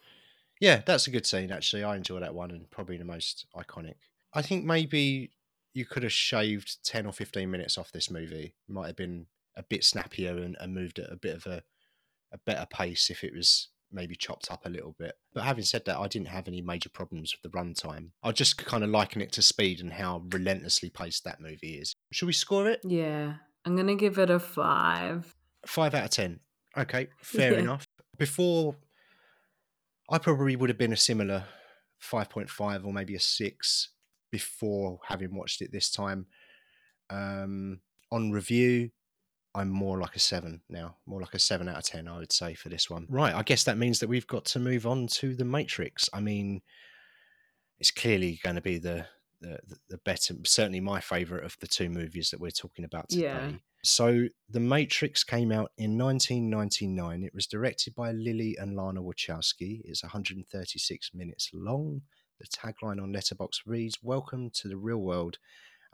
Yeah, 0.60 0.82
that's 0.86 1.08
a 1.08 1.12
good 1.12 1.26
scene, 1.26 1.52
actually. 1.52 1.84
I 1.84 1.96
enjoy 1.96 2.20
that 2.20 2.36
one 2.36 2.52
and 2.52 2.70
probably 2.70 2.98
the 2.98 3.06
most 3.06 3.46
iconic. 3.56 3.96
I 4.34 4.42
think 4.42 4.64
maybe 4.66 5.32
you 5.74 5.86
could 5.86 6.04
have 6.04 6.12
shaved 6.14 6.84
10 6.86 7.06
or 7.06 7.12
15 7.14 7.50
minutes 7.50 7.78
off 7.78 7.92
this 7.92 8.10
movie. 8.10 8.54
Might 8.68 8.88
have 8.88 8.96
been 8.96 9.28
a 9.58 9.64
bit 9.64 9.84
snappier 9.84 10.38
and, 10.38 10.56
and 10.60 10.74
moved 10.74 11.00
at 11.00 11.12
a 11.12 11.18
bit 11.18 11.36
of 11.36 11.46
a, 11.46 11.64
a 12.32 12.38
better 12.46 12.66
pace 12.70 13.10
if 13.10 13.24
it 13.24 13.34
was 13.34 13.70
maybe 13.92 14.16
chopped 14.16 14.52
up 14.52 14.66
a 14.66 14.70
little 14.70 14.96
bit. 14.98 15.14
But 15.34 15.44
having 15.44 15.64
said 15.64 15.86
that, 15.86 15.98
I 15.98 16.08
didn't 16.08 16.28
have 16.28 16.48
any 16.48 16.62
major 16.62 16.90
problems 16.90 17.34
with 17.34 17.50
the 17.52 17.58
runtime. 17.58 18.10
I 18.24 18.32
just 18.32 18.58
kind 18.66 18.84
of 18.84 18.90
liken 18.90 19.22
it 19.22 19.32
to 19.34 19.42
Speed 19.42 19.80
and 19.82 19.94
how 19.94 20.24
relentlessly 20.32 20.90
paced 20.90 21.24
that 21.24 21.40
movie 21.42 21.76
is. 21.76 21.94
Should 22.12 22.26
we 22.28 22.34
score 22.34 22.68
it? 22.70 22.82
Yeah. 22.84 23.36
I'm 23.66 23.76
gonna 23.76 23.96
give 23.96 24.20
it 24.20 24.30
a 24.30 24.40
five. 24.40 25.36
Five 25.66 25.94
out 25.96 26.04
of 26.06 26.10
ten. 26.12 26.40
Okay, 26.78 27.08
fair 27.22 27.54
Yeah. 27.54 27.60
enough. 27.60 27.86
Before, 28.18 28.76
I 30.10 30.18
probably 30.20 30.56
would 30.56 30.70
have 30.70 30.78
been 30.78 30.94
a 30.94 30.98
similar 30.98 31.46
five 32.00 32.30
point 32.30 32.50
five 32.50 32.86
or 32.86 32.94
maybe 32.94 33.16
a 33.16 33.20
six 33.20 33.90
before 34.32 35.00
having 35.08 35.34
watched 35.36 35.62
it 35.62 35.72
this 35.72 35.90
time. 35.90 36.28
Um, 37.10 37.80
on 38.12 38.32
review, 38.32 38.92
I'm 39.56 39.70
more 39.70 40.00
like 40.00 40.16
a 40.16 40.20
seven 40.20 40.62
now, 40.70 40.98
more 41.06 41.22
like 41.22 41.34
a 41.34 41.40
seven 41.40 41.70
out 41.70 41.78
of 41.78 41.84
ten, 41.84 42.08
I 42.08 42.20
would 42.20 42.34
say 42.34 42.54
for 42.54 42.70
this 42.70 42.90
one. 42.90 43.08
Right, 43.10 43.34
I 43.34 43.42
guess 43.42 43.64
that 43.64 43.78
means 43.78 44.00
that 44.00 44.10
we've 44.10 44.28
got 44.28 44.46
to 44.46 44.60
move 44.60 44.86
on 44.86 45.08
to 45.08 45.34
the 45.34 45.46
Matrix. 45.46 46.10
I 46.14 46.20
mean, 46.20 46.62
it's 47.80 47.92
clearly 47.92 48.40
going 48.44 48.58
to 48.58 48.62
be 48.62 48.78
the, 48.78 49.06
the 49.42 49.60
the 49.90 49.98
better, 50.00 50.36
certainly 50.46 50.82
my 50.82 51.00
favorite 51.00 51.46
of 51.46 51.56
the 51.62 51.68
two 51.68 51.90
movies 51.90 52.30
that 52.32 52.40
we're 52.40 52.52
talking 52.52 52.86
about 52.86 53.10
today. 53.10 53.24
Yeah. 53.24 53.52
So, 53.84 54.28
The 54.50 54.60
Matrix 54.60 55.24
came 55.24 55.52
out 55.52 55.72
in 55.78 55.96
1999. 55.96 57.24
It 57.24 57.36
was 57.36 57.46
directed 57.46 57.94
by 57.94 58.14
Lily 58.14 58.58
and 58.60 58.76
Lana 58.76 59.04
Wachowski. 59.04 59.82
It's 59.86 60.02
136 60.02 61.12
minutes 61.14 61.52
long. 61.54 62.02
The 62.40 62.48
tagline 62.48 63.02
on 63.02 63.14
Letterboxd 63.14 63.62
reads 63.68 64.00
Welcome 64.02 64.50
to 64.56 64.68
the 64.68 64.76
real 64.76 64.98
world. 64.98 65.38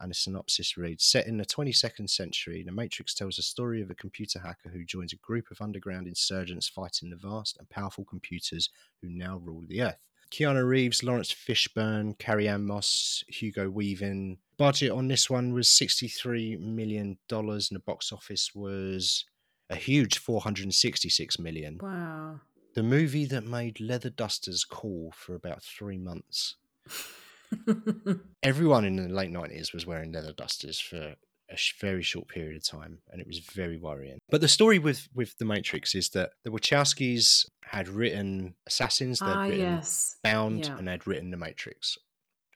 And 0.01 0.09
the 0.09 0.15
synopsis 0.15 0.77
reads 0.77 1.03
Set 1.03 1.27
in 1.27 1.37
the 1.37 1.45
22nd 1.45 2.09
century, 2.09 2.63
The 2.63 2.71
Matrix 2.71 3.13
tells 3.13 3.35
the 3.35 3.43
story 3.43 3.81
of 3.81 3.91
a 3.91 3.95
computer 3.95 4.39
hacker 4.39 4.69
who 4.69 4.83
joins 4.83 5.13
a 5.13 5.17
group 5.17 5.51
of 5.51 5.61
underground 5.61 6.07
insurgents 6.07 6.67
fighting 6.67 7.11
the 7.11 7.15
vast 7.15 7.57
and 7.59 7.69
powerful 7.69 8.03
computers 8.03 8.69
who 9.01 9.09
now 9.09 9.37
rule 9.37 9.63
the 9.67 9.83
earth. 9.83 9.99
Keanu 10.31 10.67
Reeves, 10.67 11.03
Laurence 11.03 11.31
Fishburne, 11.31 12.17
Carrie-Anne 12.17 12.65
Moss, 12.65 13.23
Hugo 13.27 13.69
Weaving. 13.69 14.37
Budget 14.57 14.91
on 14.91 15.07
this 15.07 15.29
one 15.29 15.53
was 15.53 15.67
$63 15.67 16.59
million, 16.59 17.17
and 17.29 17.67
the 17.69 17.81
box 17.85 18.11
office 18.11 18.55
was 18.55 19.25
a 19.69 19.75
huge 19.75 20.17
466 20.17 21.37
million. 21.37 21.79
Wow. 21.81 22.39
The 22.73 22.83
movie 22.83 23.25
that 23.25 23.45
made 23.45 23.81
leather 23.81 24.09
dusters 24.09 24.63
cool 24.63 25.11
for 25.11 25.35
about 25.35 25.61
three 25.61 25.97
months. 25.97 26.55
Everyone 28.43 28.85
in 28.85 28.95
the 28.95 29.09
late 29.09 29.31
90s 29.31 29.73
was 29.73 29.85
wearing 29.85 30.11
leather 30.11 30.33
dusters 30.33 30.79
for 30.79 31.15
a 31.51 31.57
very 31.79 32.01
short 32.01 32.27
period 32.27 32.55
of 32.55 32.63
time, 32.65 32.99
and 33.11 33.19
it 33.19 33.27
was 33.27 33.39
very 33.39 33.77
worrying. 33.77 34.19
But 34.29 34.41
the 34.41 34.47
story 34.47 34.79
with 34.79 35.09
with 35.13 35.37
the 35.37 35.45
Matrix 35.45 35.93
is 35.95 36.09
that 36.09 36.31
the 36.43 36.49
Wachowskis 36.49 37.45
had 37.65 37.87
written 37.89 38.55
Assassins, 38.65 39.19
they'd 39.19 39.27
ah, 39.27 39.43
written 39.43 39.59
yes. 39.59 40.17
Bound, 40.23 40.65
Yeah. 40.65 40.77
and 40.77 40.87
they'd 40.87 41.05
written 41.05 41.31
the 41.31 41.37
Matrix. 41.37 41.97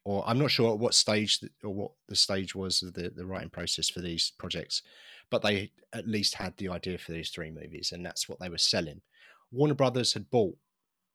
Or 0.06 0.24
I'm 0.28 0.38
not 0.40 0.52
sure 0.52 0.72
at 0.72 0.80
what 0.80 0.94
stage 0.94 1.40
th- 1.40 1.52
or 1.64 1.74
what 1.74 1.92
the 2.08 2.16
stage 2.16 2.54
was 2.56 2.84
of 2.84 2.94
the, 2.94 3.10
the 3.10 3.26
writing 3.26 3.50
process 3.50 3.90
for 3.90 4.02
these 4.02 4.32
projects, 4.38 4.82
but 5.30 5.42
they 5.42 5.72
at 5.94 6.08
least 6.08 6.36
had 6.36 6.56
the 6.58 6.70
idea 6.70 6.98
for 6.98 7.12
these 7.12 7.30
three 7.30 7.52
movies, 7.52 7.92
and 7.92 8.06
that's 8.06 8.30
what 8.30 8.40
they 8.40 8.50
were 8.50 8.58
selling. 8.58 9.02
Warner 9.52 9.74
Brothers 9.74 10.14
had 10.14 10.30
bought 10.30 10.58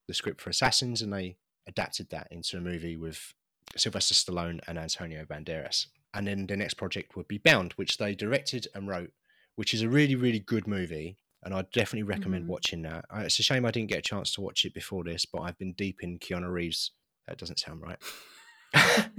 the 0.09 0.15
script 0.15 0.41
for 0.41 0.51
Assassins, 0.51 1.03
and 1.03 1.13
they 1.13 1.37
adapted 1.67 2.11
that 2.11 2.29
into 2.31 2.57
a 2.57 2.61
movie 2.61 2.97
with 2.97 3.33
Sylvester 3.77 4.15
Stallone 4.15 4.61
and 4.67 4.79
Antonio 4.79 5.25
Banderas. 5.25 5.87
And 6.15 6.27
then 6.27 6.47
the 6.47 6.57
next 6.57 6.75
project 6.75 7.17
would 7.17 7.29
be 7.29 7.39
Bound, 7.39 7.73
which 7.75 7.97
they 7.99 8.15
directed 8.15 8.67
and 8.75 8.89
wrote, 8.89 9.13
which 9.57 9.73
is 9.75 9.83
a 9.83 9.89
really, 9.89 10.15
really 10.17 10.41
good 10.41 10.67
movie. 10.67 11.17
And 11.45 11.55
I 11.55 11.63
definitely 11.73 12.03
recommend 12.03 12.45
Mhm. 12.45 12.49
watching 12.49 12.83
that. 12.83 13.05
It's 13.15 13.39
a 13.39 13.43
shame 13.43 13.65
I 13.65 13.71
didn't 13.71 13.89
get 13.89 13.99
a 14.01 14.03
chance 14.03 14.33
to 14.35 14.41
watch 14.41 14.65
it 14.65 14.75
before 14.75 15.05
this, 15.05 15.25
but 15.25 15.41
I've 15.43 15.57
been 15.57 15.73
deep 15.73 16.03
in 16.03 16.19
Keanu 16.19 16.51
Reeves. 16.51 16.91
That 17.29 17.39
doesn't 17.39 17.61
sound 17.61 17.81
right. 17.81 17.99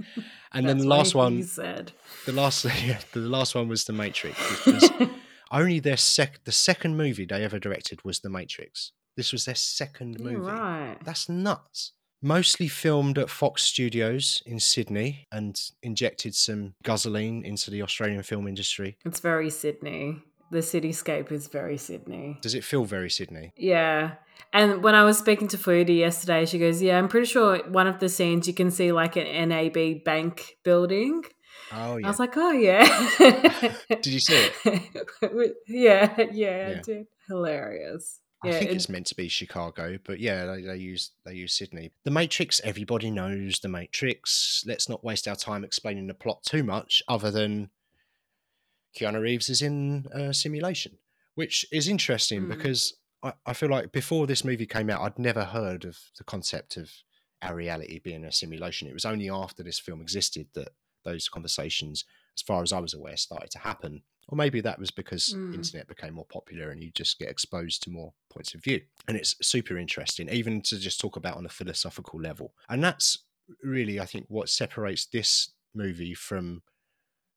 and 0.52 0.66
then 0.68 0.78
the 0.78 0.86
last 0.86 1.14
one, 1.14 1.42
said. 1.42 1.92
the 2.26 2.32
last, 2.32 2.64
yeah, 2.84 3.00
the 3.12 3.20
last 3.20 3.54
one 3.54 3.68
was 3.68 3.84
The 3.84 3.92
Matrix, 3.92 4.38
only 5.50 5.78
their 5.80 5.96
sec. 5.96 6.44
The 6.44 6.52
second 6.52 6.96
movie 6.96 7.24
they 7.26 7.42
ever 7.44 7.58
directed 7.58 8.04
was 8.04 8.20
The 8.20 8.30
Matrix. 8.30 8.92
This 9.16 9.32
was 9.32 9.44
their 9.44 9.54
second 9.54 10.20
movie. 10.20 10.36
right. 10.36 10.96
That's 11.04 11.28
nuts. 11.28 11.92
Mostly 12.22 12.68
filmed 12.68 13.18
at 13.18 13.28
Fox 13.28 13.64
Studios 13.64 14.42
in 14.46 14.60
Sydney 14.60 15.26
and 15.32 15.60
injected 15.82 16.36
some 16.36 16.74
guzzling 16.84 17.44
into 17.44 17.68
the 17.70 17.82
Australian 17.82 18.22
film 18.22 18.46
industry. 18.46 18.96
It's 19.04 19.18
very 19.18 19.50
Sydney. 19.50 20.22
The 20.52 20.58
cityscape 20.58 21.32
is 21.32 21.48
very 21.48 21.78
Sydney. 21.78 22.38
Does 22.40 22.54
it 22.54 22.62
feel 22.62 22.84
very 22.84 23.10
Sydney? 23.10 23.52
Yeah. 23.56 24.12
And 24.52 24.82
when 24.84 24.94
I 24.94 25.02
was 25.02 25.18
speaking 25.18 25.48
to 25.48 25.56
Foodie 25.56 25.98
yesterday, 25.98 26.44
she 26.46 26.58
goes, 26.58 26.80
Yeah, 26.80 26.98
I'm 26.98 27.08
pretty 27.08 27.26
sure 27.26 27.58
one 27.70 27.86
of 27.86 27.98
the 27.98 28.08
scenes 28.08 28.46
you 28.46 28.54
can 28.54 28.70
see 28.70 28.92
like 28.92 29.16
an 29.16 29.48
NAB 29.48 30.04
bank 30.04 30.58
building. 30.62 31.24
Oh 31.72 31.96
yeah. 31.96 32.06
I 32.06 32.10
was 32.10 32.18
like, 32.18 32.36
Oh, 32.36 32.52
yeah. 32.52 32.84
Did 33.88 34.06
you 34.06 34.20
see 34.20 34.48
it? 34.64 35.56
yeah, 35.66 36.26
yeah, 36.32 36.74
I 36.76 36.82
did. 36.82 37.06
Hilarious. 37.28 38.20
I 38.44 38.48
Yeah, 38.48 38.58
think 38.58 38.70
it- 38.72 38.74
it's 38.74 38.88
meant 38.88 39.06
to 39.06 39.14
be 39.14 39.28
Chicago, 39.28 39.98
but 40.04 40.18
yeah, 40.18 40.46
they, 40.46 40.62
they 40.62 40.76
use 40.76 41.12
they 41.24 41.34
use 41.34 41.54
Sydney. 41.54 41.92
The 42.04 42.10
Matrix. 42.10 42.60
Everybody 42.64 43.10
knows 43.10 43.60
the 43.60 43.68
Matrix. 43.68 44.64
Let's 44.66 44.88
not 44.88 45.04
waste 45.04 45.28
our 45.28 45.36
time 45.36 45.62
explaining 45.64 46.08
the 46.08 46.14
plot 46.14 46.42
too 46.42 46.64
much, 46.64 47.02
other 47.06 47.30
than 47.30 47.70
Keanu 48.98 49.20
Reeves 49.20 49.48
is 49.48 49.62
in 49.62 50.06
a 50.12 50.34
simulation, 50.34 50.98
which 51.34 51.64
is 51.72 51.88
interesting 51.88 52.42
Mm. 52.42 52.48
because 52.48 52.94
I, 53.22 53.32
I 53.46 53.52
feel 53.52 53.70
like 53.70 53.92
before 53.92 54.26
this 54.26 54.44
movie 54.44 54.66
came 54.66 54.90
out, 54.90 55.00
I'd 55.02 55.18
never 55.18 55.44
heard 55.44 55.84
of 55.84 55.96
the 56.18 56.24
concept 56.24 56.76
of 56.76 56.90
our 57.40 57.54
reality 57.54 58.00
being 58.00 58.24
a 58.24 58.32
simulation. 58.32 58.88
It 58.88 58.94
was 58.94 59.04
only 59.04 59.30
after 59.30 59.62
this 59.62 59.78
film 59.78 60.00
existed 60.02 60.48
that 60.54 60.70
those 61.04 61.28
conversations, 61.28 62.04
as 62.36 62.42
far 62.42 62.62
as 62.62 62.72
I 62.72 62.80
was 62.80 62.94
aware, 62.94 63.16
started 63.16 63.50
to 63.52 63.58
happen. 63.60 64.02
Or 64.28 64.36
maybe 64.36 64.60
that 64.60 64.78
was 64.78 64.90
because 64.90 65.34
Mm. 65.34 65.54
internet 65.54 65.88
became 65.88 66.14
more 66.14 66.26
popular 66.26 66.70
and 66.70 66.82
you 66.82 66.90
just 66.92 67.18
get 67.18 67.28
exposed 67.28 67.82
to 67.82 67.90
more 67.90 68.14
points 68.30 68.54
of 68.54 68.62
view. 68.62 68.80
And 69.08 69.16
it's 69.16 69.34
super 69.46 69.76
interesting, 69.76 70.28
even 70.30 70.62
to 70.62 70.78
just 70.78 71.00
talk 71.00 71.16
about 71.16 71.36
on 71.36 71.46
a 71.46 71.50
philosophical 71.50 72.20
level. 72.20 72.54
And 72.68 72.82
that's 72.82 73.24
really, 73.62 74.00
I 74.00 74.06
think, 74.06 74.26
what 74.28 74.48
separates 74.48 75.06
this 75.06 75.50
movie 75.74 76.14
from 76.14 76.62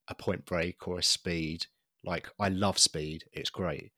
a 0.08 0.16
Point 0.16 0.46
Break 0.46 0.88
or 0.88 1.00
a 1.00 1.04
Speed. 1.04 1.68
Like, 2.04 2.30
I 2.40 2.50
love 2.50 2.78
Speed; 2.78 3.26
it's 3.34 3.50
great, 3.50 3.92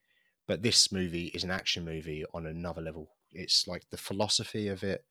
but 0.48 0.64
this 0.64 0.92
movie 0.92 1.28
is 1.28 1.44
an 1.44 1.52
action 1.52 1.84
movie 1.86 2.26
on 2.34 2.46
another 2.46 2.82
level. 2.82 3.18
It's 3.32 3.68
like 3.68 3.90
the 3.90 3.98
philosophy 3.98 4.70
of 4.70 4.84
it, 4.84 5.06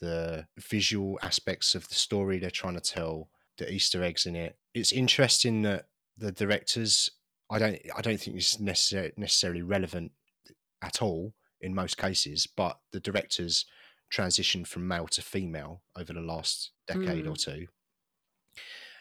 the 0.00 0.48
visual 0.58 1.18
aspects 1.22 1.74
of 1.74 1.88
the 1.88 1.94
story 1.94 2.38
they're 2.38 2.50
trying 2.50 2.74
to 2.74 2.80
tell, 2.80 3.30
the 3.58 3.70
Easter 3.72 4.02
eggs 4.02 4.26
in 4.26 4.36
it. 4.36 4.58
It's 4.74 4.92
interesting 4.92 5.62
that 5.62 5.88
the 6.22 6.32
directors. 6.32 7.10
I 7.50 7.58
don't. 7.58 7.78
I 7.96 8.00
don't 8.00 8.18
think 8.18 8.36
it's 8.36 8.56
necessar- 8.56 9.16
necessarily 9.18 9.62
relevant 9.62 10.12
at 10.82 11.02
all 11.02 11.34
in 11.60 11.74
most 11.74 11.98
cases, 11.98 12.46
but 12.46 12.78
the 12.92 13.00
directors 13.00 13.66
transitioned 14.12 14.66
from 14.66 14.86
male 14.86 15.06
to 15.08 15.22
female 15.22 15.82
over 15.96 16.12
the 16.12 16.20
last 16.20 16.70
decade 16.86 17.26
or 17.26 17.36
two, 17.36 17.66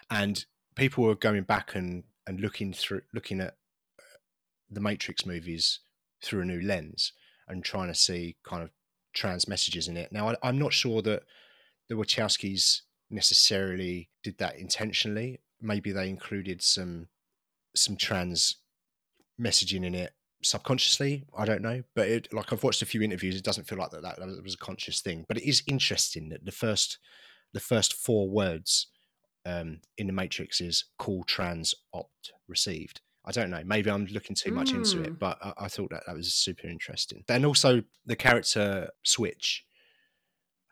and 0.09 0.45
people 0.75 1.03
were 1.03 1.15
going 1.15 1.43
back 1.43 1.75
and 1.75 2.03
and 2.27 2.39
looking 2.41 2.73
through 2.73 3.01
looking 3.13 3.39
at 3.39 3.55
uh, 3.99 4.17
the 4.69 4.81
Matrix 4.81 5.25
movies 5.25 5.79
through 6.23 6.41
a 6.41 6.45
new 6.45 6.61
lens 6.61 7.13
and 7.47 7.63
trying 7.63 7.87
to 7.87 7.95
see 7.95 8.37
kind 8.43 8.63
of 8.63 8.69
trans 9.13 9.47
messages 9.47 9.87
in 9.87 9.97
it. 9.97 10.11
Now, 10.11 10.29
I, 10.29 10.35
I'm 10.43 10.57
not 10.57 10.73
sure 10.73 11.01
that 11.01 11.23
the 11.89 11.95
Wachowskis 11.95 12.81
necessarily 13.09 14.09
did 14.23 14.37
that 14.37 14.57
intentionally. 14.57 15.41
Maybe 15.61 15.91
they 15.91 16.09
included 16.09 16.61
some 16.61 17.07
some 17.75 17.95
trans 17.95 18.57
messaging 19.39 19.85
in 19.85 19.95
it 19.95 20.13
subconsciously. 20.43 21.23
I 21.37 21.45
don't 21.45 21.61
know, 21.61 21.83
but 21.95 22.07
it, 22.07 22.33
like 22.33 22.51
I've 22.51 22.63
watched 22.63 22.81
a 22.81 22.85
few 22.87 23.01
interviews, 23.01 23.35
it 23.35 23.43
doesn't 23.43 23.65
feel 23.67 23.77
like 23.77 23.91
that, 23.91 24.01
that 24.01 24.19
that 24.19 24.43
was 24.43 24.55
a 24.55 24.65
conscious 24.65 25.01
thing. 25.01 25.25
But 25.27 25.37
it 25.37 25.47
is 25.47 25.63
interesting 25.67 26.29
that 26.29 26.45
the 26.45 26.51
first 26.51 26.97
the 27.53 27.59
first 27.59 27.93
four 27.93 28.29
words 28.29 28.87
um, 29.45 29.81
in 29.97 30.07
the 30.07 30.13
Matrix 30.13 30.61
is 30.61 30.85
call 30.97 31.23
trans 31.23 31.75
opt 31.93 32.33
received. 32.47 33.01
I 33.23 33.31
don't 33.31 33.51
know. 33.51 33.61
Maybe 33.63 33.91
I'm 33.91 34.05
looking 34.07 34.35
too 34.35 34.51
much 34.51 34.73
into 34.73 34.97
Mm. 34.97 35.05
it, 35.05 35.19
but 35.19 35.37
I, 35.43 35.53
I 35.65 35.67
thought 35.67 35.91
that 35.91 36.03
that 36.07 36.15
was 36.15 36.33
super 36.33 36.67
interesting. 36.67 37.23
Then 37.27 37.45
also 37.45 37.83
the 38.05 38.15
character 38.15 38.89
Switch, 39.03 39.63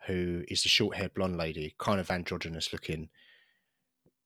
who 0.06 0.42
is 0.48 0.62
the 0.62 0.68
short-haired 0.68 1.14
blonde 1.14 1.36
lady, 1.36 1.74
kind 1.78 2.00
of 2.00 2.10
androgynous 2.10 2.72
looking. 2.72 3.08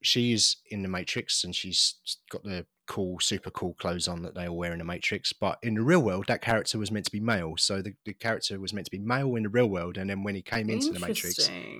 She 0.01 0.33
is 0.33 0.57
in 0.69 0.81
the 0.83 0.87
Matrix, 0.87 1.43
and 1.43 1.55
she's 1.55 1.95
got 2.29 2.43
the 2.43 2.65
cool, 2.87 3.19
super 3.19 3.49
cool 3.49 3.73
clothes 3.73 4.07
on 4.07 4.21
that 4.21 4.35
they 4.35 4.47
all 4.47 4.57
wear 4.57 4.71
in 4.71 4.77
the 4.79 4.85
Matrix. 4.85 5.33
But 5.33 5.57
in 5.63 5.73
the 5.73 5.81
real 5.81 6.01
world, 6.01 6.25
that 6.27 6.41
character 6.41 6.77
was 6.77 6.91
meant 6.91 7.05
to 7.05 7.11
be 7.11 7.19
male. 7.19 7.55
So 7.57 7.81
the, 7.81 7.95
the 8.05 8.13
character 8.13 8.59
was 8.59 8.73
meant 8.73 8.85
to 8.85 8.91
be 8.91 8.99
male 8.99 9.35
in 9.35 9.43
the 9.43 9.49
real 9.49 9.67
world, 9.69 9.97
and 9.97 10.09
then 10.09 10.23
when 10.23 10.35
he 10.35 10.41
came 10.43 10.69
into 10.69 10.87
the 10.93 10.99
Matrix, 11.07 11.35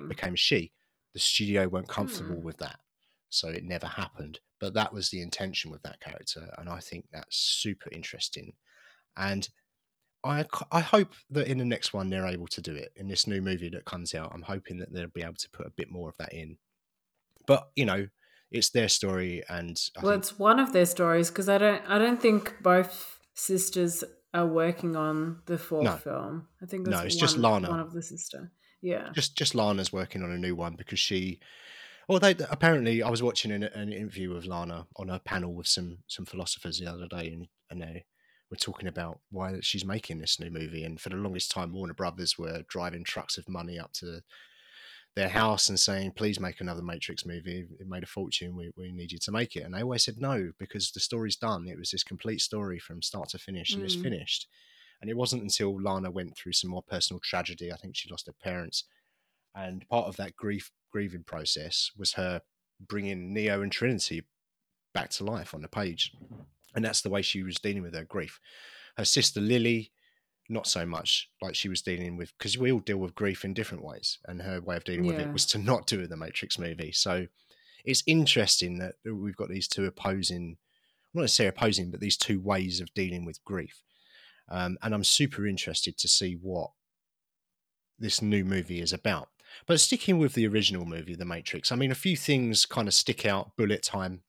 became 0.08 0.34
she. 0.34 0.72
The 1.12 1.20
studio 1.20 1.68
weren't 1.68 1.88
comfortable 1.88 2.36
Hmm. 2.36 2.44
with 2.44 2.58
that, 2.58 2.80
so 3.30 3.48
it 3.48 3.64
never 3.64 3.86
happened. 3.86 4.40
But 4.58 4.74
that 4.74 4.92
was 4.92 5.10
the 5.10 5.20
intention 5.22 5.70
with 5.70 5.82
that 5.82 6.00
character, 6.00 6.52
and 6.58 6.68
I 6.68 6.80
think 6.80 7.06
that's 7.12 7.36
super 7.36 7.90
interesting. 7.92 8.54
And 9.16 9.48
I, 10.24 10.44
I 10.72 10.80
hope 10.80 11.12
that 11.30 11.46
in 11.46 11.58
the 11.58 11.64
next 11.64 11.92
one 11.94 12.10
they're 12.10 12.26
able 12.26 12.48
to 12.48 12.60
do 12.60 12.74
it 12.74 12.92
in 12.96 13.06
this 13.06 13.26
new 13.26 13.40
movie 13.40 13.68
that 13.70 13.84
comes 13.84 14.14
out. 14.14 14.32
I'm 14.34 14.42
hoping 14.42 14.78
that 14.78 14.92
they'll 14.92 15.06
be 15.08 15.22
able 15.22 15.34
to 15.34 15.50
put 15.50 15.66
a 15.66 15.70
bit 15.70 15.90
more 15.90 16.08
of 16.08 16.16
that 16.16 16.32
in. 16.32 16.58
But 17.46 17.68
you 17.76 17.84
know, 17.84 18.08
it's 18.50 18.70
their 18.70 18.88
story, 18.88 19.42
and 19.48 19.80
I 19.96 20.02
well, 20.02 20.12
think, 20.12 20.22
it's 20.22 20.38
one 20.38 20.58
of 20.60 20.72
their 20.72 20.86
stories 20.86 21.28
because 21.30 21.48
I 21.48 21.58
don't. 21.58 21.82
I 21.88 21.98
don't 21.98 22.20
think 22.20 22.54
both 22.62 23.18
sisters 23.34 24.04
are 24.34 24.46
working 24.46 24.96
on 24.96 25.42
the 25.46 25.58
fourth 25.58 25.84
No. 25.84 25.96
film. 25.96 26.48
I 26.62 26.66
think 26.66 26.86
No, 26.86 26.98
it's 26.98 27.14
it's 27.14 27.16
just 27.16 27.38
Lana. 27.38 27.70
one 27.70 27.80
of 27.80 27.92
the 27.92 28.02
sister. 28.02 28.52
Yeah. 28.82 29.10
just 29.14 29.36
just 29.36 29.54
Lana's 29.54 29.92
working 29.92 30.22
on 30.22 30.30
a 30.30 30.38
new 30.38 30.54
one 30.54 30.74
because 30.76 30.98
she. 30.98 31.40
Although 32.08 32.34
apparently 32.50 33.02
I 33.02 33.10
was 33.10 33.20
watching 33.22 33.50
an, 33.50 33.64
an 33.64 33.92
interview 33.92 34.32
with 34.32 34.44
Lana 34.46 34.86
on 34.96 35.10
a 35.10 35.18
panel 35.18 35.52
with 35.54 35.66
some 35.66 35.98
some 36.06 36.24
philosophers 36.24 36.78
the 36.78 36.86
other 36.86 37.08
day, 37.08 37.32
and 37.32 37.48
and 37.70 37.82
they 37.82 38.04
were 38.50 38.56
talking 38.56 38.86
about 38.88 39.18
why 39.30 39.58
she's 39.60 39.84
making 39.84 40.18
this 40.18 40.38
new 40.38 40.50
movie. 40.50 40.84
And 40.84 41.00
for 41.00 41.08
the 41.08 41.16
longest 41.16 41.50
time, 41.50 41.72
Warner 41.72 41.94
Brothers 41.94 42.38
were 42.38 42.62
driving 42.68 43.02
trucks 43.02 43.38
of 43.38 43.48
money 43.48 43.76
up 43.76 43.92
to 43.94 44.20
their 45.16 45.28
house 45.28 45.68
and 45.68 45.80
saying, 45.80 46.12
"Please 46.12 46.38
make 46.38 46.60
another 46.60 46.82
Matrix 46.82 47.26
movie. 47.26 47.66
It 47.80 47.88
made 47.88 48.02
a 48.04 48.06
fortune. 48.06 48.54
We, 48.54 48.70
we 48.76 48.92
need 48.92 49.10
you 49.10 49.18
to 49.18 49.32
make 49.32 49.56
it." 49.56 49.62
And 49.64 49.74
they 49.74 49.82
always 49.82 50.04
said 50.04 50.20
no 50.20 50.52
because 50.58 50.92
the 50.92 51.00
story's 51.00 51.36
done. 51.36 51.66
It 51.66 51.78
was 51.78 51.90
this 51.90 52.04
complete 52.04 52.40
story 52.40 52.78
from 52.78 53.02
start 53.02 53.30
to 53.30 53.38
finish, 53.38 53.74
and 53.74 53.82
it's 53.82 53.96
Mm. 53.96 54.02
finished. 54.02 54.46
And 55.00 55.10
it 55.10 55.16
wasn't 55.16 55.42
until 55.42 55.80
Lana 55.80 56.10
went 56.10 56.36
through 56.36 56.52
some 56.52 56.70
more 56.70 56.82
personal 56.82 57.20
tragedy. 57.20 57.72
I 57.72 57.76
think 57.76 57.96
she 57.96 58.08
lost 58.10 58.26
her 58.26 58.32
parents, 58.32 58.84
and 59.54 59.88
part 59.88 60.06
of 60.06 60.16
that 60.16 60.36
grief 60.36 60.70
grieving 60.90 61.24
process 61.24 61.90
was 61.96 62.12
her 62.14 62.42
bringing 62.78 63.32
Neo 63.34 63.62
and 63.62 63.72
Trinity 63.72 64.22
back 64.92 65.10
to 65.10 65.24
life 65.24 65.54
on 65.54 65.62
the 65.62 65.68
page, 65.68 66.12
and 66.74 66.84
that's 66.84 67.00
the 67.00 67.10
way 67.10 67.22
she 67.22 67.42
was 67.42 67.56
dealing 67.56 67.82
with 67.82 67.94
her 67.94 68.04
grief. 68.04 68.38
Her 68.96 69.04
sister 69.04 69.40
Lily, 69.40 69.92
not 70.48 70.66
so 70.66 70.86
much 70.86 71.28
like 71.42 71.54
she 71.54 71.68
was 71.68 71.82
dealing 71.82 72.16
with 72.16 72.32
because 72.38 72.56
we 72.56 72.70
all 72.70 72.80
deal 72.80 72.98
with 72.98 73.14
grief 73.14 73.44
in 73.44 73.54
different 73.54 73.84
ways, 73.84 74.18
and 74.26 74.42
her 74.42 74.60
way 74.60 74.76
of 74.76 74.84
dealing 74.84 75.06
with 75.06 75.18
it 75.18 75.32
was 75.32 75.46
to 75.46 75.58
not 75.58 75.86
do 75.86 76.06
the 76.06 76.16
Matrix 76.16 76.58
movie. 76.58 76.92
So 76.92 77.26
it's 77.84 78.02
interesting 78.06 78.78
that 78.78 78.94
we've 79.04 79.36
got 79.36 79.48
these 79.48 79.68
two 79.68 79.84
opposing, 79.84 80.56
not 81.14 81.22
necessarily 81.22 81.54
opposing, 81.56 81.90
but 81.90 82.00
these 82.00 82.16
two 82.16 82.40
ways 82.40 82.80
of 82.80 82.92
dealing 82.94 83.24
with 83.24 83.44
grief. 83.44 83.82
Um, 84.48 84.78
and 84.82 84.94
I'm 84.94 85.04
super 85.04 85.46
interested 85.46 85.96
to 85.98 86.08
see 86.08 86.38
what 86.40 86.70
this 87.98 88.20
new 88.20 88.44
movie 88.44 88.80
is 88.80 88.92
about. 88.92 89.28
But 89.66 89.80
sticking 89.80 90.18
with 90.18 90.34
the 90.34 90.46
original 90.46 90.84
movie, 90.84 91.14
The 91.14 91.24
Matrix, 91.24 91.70
I 91.72 91.76
mean, 91.76 91.90
a 91.90 91.96
few 91.96 92.16
things 92.16 92.66
kind 92.66 92.88
of 92.88 92.94
stick 92.94 93.24
out. 93.24 93.56
Bullet 93.56 93.82
time, 93.82 94.22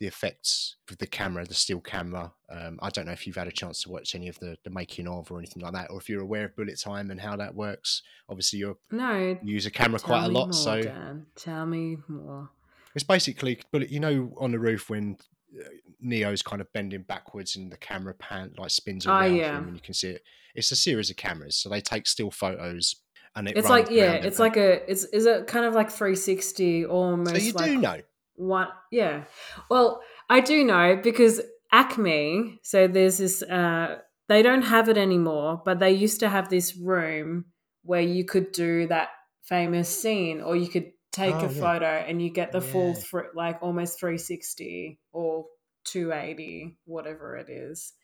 the 0.00 0.06
effects 0.06 0.76
with 0.88 0.98
the 0.98 1.06
camera, 1.06 1.44
the 1.44 1.54
still 1.54 1.80
camera. 1.80 2.32
Um, 2.50 2.78
I 2.80 2.88
don't 2.90 3.06
know 3.06 3.12
if 3.12 3.26
you've 3.26 3.36
had 3.36 3.48
a 3.48 3.52
chance 3.52 3.82
to 3.82 3.90
watch 3.90 4.14
any 4.14 4.28
of 4.28 4.38
the, 4.38 4.56
the 4.64 4.70
making 4.70 5.08
of 5.08 5.30
or 5.30 5.38
anything 5.38 5.62
like 5.62 5.72
that, 5.72 5.90
or 5.90 5.98
if 5.98 6.08
you're 6.08 6.22
aware 6.22 6.44
of 6.46 6.56
bullet 6.56 6.78
time 6.80 7.10
and 7.10 7.20
how 7.20 7.36
that 7.36 7.54
works. 7.54 8.02
Obviously, 8.28 8.60
you're, 8.60 8.76
No. 8.92 9.18
you 9.42 9.54
use 9.54 9.66
a 9.66 9.70
camera 9.70 9.98
quite 9.98 10.24
a 10.24 10.28
lot, 10.28 10.46
more, 10.46 10.52
so 10.52 10.82
Dan. 10.82 11.26
Tell 11.36 11.66
me 11.66 11.98
more. 12.08 12.48
it's 12.94 13.04
basically 13.04 13.60
bullet. 13.72 13.90
You 13.90 14.00
know, 14.00 14.32
on 14.38 14.52
the 14.52 14.58
roof 14.58 14.88
when 14.88 15.16
uh, 15.58 15.64
Neo's 16.00 16.42
kind 16.42 16.60
of 16.60 16.72
bending 16.72 17.02
backwards 17.02 17.56
and 17.56 17.72
the 17.72 17.76
camera 17.76 18.14
pan 18.14 18.52
like 18.56 18.70
spins 18.70 19.06
Oh, 19.06 19.10
around 19.12 19.34
yeah. 19.36 19.58
him, 19.58 19.64
and 19.68 19.74
you 19.76 19.82
can 19.82 19.94
see 19.94 20.10
it. 20.10 20.22
It's 20.54 20.70
a 20.72 20.76
series 20.76 21.10
of 21.10 21.16
cameras, 21.16 21.56
so 21.56 21.68
they 21.68 21.80
take 21.80 22.06
still 22.06 22.30
photos, 22.30 22.96
and 23.34 23.48
it 23.48 23.56
It's 23.56 23.68
like 23.68 23.90
yeah, 23.90 24.12
it's 24.12 24.38
like 24.38 24.56
a 24.56 24.88
it's 24.90 25.04
is 25.04 25.26
it 25.26 25.46
kind 25.48 25.64
of 25.66 25.74
like 25.74 25.90
360 25.90 26.84
almost 26.86 27.30
So 27.36 27.42
you 27.42 27.52
like 27.52 27.64
do 27.66 27.78
know. 27.78 28.00
What? 28.38 28.68
Yeah. 28.92 29.24
Well, 29.68 30.00
I 30.30 30.40
do 30.40 30.64
know 30.64 30.96
because 31.02 31.42
ACMI. 31.74 32.58
So 32.62 32.86
there's 32.86 33.18
this. 33.18 33.42
Uh, 33.42 33.98
they 34.28 34.42
don't 34.42 34.62
have 34.62 34.88
it 34.88 34.96
anymore, 34.96 35.60
but 35.64 35.78
they 35.80 35.90
used 35.90 36.20
to 36.20 36.28
have 36.28 36.48
this 36.48 36.76
room 36.76 37.46
where 37.82 38.00
you 38.02 38.24
could 38.24 38.52
do 38.52 38.86
that 38.88 39.08
famous 39.42 39.88
scene, 39.88 40.40
or 40.40 40.54
you 40.54 40.68
could 40.68 40.92
take 41.10 41.34
Oh, 41.34 41.46
a 41.46 41.52
yeah. 41.52 41.60
photo 41.60 41.86
and 41.86 42.22
you 42.22 42.30
get 42.30 42.52
the 42.52 42.60
full, 42.60 42.94
Yeah. 43.12 43.22
like 43.34 43.58
almost 43.62 43.98
360 43.98 45.00
or 45.12 45.46
280, 45.84 46.76
whatever 46.84 47.36
it 47.36 47.48
is, 47.48 47.94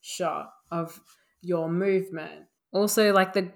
shot 0.00 0.50
of 0.70 0.98
your 1.42 1.68
movement. 1.68 2.46
Also, 2.72 3.12
like 3.12 3.34
the. 3.34 3.52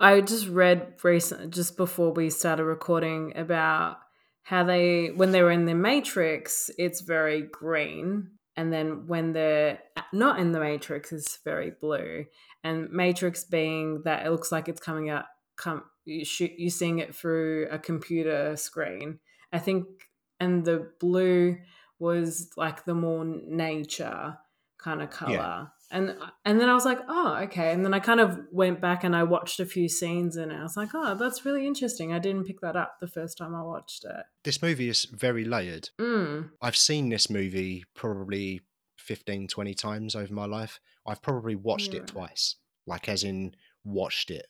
I 0.00 0.20
just 0.20 0.48
read 0.48 0.94
recent 1.04 1.54
just 1.54 1.76
before 1.76 2.12
we 2.12 2.28
started 2.28 2.64
recording 2.64 3.36
about 3.36 3.98
how 4.42 4.64
they 4.64 5.08
when 5.08 5.32
they 5.32 5.42
were 5.42 5.50
in 5.50 5.66
the 5.66 5.74
matrix 5.74 6.70
it's 6.78 7.00
very 7.00 7.42
green. 7.42 8.30
And 8.54 8.70
then 8.70 9.06
when 9.06 9.32
they're 9.32 9.78
not 10.12 10.38
in 10.38 10.52
the 10.52 10.60
matrix 10.60 11.12
it's 11.12 11.38
very 11.44 11.72
blue. 11.80 12.26
And 12.64 12.90
matrix 12.90 13.44
being 13.44 14.02
that 14.04 14.26
it 14.26 14.30
looks 14.30 14.52
like 14.52 14.68
it's 14.68 14.80
coming 14.80 15.10
out 15.10 15.24
come 15.56 15.84
you 16.04 16.24
shoot 16.24 16.52
you 16.56 16.70
seeing 16.70 16.98
it 16.98 17.14
through 17.14 17.68
a 17.70 17.78
computer 17.78 18.56
screen. 18.56 19.20
I 19.52 19.58
think 19.58 19.86
and 20.40 20.64
the 20.64 20.90
blue 20.98 21.58
was 21.98 22.50
like 22.56 22.84
the 22.84 22.94
more 22.94 23.24
nature 23.24 24.36
kind 24.78 25.02
of 25.02 25.10
color 25.10 25.70
and 25.92 26.16
and 26.44 26.60
then 26.60 26.68
i 26.68 26.74
was 26.74 26.84
like 26.84 26.98
oh 27.08 27.38
okay 27.42 27.70
and 27.72 27.84
then 27.84 27.92
i 27.94 28.00
kind 28.00 28.18
of 28.20 28.38
went 28.50 28.80
back 28.80 29.04
and 29.04 29.14
i 29.14 29.22
watched 29.22 29.60
a 29.60 29.66
few 29.66 29.88
scenes 29.88 30.36
and 30.36 30.52
i 30.52 30.62
was 30.62 30.76
like 30.76 30.88
oh 30.94 31.14
that's 31.14 31.44
really 31.44 31.66
interesting 31.66 32.12
i 32.12 32.18
didn't 32.18 32.44
pick 32.44 32.60
that 32.60 32.74
up 32.76 32.96
the 33.00 33.06
first 33.06 33.36
time 33.38 33.54
i 33.54 33.62
watched 33.62 34.04
it 34.04 34.24
This 34.42 34.60
movie 34.62 34.88
is 34.88 35.04
very 35.04 35.44
layered. 35.44 35.90
mm. 36.00 36.50
I've 36.60 36.76
seen 36.76 37.08
this 37.10 37.28
movie 37.30 37.84
probably 37.94 38.62
15, 38.98 39.48
20 39.48 39.74
times 39.74 40.14
over 40.14 40.32
my 40.32 40.46
life. 40.46 40.78
I've 41.06 41.20
probably 41.22 41.56
watched 41.56 41.92
Yeah. 41.92 42.00
it 42.00 42.06
twice, 42.06 42.56
like 42.86 43.08
as 43.08 43.24
in 43.24 43.54
watched 43.84 44.30
it. 44.30 44.46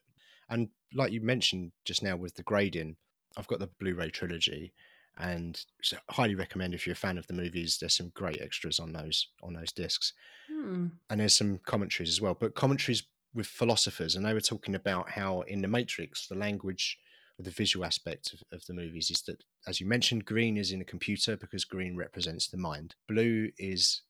And 0.50 0.68
like 0.94 1.10
you 1.12 1.22
mentioned 1.22 1.72
just 1.86 2.02
now 2.02 2.16
with 2.16 2.34
the 2.34 2.42
grading, 2.42 2.96
I've 3.36 3.46
got 3.46 3.60
the 3.60 3.70
Blu 3.80 3.94
ray 3.94 4.10
trilogy 4.10 4.74
and 5.18 5.64
so 5.82 5.96
highly 6.10 6.34
recommend 6.34 6.74
if 6.74 6.86
you're 6.86 6.94
a 6.94 6.96
fan 6.96 7.18
of 7.18 7.26
the 7.26 7.34
movies. 7.34 7.78
There's 7.78 7.96
some 7.96 8.12
great 8.14 8.40
extras 8.40 8.80
on 8.80 8.92
those 8.92 9.28
on 9.42 9.54
those 9.54 9.72
discs. 9.72 10.12
Hmm. 10.48 10.88
and 11.10 11.20
there's 11.20 11.34
some 11.34 11.60
commentaries 11.64 12.10
as 12.10 12.20
well, 12.20 12.36
but 12.38 12.54
commentaries 12.54 13.04
with 13.34 13.46
philosophers, 13.46 14.14
and 14.14 14.24
they 14.24 14.34
were 14.34 14.40
talking 14.40 14.74
about 14.74 15.10
how 15.10 15.40
in 15.42 15.62
the 15.62 15.68
Matrix, 15.68 16.28
the 16.28 16.34
language 16.34 16.98
or 17.38 17.44
the 17.44 17.50
visual 17.50 17.84
aspect 17.84 18.32
of, 18.34 18.42
of 18.52 18.66
the 18.66 18.74
movies 18.74 19.10
is 19.10 19.22
that, 19.22 19.42
as 19.66 19.80
you 19.80 19.86
mentioned, 19.86 20.24
green 20.24 20.56
is 20.56 20.72
in 20.72 20.80
a 20.80 20.84
computer 20.84 21.36
because 21.36 21.64
green 21.64 21.96
represents 21.96 22.48
the 22.48 22.58
mind. 22.58 22.94
Blue 23.08 23.50
is 23.58 24.02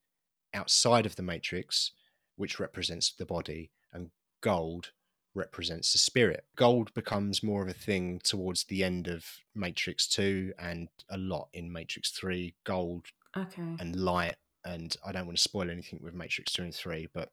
outside 0.54 1.06
of 1.06 1.16
the 1.16 1.22
Matrix, 1.22 1.92
which 2.36 2.58
represents 2.58 3.12
the 3.12 3.26
body, 3.26 3.70
and 3.92 4.10
gold 4.40 4.90
represents 5.34 5.92
the 5.92 5.98
spirit. 5.98 6.44
Gold 6.56 6.92
becomes 6.94 7.42
more 7.42 7.62
of 7.62 7.68
a 7.68 7.74
thing 7.74 8.20
towards 8.22 8.64
the 8.64 8.84
end 8.84 9.08
of 9.08 9.24
Matrix 9.54 10.06
2 10.08 10.52
and 10.58 10.88
a 11.10 11.16
lot 11.16 11.48
in 11.52 11.72
Matrix 11.72 12.10
3. 12.10 12.54
Gold 12.64 13.06
okay 13.36 13.62
and 13.80 13.96
light 13.96 14.36
and 14.64 14.96
I 15.04 15.12
don't 15.12 15.26
want 15.26 15.38
to 15.38 15.42
spoil 15.42 15.70
anything 15.70 16.00
with 16.02 16.14
Matrix 16.14 16.52
2 16.52 16.64
and 16.64 16.74
3 16.74 17.08
but 17.12 17.30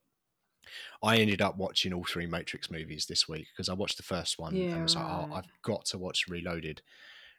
I 1.04 1.18
ended 1.18 1.42
up 1.42 1.58
watching 1.58 1.94
all 1.94 2.04
three 2.04 2.28
Matrix 2.28 2.70
movies 2.70 3.06
this 3.06 3.28
week 3.28 3.48
because 3.52 3.70
I 3.70 3.74
watched 3.74 3.98
the 3.98 4.04
first 4.04 4.40
one 4.40 4.56
Yeah, 4.56 4.74
and 4.74 4.84
was 4.84 4.96
like 4.96 5.06
oh. 5.06 5.30
I've 5.34 5.48
got 5.62 5.86
to 5.86 5.98
watch 5.98 6.28
Reloaded 6.30 6.82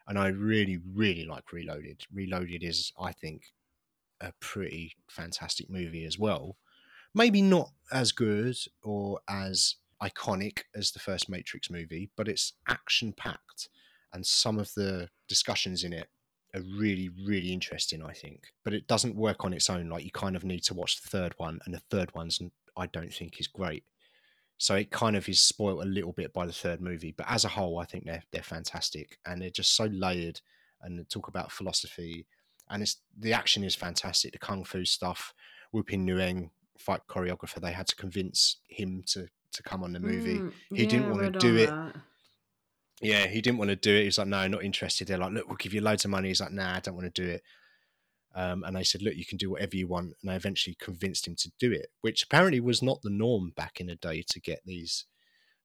and 0.07 0.19
I 0.19 0.29
really 0.29 0.79
really 0.95 1.25
like 1.25 1.53
Reloaded 1.53 2.03
Reloaded 2.13 2.63
is 2.63 2.93
I 3.01 3.13
think 3.13 3.45
a 4.21 4.33
pretty 4.41 4.97
fantastic 5.09 5.71
movie 5.71 6.05
as 6.05 6.19
well 6.19 6.57
maybe 7.15 7.43
not 7.43 7.71
as 7.91 8.13
good 8.13 8.57
or 8.83 9.21
as 9.29 9.77
iconic 10.03 10.61
as 10.75 10.91
the 10.91 10.99
first 10.99 11.29
Matrix 11.29 11.71
movie 11.71 12.11
but 12.17 12.29
it's 12.29 12.55
action 12.69 13.13
packed 13.13 13.69
and 14.13 14.25
some 14.27 14.59
of 14.59 14.73
the 14.75 15.09
discussions 15.29 15.85
in 15.85 15.93
it 15.93 16.09
are 16.55 16.63
really, 16.77 17.11
really 17.25 17.53
interesting, 17.53 18.03
I 18.03 18.13
think. 18.13 18.45
But 18.65 18.75
it 18.75 18.87
doesn't 18.87 19.17
work 19.17 19.45
on 19.45 19.53
its 19.53 19.71
own. 19.71 19.89
Like 19.89 20.05
you 20.05 20.11
kind 20.11 20.37
of 20.37 20.45
need 20.45 20.63
to 20.65 20.75
watch 20.75 21.01
the 21.01 21.09
third 21.09 21.35
one, 21.37 21.61
and 21.65 21.75
the 21.75 21.83
third 21.91 22.13
one's 22.15 22.41
I 22.77 22.87
don't 22.87 23.13
think 23.13 23.41
is 23.41 23.47
great. 23.47 23.85
So 24.59 24.75
it 24.75 24.91
kind 24.91 25.17
of 25.17 25.29
is 25.29 25.41
spoilt 25.41 25.83
a 25.83 25.89
little 25.89 26.13
bit 26.13 26.33
by 26.33 26.47
the 26.47 26.53
third 26.53 26.81
movie. 26.81 27.15
But 27.17 27.27
as 27.29 27.45
a 27.45 27.49
whole, 27.49 27.79
I 27.79 27.85
think 27.85 28.05
they're 28.05 28.23
they're 28.33 28.43
fantastic, 28.43 29.19
and 29.27 29.41
they're 29.41 29.51
just 29.51 29.77
so 29.77 29.85
layered. 29.85 30.41
And 30.83 31.09
talk 31.11 31.29
about 31.29 31.53
philosophy, 31.53 32.27
and 32.71 32.83
it's 32.83 32.97
the 33.19 33.35
action 33.35 33.65
is 33.65 33.75
fantastic. 33.75 34.33
The 34.33 34.39
kung 34.39 34.65
fu 34.65 34.87
stuff, 34.87 35.35
Woo-ping 35.73 36.09
Yuen 36.09 36.51
fight 36.79 37.03
choreographer, 37.07 37.61
they 37.61 37.73
had 37.73 37.87
to 37.89 37.97
convince 37.97 38.57
him 38.67 39.03
to 39.09 39.29
to 39.53 39.63
come 39.63 39.83
on 39.83 39.93
the 39.93 40.01
movie. 40.01 40.39
Mm, 40.39 40.53
He 40.75 40.87
didn't 40.87 41.11
wanna 41.11 41.31
do 41.31 41.57
it. 41.57 41.69
that. 41.71 41.97
Yeah, 43.03 43.27
he 43.27 43.41
didn't 43.41 43.57
want 43.59 43.71
to 43.71 43.77
do 43.77 43.95
it. 43.97 44.01
He 44.01 44.07
was 44.07 44.19
like, 44.19 44.27
no, 44.27 44.47
not 44.47 44.63
interested. 44.63 45.09
They're 45.09 45.17
like, 45.17 45.33
look, 45.33 45.49
we'll 45.49 45.57
give 45.57 45.73
you 45.73 45.81
loads 45.81 46.05
of 46.05 46.11
money. 46.11 46.29
He's 46.29 46.41
like, 46.43 46.53
nah, 46.53 46.75
I 46.77 46.81
don't 46.81 46.95
want 46.97 47.13
to 47.15 47.23
do 47.23 47.31
it. 47.31 47.43
Um, 48.35 48.63
and 48.63 48.77
they 48.77 48.85
said, 48.85 49.01
look, 49.01 49.15
you 49.17 49.25
can 49.25 49.39
do 49.39 49.51
whatever 49.51 49.75
you 49.75 49.89
want. 49.89 50.13
And 50.21 50.31
I 50.31 50.35
eventually 50.35 50.77
convinced 50.79 51.27
him 51.27 51.35
to 51.37 51.51
do 51.59 51.73
it, 51.73 51.87
which 52.03 52.23
apparently 52.25 52.61
was 52.61 52.83
not 52.83 53.01
the 53.01 53.09
norm 53.09 53.53
back 53.57 53.81
in 53.81 53.87
the 53.87 53.95
day 53.95 54.23
to 54.29 54.39
get 54.39 54.61
these 54.67 55.07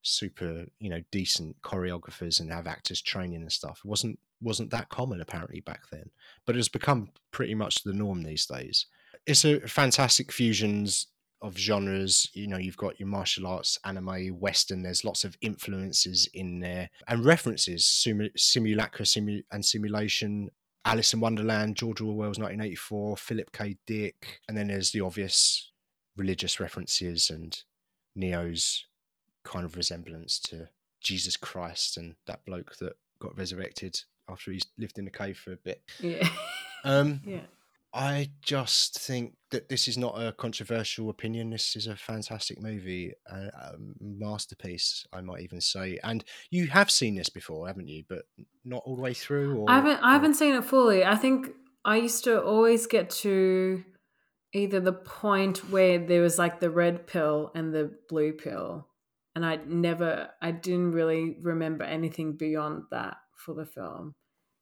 super, 0.01 0.65
you 0.79 0.89
know, 0.89 1.01
decent 1.11 1.61
choreographers 1.61 2.39
and 2.39 2.51
have 2.53 2.67
actors 2.67 3.01
training 3.01 3.41
and 3.41 3.51
stuff. 3.51 3.81
It 3.83 3.87
wasn't 3.89 4.17
wasn't 4.41 4.69
that 4.71 4.87
common 4.89 5.19
apparently 5.19 5.59
back 5.59 5.81
then, 5.91 6.09
but 6.45 6.55
it 6.55 6.59
has 6.59 6.69
become 6.69 7.09
pretty 7.31 7.53
much 7.55 7.83
the 7.83 7.93
norm 7.93 8.21
these 8.23 8.45
days. 8.45 8.85
It's 9.25 9.43
a 9.43 9.59
fantastic 9.61 10.31
fusions 10.31 11.07
of 11.45 11.57
genres. 11.57 12.29
You 12.33 12.47
know, 12.47 12.57
you've 12.57 12.77
got 12.77 12.99
your 12.99 13.07
martial 13.07 13.47
arts, 13.47 13.79
anime, 13.83 14.39
western. 14.39 14.83
There's 14.83 15.05
lots 15.05 15.23
of 15.23 15.37
influences 15.41 16.27
in 16.33 16.59
there 16.59 16.89
and 17.07 17.23
references, 17.23 17.83
simu- 17.83 18.37
simulacra 18.37 19.05
simu- 19.05 19.45
and 19.51 19.63
simulation. 19.63 20.49
Alice 20.83 21.13
in 21.13 21.19
Wonderland, 21.19 21.75
George 21.75 21.99
Orwell's 22.01 22.37
1984, 22.37 23.17
Philip 23.17 23.51
K. 23.51 23.77
Dick, 23.87 24.41
and 24.47 24.55
then 24.55 24.67
there's 24.67 24.91
the 24.91 25.01
obvious 25.01 25.71
religious 26.15 26.59
references 26.59 27.29
and 27.29 27.63
Neo's 28.15 28.85
kind 29.43 29.65
of 29.65 29.75
resemblance 29.75 30.39
to 30.39 30.69
Jesus 31.01 31.37
Christ 31.37 31.97
and 31.97 32.15
that 32.27 32.45
bloke 32.45 32.77
that 32.77 32.93
got 33.19 33.37
resurrected 33.37 33.99
after 34.29 34.51
he's 34.51 34.65
lived 34.77 34.97
in 34.97 35.07
a 35.07 35.11
cave 35.11 35.37
for 35.37 35.53
a 35.53 35.57
bit. 35.57 35.81
Yeah. 35.99 36.27
Um, 36.83 37.21
yeah. 37.25 37.41
I 37.95 38.31
just 38.41 38.99
think 38.99 39.35
that 39.51 39.69
this 39.69 39.87
is 39.87 39.97
not 39.97 40.21
a 40.21 40.33
controversial 40.33 41.09
opinion. 41.09 41.49
This 41.49 41.77
is 41.77 41.87
a 41.87 41.95
fantastic 41.95 42.61
movie, 42.61 43.13
a, 43.25 43.35
a 43.35 43.75
masterpiece, 44.01 45.07
I 45.13 45.21
might 45.21 45.43
even 45.43 45.61
say. 45.61 45.97
And 46.03 46.25
you 46.51 46.67
have 46.67 46.91
seen 46.91 47.15
this 47.15 47.29
before, 47.29 47.67
haven't 47.67 47.87
you? 47.87 48.03
But 48.09 48.23
not 48.65 48.83
all 48.85 48.97
the 48.97 49.01
way 49.01 49.13
through. 49.13 49.59
Or, 49.59 49.69
I 49.69 49.75
haven't. 49.75 49.99
I 50.03 50.11
haven't 50.11 50.33
seen 50.33 50.55
it 50.55 50.65
fully. 50.65 51.05
I 51.05 51.15
think 51.15 51.51
I 51.85 51.95
used 51.95 52.25
to 52.25 52.43
always 52.43 52.85
get 52.85 53.09
to 53.21 53.85
either 54.53 54.81
the 54.81 54.91
point 54.91 55.69
where 55.71 55.97
there 55.97 56.21
was 56.21 56.37
like 56.37 56.59
the 56.59 56.69
red 56.69 57.07
pill 57.07 57.49
and 57.55 57.73
the 57.73 57.97
blue 58.09 58.33
pill, 58.33 58.89
and 59.35 59.45
I 59.45 59.59
never. 59.65 60.31
I 60.41 60.51
didn't 60.51 60.91
really 60.91 61.37
remember 61.41 61.85
anything 61.85 62.35
beyond 62.35 62.83
that 62.91 63.15
for 63.37 63.55
the 63.55 63.65
film. 63.65 64.15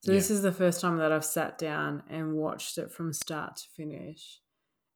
So 0.04 0.12
this 0.12 0.30
is 0.30 0.42
the 0.42 0.52
first 0.52 0.82
time 0.82 0.98
that 0.98 1.14
I've 1.14 1.24
sat 1.24 1.58
down 1.58 2.04
and 2.10 2.34
watched 2.34 2.78
it 2.78 2.92
from 2.92 3.14
start 3.14 3.56
to 3.58 3.64
finish, 3.76 4.40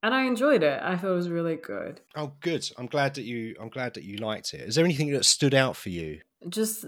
and 0.04 0.14
I 0.14 0.24
enjoyed 0.24 0.64
it. 0.64 0.82
I 0.84 0.98
thought 0.98 1.12
it 1.12 1.16
was 1.16 1.30
really 1.30 1.56
good. 1.56 2.02
Oh, 2.16 2.34
good. 2.42 2.70
I'm 2.78 2.88
glad 2.88 3.14
that 3.16 3.24
you. 3.24 3.56
I'm 3.60 3.70
glad 3.70 3.94
that 3.94 4.04
you 4.04 4.18
liked 4.18 4.54
it. 4.54 4.62
Is 4.62 4.76
there 4.76 4.86
anything 4.86 5.12
that 5.12 5.26
stood 5.26 5.54
out 5.54 5.76
for 5.76 5.90
you? 5.90 6.20
just 6.50 6.86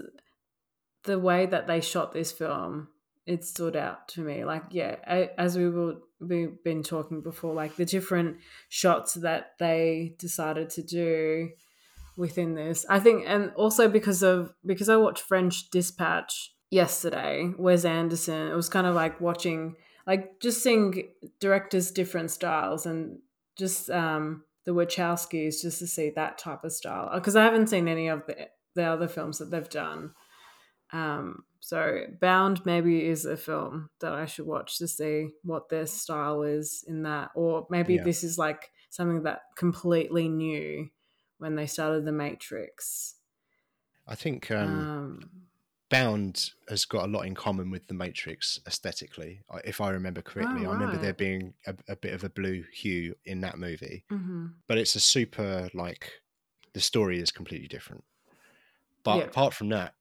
the 1.04 1.18
way 1.18 1.46
that 1.46 1.66
they 1.66 1.80
shot 1.80 2.12
this 2.12 2.32
film 2.32 2.88
it 3.26 3.44
stood 3.44 3.76
out 3.76 4.08
to 4.08 4.20
me 4.20 4.44
like 4.44 4.64
yeah 4.70 4.96
as 5.38 5.56
we 5.56 5.68
were 5.68 5.96
we've 6.20 6.62
been 6.64 6.82
talking 6.82 7.20
before 7.20 7.54
like 7.54 7.76
the 7.76 7.84
different 7.84 8.36
shots 8.68 9.14
that 9.14 9.52
they 9.58 10.14
decided 10.18 10.70
to 10.70 10.82
do 10.82 11.48
within 12.16 12.54
this 12.54 12.84
i 12.88 12.98
think 12.98 13.24
and 13.26 13.52
also 13.56 13.88
because 13.88 14.22
of 14.22 14.52
because 14.64 14.88
i 14.88 14.96
watched 14.96 15.22
french 15.22 15.70
dispatch 15.70 16.52
yesterday 16.70 17.52
wes 17.58 17.84
anderson. 17.84 18.48
It 18.48 18.54
was 18.54 18.68
kind 18.68 18.86
of 18.86 18.94
like 18.94 19.20
watching 19.20 19.76
like 20.06 20.40
just 20.40 20.62
seeing 20.62 21.08
directors 21.40 21.90
different 21.90 22.30
styles 22.30 22.86
and 22.86 23.18
just 23.56 23.90
um 23.90 24.44
the 24.64 24.72
wachowskis 24.72 25.62
just 25.62 25.78
to 25.80 25.86
see 25.86 26.10
that 26.10 26.38
type 26.38 26.64
of 26.64 26.72
style. 26.72 27.10
Because 27.14 27.36
i 27.36 27.44
haven't 27.44 27.68
seen 27.68 27.88
any 27.88 28.08
of 28.08 28.24
the 28.26 28.48
the 28.74 28.84
other 28.84 29.08
films 29.08 29.38
that 29.38 29.50
they've 29.50 29.68
done. 29.68 30.14
Um 30.92 31.44
so 31.62 32.04
bound 32.20 32.64
maybe 32.64 33.04
is 33.04 33.26
a 33.26 33.36
film 33.36 33.90
that 34.00 34.12
i 34.14 34.24
should 34.26 34.46
watch 34.46 34.78
to 34.78 34.88
see 34.88 35.30
what 35.42 35.68
their 35.68 35.86
style 35.86 36.42
is 36.42 36.84
in 36.86 37.02
that. 37.02 37.30
Or 37.34 37.66
maybe 37.68 37.94
Yeah. 37.96 38.04
this 38.04 38.22
is 38.24 38.38
like 38.38 38.70
something 38.90 39.24
that 39.24 39.42
completely 39.56 40.28
new 40.28 40.88
when 41.38 41.54
they 41.56 41.66
started 41.66 42.04
the 42.04 42.12
matrix. 42.12 43.16
I 44.06 44.14
think 44.14 44.50
um, 44.50 44.78
um 44.78 45.30
Bound 45.90 46.50
has 46.68 46.84
got 46.84 47.04
a 47.04 47.12
lot 47.12 47.26
in 47.26 47.34
common 47.34 47.70
with 47.70 47.86
The 47.88 47.94
Matrix 47.94 48.60
aesthetically, 48.66 49.42
if 49.64 49.80
I 49.80 49.90
remember 49.90 50.22
correctly. 50.22 50.64
I 50.66 50.72
remember 50.72 50.96
there 50.96 51.12
being 51.12 51.52
a, 51.66 51.74
a 51.88 51.96
bit 51.96 52.14
of 52.14 52.22
a 52.24 52.30
blue 52.30 52.64
hue 52.72 53.14
in 53.24 53.40
that 53.42 53.58
movie, 53.58 54.04
mhm. 54.10 54.52
but 54.68 54.78
it's 54.78 54.94
a 54.94 55.00
super 55.00 55.68
like 55.74 56.12
the 56.72 56.80
story 56.80 57.18
is 57.20 57.30
completely 57.32 57.66
different. 57.68 58.04
But 59.02 59.16
Yeah. 59.18 59.24
apart 59.24 59.52
from 59.52 59.68
that, 59.70 59.94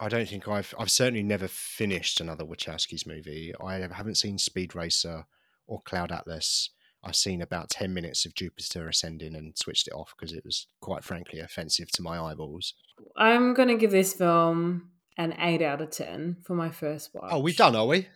I 0.00 0.08
don't 0.08 0.28
think 0.28 0.48
I've 0.48 0.74
I've 0.78 0.90
certainly 0.90 1.22
never 1.22 1.48
finished 1.48 2.20
another 2.20 2.44
Wachowski's 2.44 3.06
movie. 3.06 3.52
I 3.62 3.74
haven't 3.74 4.16
seen 4.16 4.38
Speed 4.38 4.74
Racer 4.74 5.26
or 5.66 5.82
Cloud 5.82 6.10
Atlas. 6.12 6.70
I've 7.02 7.14
seen 7.16 7.42
about 7.42 7.68
ten 7.68 7.92
minutes 7.92 8.24
of 8.24 8.34
Jupiter 8.34 8.88
Ascending 8.88 9.34
and 9.36 9.56
switched 9.58 9.86
it 9.86 9.92
off 9.92 10.14
because 10.16 10.32
it 10.32 10.44
was 10.44 10.66
quite 10.80 11.04
frankly 11.04 11.38
offensive 11.40 11.90
to 11.92 12.02
my 12.02 12.18
eyeballs. 12.18 12.72
i'm 13.16 13.52
gonna 13.54 13.76
give 13.76 13.90
this 13.90 14.14
film 14.14 14.90
an 15.16 15.34
8 15.38 15.62
out 15.62 15.80
of 15.80 15.90
10 15.90 16.38
for 16.44 16.54
my 16.54 16.70
first 16.70 17.10
watch 17.14 17.30
Oh, 17.30 17.40
we're 17.40 17.54
done, 17.54 17.76
are 17.76 17.86
we? 17.86 18.08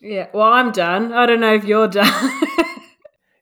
yeah 0.00 0.26
well 0.34 0.52
i'm 0.52 0.72
done 0.72 1.12
i 1.12 1.26
don't 1.26 1.38
know 1.40 1.54
if 1.54 1.64
you're 1.64 1.88
done 1.88 2.40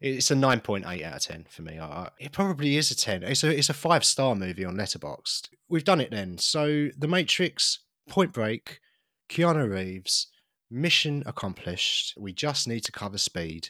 It's 0.03 0.31
a 0.31 0.35
nine 0.35 0.61
point 0.61 0.87
eight 0.89 1.05
out 1.05 1.17
of 1.17 1.23
ten 1.23 1.45
for 1.51 1.61
me. 1.61 1.79
It 2.19 2.33
probably 2.33 2.79
is 2.79 2.91
a 2.91 2.97
ten. 2.97 3.23
It's 3.23 3.45
a 3.45 3.51
it's 3.55 3.69
a 3.69 3.75
five 3.75 4.03
star 4.03 4.35
movie 4.35 4.65
on 4.65 4.75
Letterboxd. 4.77 5.51
We've 5.69 5.85
done 5.85 6.01
it 6.01 6.11
then. 6.11 6.39
So 6.39 6.89
The 6.97 7.07
Matrix, 7.07 7.81
Point 8.09 8.33
Break, 8.33 8.81
Keanu 9.29 9.71
Reeves, 9.71 10.29
mission 10.71 11.23
accomplished. 11.27 12.15
We 12.17 12.33
just 12.33 12.67
need 12.67 12.81
to 12.85 12.93
cover 12.93 13.19
Speed, 13.19 13.69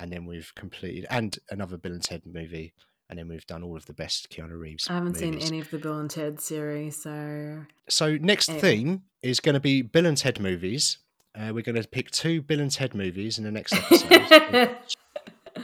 and 0.00 0.12
then 0.12 0.26
we've 0.26 0.52
completed 0.56 1.06
and 1.08 1.38
another 1.50 1.76
Bill 1.76 1.92
and 1.92 2.02
Ted 2.02 2.22
movie, 2.26 2.74
and 3.10 3.18
then 3.18 3.28
we've 3.28 3.46
done 3.46 3.62
all 3.62 3.76
of 3.76 3.84
the 3.86 3.92
best 3.92 4.30
Keanu 4.30 4.58
Reeves. 4.58 4.88
i 4.88 4.94
haven't 4.94 5.20
movies. 5.20 5.42
seen 5.42 5.48
any 5.52 5.60
of 5.60 5.70
the 5.70 5.76
bill 5.78 5.98
and 5.98 6.08
ted 6.08 6.40
series 6.40 7.02
so 7.02 7.64
So 7.88 8.16
next 8.16 8.48
Anyway. 8.48 8.60
theme 8.62 9.02
is 9.22 9.40
going 9.40 9.54
to 9.54 9.60
be 9.60 9.82
Bill 9.82 10.06
and 10.06 10.16
Ted 10.16 10.40
movies. 10.40 10.96
Uh, 11.34 11.50
we're 11.52 11.62
going 11.62 11.80
to 11.80 11.86
pick 11.86 12.10
two 12.10 12.40
Bill 12.40 12.58
and 12.60 12.70
Ted 12.70 12.94
movies 12.94 13.36
in 13.38 13.44
the 13.44 13.50
next 13.52 13.74
episode. 13.74 14.70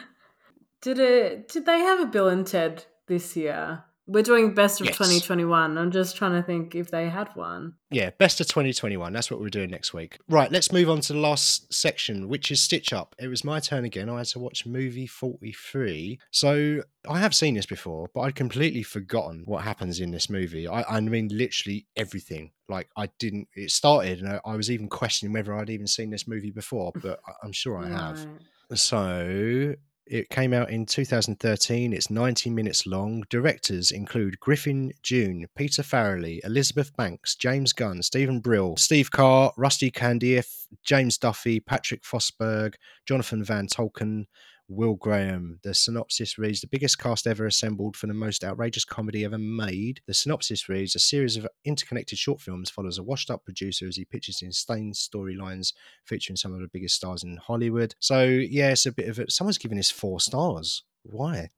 did 0.82 0.98
it? 0.98 1.48
Did 1.48 1.66
they 1.66 1.78
have 1.80 2.00
a 2.00 2.06
Bill 2.06 2.28
and 2.28 2.46
Ted 2.46 2.84
this 3.06 3.36
year? 3.36 3.84
We're 4.08 4.22
doing 4.22 4.54
best 4.54 4.80
of 4.80 4.86
Yes. 4.86 4.96
2021. 4.96 5.76
I'm 5.76 5.90
just 5.90 6.16
trying 6.16 6.32
to 6.32 6.42
think 6.42 6.76
if 6.76 6.92
they 6.92 7.08
had 7.08 7.28
one. 7.34 7.74
Yeah, 7.90 8.10
best 8.10 8.40
of 8.40 8.46
2021. 8.46 9.12
That's 9.12 9.30
what 9.32 9.40
we're 9.40 9.48
doing 9.48 9.70
next 9.70 9.92
week. 9.92 10.18
Right, 10.28 10.50
let's 10.52 10.70
move 10.70 10.88
on 10.88 11.00
to 11.02 11.12
the 11.12 11.18
last 11.18 11.74
section, 11.74 12.28
which 12.28 12.52
is 12.52 12.60
Stitch 12.60 12.92
Up. 12.92 13.16
It 13.18 13.26
was 13.26 13.42
my 13.42 13.58
turn 13.58 13.84
again. 13.84 14.08
I 14.08 14.18
had 14.18 14.26
to 14.28 14.38
watch 14.38 14.64
movie 14.64 15.08
43. 15.08 16.20
So 16.30 16.82
I 17.08 17.18
have 17.18 17.34
seen 17.34 17.54
this 17.54 17.66
before, 17.66 18.08
but 18.14 18.20
I'd 18.20 18.36
completely 18.36 18.84
forgotten 18.84 19.42
what 19.44 19.64
happens 19.64 19.98
in 19.98 20.12
this 20.12 20.30
movie. 20.30 20.68
I, 20.68 20.82
I 20.82 21.00
mean, 21.00 21.28
literally 21.32 21.86
everything. 21.96 22.52
Like, 22.68 22.88
I 22.96 23.08
didn't, 23.18 23.48
it 23.54 23.70
started, 23.72 24.20
and 24.20 24.28
I, 24.28 24.40
I 24.44 24.54
was 24.56 24.70
even 24.70 24.88
questioning 24.88 25.32
whether 25.32 25.52
I'd 25.54 25.70
even 25.70 25.86
seen 25.88 26.10
this 26.10 26.28
movie 26.28 26.50
before, 26.52 26.92
but 27.02 27.20
I'm 27.42 27.52
sure 27.52 27.76
I 27.78 27.88
have. 27.88 28.24
Right. 28.24 28.78
So 28.78 29.74
it 30.06 30.30
came 30.30 30.52
out 30.52 30.70
in 30.70 30.86
2013. 30.86 31.92
It's 31.92 32.10
90 32.10 32.50
minutes 32.50 32.86
long. 32.86 33.24
Directors 33.28 33.90
include 33.90 34.38
Griffin 34.40 34.92
Dunne, 35.02 35.46
Peter 35.56 35.82
Farrelly, 35.82 36.38
Elizabeth 36.44 36.96
Banks, 36.96 37.34
James 37.34 37.72
Gunn, 37.72 38.02
Steven 38.02 38.40
Brill, 38.40 38.76
Steve 38.76 39.10
Carr, 39.10 39.52
Rusty 39.56 39.90
Cundieff, 39.90 40.66
James 40.84 41.18
Duffy, 41.18 41.60
Patrik 41.60 42.02
Forsberg, 42.02 42.74
Jonathan 43.06 43.42
van 43.42 43.66
Tulleken, 43.66 44.26
Will 44.68 44.94
Graham. 44.94 45.60
The 45.62 45.74
synopsis 45.74 46.38
reads 46.38 46.60
The 46.60 46.66
biggest 46.66 46.98
cast 46.98 47.26
ever 47.26 47.46
assembled 47.46 47.96
for 47.96 48.06
the 48.06 48.14
most 48.14 48.42
outrageous 48.42 48.84
comedy 48.84 49.24
ever 49.24 49.38
made. 49.38 50.00
The 50.06 50.14
synopsis 50.14 50.68
reads 50.68 50.94
A 50.94 50.98
series 50.98 51.36
of 51.36 51.46
interconnected 51.64 52.18
short 52.18 52.40
films 52.40 52.70
follows 52.70 52.98
a 52.98 53.02
washed 53.02 53.30
up 53.30 53.44
producer 53.44 53.86
as 53.86 53.96
he 53.96 54.04
pitches 54.04 54.42
insane 54.42 54.92
storylines 54.92 55.72
featuring 56.04 56.36
some 56.36 56.52
of 56.52 56.60
the 56.60 56.68
biggest 56.68 56.96
stars 56.96 57.22
in 57.22 57.36
Hollywood. 57.36 57.94
So, 58.00 58.24
yeah, 58.24 58.70
it's 58.70 58.86
a 58.86 58.92
bit 58.92 59.08
of. 59.08 59.20
Someone's 59.30 59.58
giving 59.58 59.78
this 59.78 59.90
four 59.90 60.20
stars. 60.20 60.82
Why? 61.02 61.50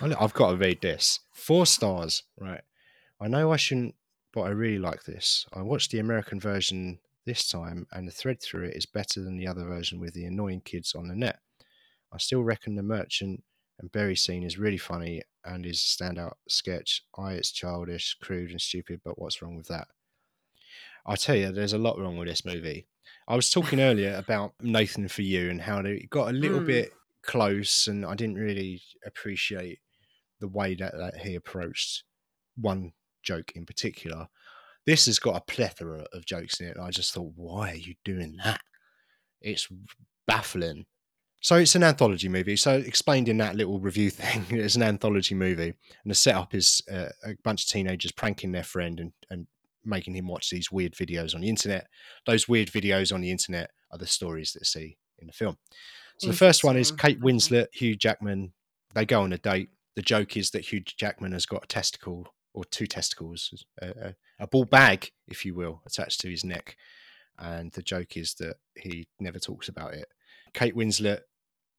I've 0.00 0.34
got 0.34 0.50
to 0.50 0.56
read 0.56 0.80
this. 0.80 1.20
Four 1.32 1.66
stars. 1.66 2.22
Right. 2.38 2.62
I 3.20 3.28
know 3.28 3.52
I 3.52 3.56
shouldn't, 3.56 3.94
but 4.32 4.42
I 4.42 4.50
really 4.50 4.78
like 4.78 5.04
this. 5.04 5.46
I 5.52 5.62
watched 5.62 5.90
the 5.90 5.98
American 5.98 6.40
version 6.40 6.98
this 7.24 7.48
time, 7.48 7.86
and 7.92 8.06
the 8.08 8.12
thread 8.12 8.40
through 8.42 8.66
it 8.66 8.76
is 8.76 8.86
better 8.86 9.22
than 9.22 9.36
the 9.36 9.46
other 9.46 9.64
version 9.64 10.00
with 10.00 10.14
the 10.14 10.24
annoying 10.26 10.60
kids 10.62 10.94
on 10.94 11.08
the 11.08 11.14
net. 11.16 11.40
I 12.12 12.18
still 12.18 12.42
reckon 12.44 12.76
the 12.76 12.82
merchant 12.82 13.44
and 13.78 13.92
Berry 13.92 14.16
scene 14.16 14.44
is 14.44 14.58
really 14.58 14.78
funny 14.78 15.22
and 15.44 15.66
is 15.66 15.82
a 15.82 16.04
standout 16.04 16.34
sketch. 16.48 17.02
I, 17.16 17.34
it's 17.34 17.52
childish, 17.52 18.14
crude, 18.14 18.52
and 18.52 18.60
stupid, 18.60 19.02
but 19.04 19.18
what's 19.18 19.42
wrong 19.42 19.56
with 19.56 19.68
that? 19.68 19.88
I 21.06 21.16
tell 21.16 21.36
you, 21.36 21.52
there's 21.52 21.72
a 21.72 21.78
lot 21.78 21.98
wrong 21.98 22.16
with 22.16 22.28
this 22.28 22.44
movie. 22.44 22.86
I 23.28 23.36
was 23.36 23.50
talking 23.50 23.80
earlier 23.80 24.14
about 24.14 24.54
Nathan 24.60 25.08
for 25.08 25.22
You 25.22 25.50
and 25.50 25.60
how 25.60 25.82
they 25.82 26.00
got 26.10 26.28
a 26.30 26.32
little 26.32 26.60
Mm. 26.60 26.66
bit 26.66 26.92
close, 27.22 27.86
and 27.86 28.04
I 28.04 28.14
didn't 28.14 28.36
really 28.36 28.82
appreciate 29.04 29.80
the 30.40 30.48
way 30.48 30.74
that, 30.76 30.94
that 30.96 31.18
he 31.18 31.34
approached 31.34 32.04
one 32.56 32.94
joke 33.22 33.52
in 33.56 33.66
particular. 33.66 34.28
This 34.86 35.06
has 35.06 35.18
got 35.18 35.36
a 35.36 35.52
plethora 35.52 36.06
of 36.12 36.26
jokes 36.26 36.60
in 36.60 36.68
it. 36.68 36.76
And 36.76 36.84
I 36.84 36.90
just 36.90 37.14
thought, 37.14 37.32
why 37.36 37.72
are 37.72 37.76
you 37.76 37.94
doing 38.04 38.36
that? 38.44 38.60
It's 39.40 39.68
baffling. 40.26 40.86
So 41.40 41.56
it's 41.56 41.74
an 41.74 41.82
anthology 41.82 42.28
movie. 42.28 42.56
So 42.56 42.76
explained 42.76 43.28
in 43.28 43.38
that 43.38 43.56
little 43.56 43.78
review 43.78 44.10
thing, 44.10 44.44
it's 44.50 44.76
an 44.76 44.82
anthology 44.82 45.34
movie, 45.34 45.74
and 46.02 46.10
the 46.10 46.14
setup 46.14 46.54
is 46.54 46.82
uh, 46.90 47.08
a 47.24 47.34
bunch 47.44 47.64
of 47.64 47.70
teenagers 47.70 48.12
pranking 48.12 48.52
their 48.52 48.62
friend 48.62 49.00
and, 49.00 49.12
and 49.30 49.46
making 49.84 50.14
him 50.14 50.26
watch 50.26 50.50
these 50.50 50.72
weird 50.72 50.94
videos 50.94 51.34
on 51.34 51.42
the 51.42 51.48
internet. 51.50 51.86
Those 52.26 52.48
weird 52.48 52.68
videos 52.68 53.12
on 53.12 53.20
the 53.20 53.30
internet 53.30 53.70
are 53.90 53.98
the 53.98 54.06
stories 54.06 54.52
that 54.52 54.66
see 54.66 54.96
in 55.18 55.26
the 55.26 55.32
film. 55.32 55.58
So 56.18 56.28
the 56.28 56.32
first 56.32 56.64
one 56.64 56.76
is 56.76 56.92
Kate 56.92 57.20
Winslet, 57.20 57.66
Hugh 57.72 57.96
Jackman. 57.96 58.52
They 58.94 59.04
go 59.04 59.22
on 59.22 59.32
a 59.32 59.38
date. 59.38 59.68
The 59.96 60.02
joke 60.02 60.36
is 60.36 60.50
that 60.52 60.64
Hugh 60.64 60.80
Jackman 60.80 61.32
has 61.32 61.44
got 61.44 61.64
a 61.64 61.66
testicle 61.66 62.33
or 62.54 62.64
two 62.64 62.86
testicles, 62.86 63.64
a, 63.82 64.14
a, 64.38 64.46
ball 64.46 64.64
bag, 64.64 65.10
if 65.26 65.44
you 65.44 65.54
will, 65.54 65.82
attached 65.84 66.20
to 66.20 66.30
his 66.30 66.44
neck. 66.44 66.76
And 67.38 67.72
the 67.72 67.82
joke 67.82 68.16
is 68.16 68.34
that 68.34 68.56
he 68.76 69.08
never 69.18 69.40
talks 69.40 69.68
about 69.68 69.94
it. 69.94 70.06
Kate 70.54 70.76
Winslet 70.76 71.20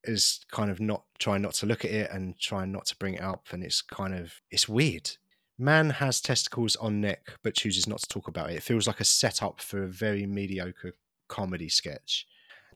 is 0.03 0.41
kind 0.51 0.69
of 0.69 0.81
not 0.81 1.03
trying 1.17 1.41
not 1.41 1.53
to 1.55 1.65
look 1.65 1.85
at 1.85 1.91
it 1.91 2.11
and 2.11 2.37
trying 2.37 2.73
not 2.73 2.85
to 2.87 2.97
bring 2.97 3.15
it 3.15 3.21
up. 3.21 3.45
And 3.51 3.63
it's 3.63 3.81
kind 3.81 4.13
of, 4.13 4.41
it's 4.51 4.67
weird. 4.67 5.11
Man 5.57 5.91
has 5.91 6.19
testicles 6.19 6.75
on 6.75 6.99
neck, 6.99 7.39
but 7.41 7.55
chooses 7.55 7.87
not 7.87 7.99
to 7.99 8.09
talk 8.09 8.27
about 8.27 8.49
it. 8.49 8.57
It 8.57 8.63
feels 8.63 8.85
like 8.85 8.99
a 8.99 9.05
setup 9.05 9.61
for 9.61 9.83
a 9.83 9.87
very 9.87 10.25
mediocre 10.25 10.93
comedy 11.29 11.69
sketch. 11.69 12.27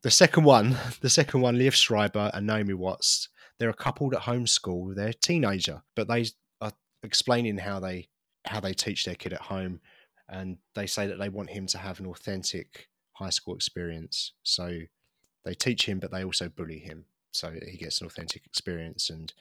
the 0.02 0.10
second 0.10 0.46
one, 0.46 0.78
the 1.02 1.10
second 1.10 1.42
one, 1.42 1.58
Liev 1.58 1.74
Schreiber 1.74 2.32
and 2.34 2.48
Naomi 2.48 2.74
Watts, 2.74 3.28
they're 3.58 3.70
a 3.70 3.74
couple 3.74 4.08
at 4.16 4.22
home 4.22 4.44
that 4.44 4.48
homeschool 4.48 4.96
their 4.96 5.12
teenager, 5.12 5.82
but 5.96 6.08
they 6.08 6.28
explaining 7.04 7.58
how 7.58 7.80
they 7.80 8.08
how 8.46 8.60
they 8.60 8.74
teach 8.74 9.06
their 9.06 9.16
kid 9.16 9.34
at 9.34 9.42
home, 9.42 9.82
and 10.28 10.58
they 10.76 10.88
say 10.88 11.08
that 11.08 11.20
they 11.20 11.30
want 11.30 11.50
him 11.50 11.66
to 11.68 11.78
have 11.78 12.00
an 12.00 12.06
authentic 12.08 12.88
high 13.14 13.30
school 13.30 13.54
experience. 13.56 14.34
So 14.44 14.80
they 15.46 15.54
teach 15.54 15.86
him, 15.86 16.00
but 16.00 16.12
they 16.12 16.24
also 16.24 16.50
bully 16.50 16.80
him, 16.80 17.06
so 17.32 17.52
he 17.52 17.78
gets 17.78 18.00
an 18.02 18.08
authentic 18.08 18.46
experience, 18.46 19.10
and 19.10 19.34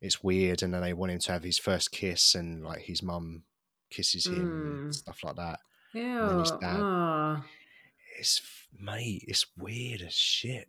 it's 0.00 0.22
weird. 0.22 0.62
And 0.62 0.72
then 0.74 0.82
they 0.82 0.92
want 0.94 1.12
him 1.12 1.18
to 1.20 1.32
have 1.32 1.42
his 1.44 1.58
first 1.58 1.92
kiss, 1.92 2.34
and 2.34 2.64
like 2.64 2.82
his 2.82 3.02
mum 3.02 3.44
kisses 3.90 4.26
him, 4.26 4.34
Mm. 4.34 4.82
and 4.84 4.94
stuff 4.94 5.22
like 5.22 5.36
that. 5.36 5.60
Yeah. 5.94 6.40
his 6.40 6.50
dad- 6.52 6.80
ah. 6.80 7.44
It's 8.18 8.40
mate, 8.78 9.24
it's 9.28 9.46
weird 9.56 10.00
as 10.02 10.14
shit. 10.14 10.68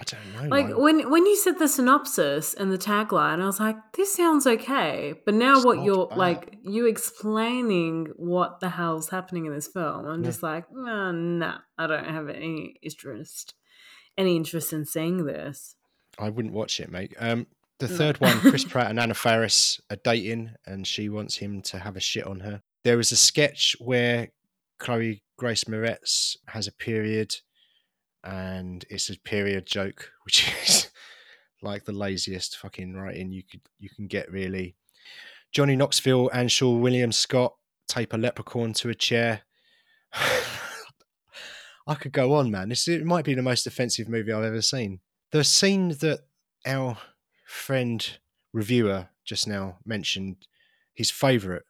I 0.00 0.02
don't 0.04 0.34
know. 0.48 0.48
Like 0.56 0.78
when 0.78 1.10
when 1.10 1.26
you 1.26 1.36
said 1.36 1.58
the 1.58 1.68
synopsis 1.68 2.54
and 2.54 2.72
the 2.72 2.78
tagline, 2.78 3.42
I 3.42 3.44
was 3.44 3.60
like, 3.60 3.76
"This 3.92 4.14
sounds 4.14 4.46
okay." 4.46 5.12
But 5.26 5.34
now, 5.34 5.62
what 5.62 5.84
you're 5.84 6.06
bad. 6.06 6.18
like, 6.18 6.56
you 6.62 6.86
explaining 6.86 8.06
what 8.16 8.60
the 8.60 8.70
hell's 8.70 9.10
happening 9.10 9.44
in 9.46 9.52
this 9.54 9.68
film, 9.68 10.06
I'm 10.06 10.22
Yeah. 10.22 10.28
just 10.30 10.42
like, 10.42 10.64
nah, 10.72 11.12
nah, 11.12 11.58
I 11.76 11.86
don't 11.86 12.06
have 12.06 12.28
any 12.30 12.76
interest, 12.82 13.54
any 14.16 14.36
interest 14.36 14.72
in 14.72 14.86
seeing 14.86 15.26
this. 15.26 15.76
I 16.18 16.30
wouldn't 16.30 16.54
watch 16.54 16.80
it, 16.80 16.90
mate. 16.90 17.14
Um, 17.18 17.46
the 17.78 17.88
third 17.88 18.20
one, 18.20 18.38
Chris 18.40 18.64
Pratt 18.72 18.90
and 18.90 18.98
Anna 18.98 19.14
Faris 19.14 19.80
are 19.90 19.96
dating, 20.02 20.52
and 20.66 20.86
she 20.86 21.08
wants 21.10 21.36
him 21.36 21.60
to 21.62 21.78
have 21.78 21.96
a 21.96 22.00
shit 22.00 22.24
on 22.26 22.40
her. 22.40 22.62
There 22.84 23.00
is 23.00 23.12
a 23.12 23.16
sketch 23.16 23.76
where 23.78 24.28
Chloe 24.78 25.22
Grace 25.36 25.64
Moretz 25.64 26.36
has 26.48 26.66
a 26.66 26.72
period, 26.72 27.36
and 28.24 28.84
it's 28.90 29.10
a 29.10 29.18
period 29.18 29.66
joke, 29.66 30.10
which 30.24 30.52
is 30.62 30.90
like 31.62 31.84
the 31.84 31.92
laziest 31.92 32.56
fucking 32.56 32.94
writing 32.94 33.32
you 33.32 33.42
could 33.42 33.60
you 33.78 33.88
can 33.88 34.06
get, 34.06 34.30
really. 34.30 34.76
Johnny 35.52 35.74
Knoxville 35.74 36.30
and 36.32 36.48
Seann 36.48 36.80
William 36.80 37.12
Scott 37.12 37.54
tape 37.88 38.12
a 38.12 38.16
leprechaun 38.16 38.72
to 38.74 38.88
a 38.88 38.94
chair. 38.94 39.42
I 41.86 41.94
could 41.94 42.12
go 42.12 42.34
on, 42.34 42.50
man. 42.50 42.68
This 42.68 42.86
it 42.86 43.04
might 43.04 43.24
be 43.24 43.34
the 43.34 43.42
most 43.42 43.66
offensive 43.66 44.08
movie 44.08 44.32
I've 44.32 44.44
ever 44.44 44.62
seen. 44.62 45.00
The 45.32 45.44
scene 45.44 45.88
that 46.00 46.20
our 46.66 46.98
friend 47.46 48.18
reviewer 48.52 49.08
just 49.24 49.48
now 49.48 49.78
mentioned, 49.84 50.36
his 50.94 51.10
favourite, 51.10 51.62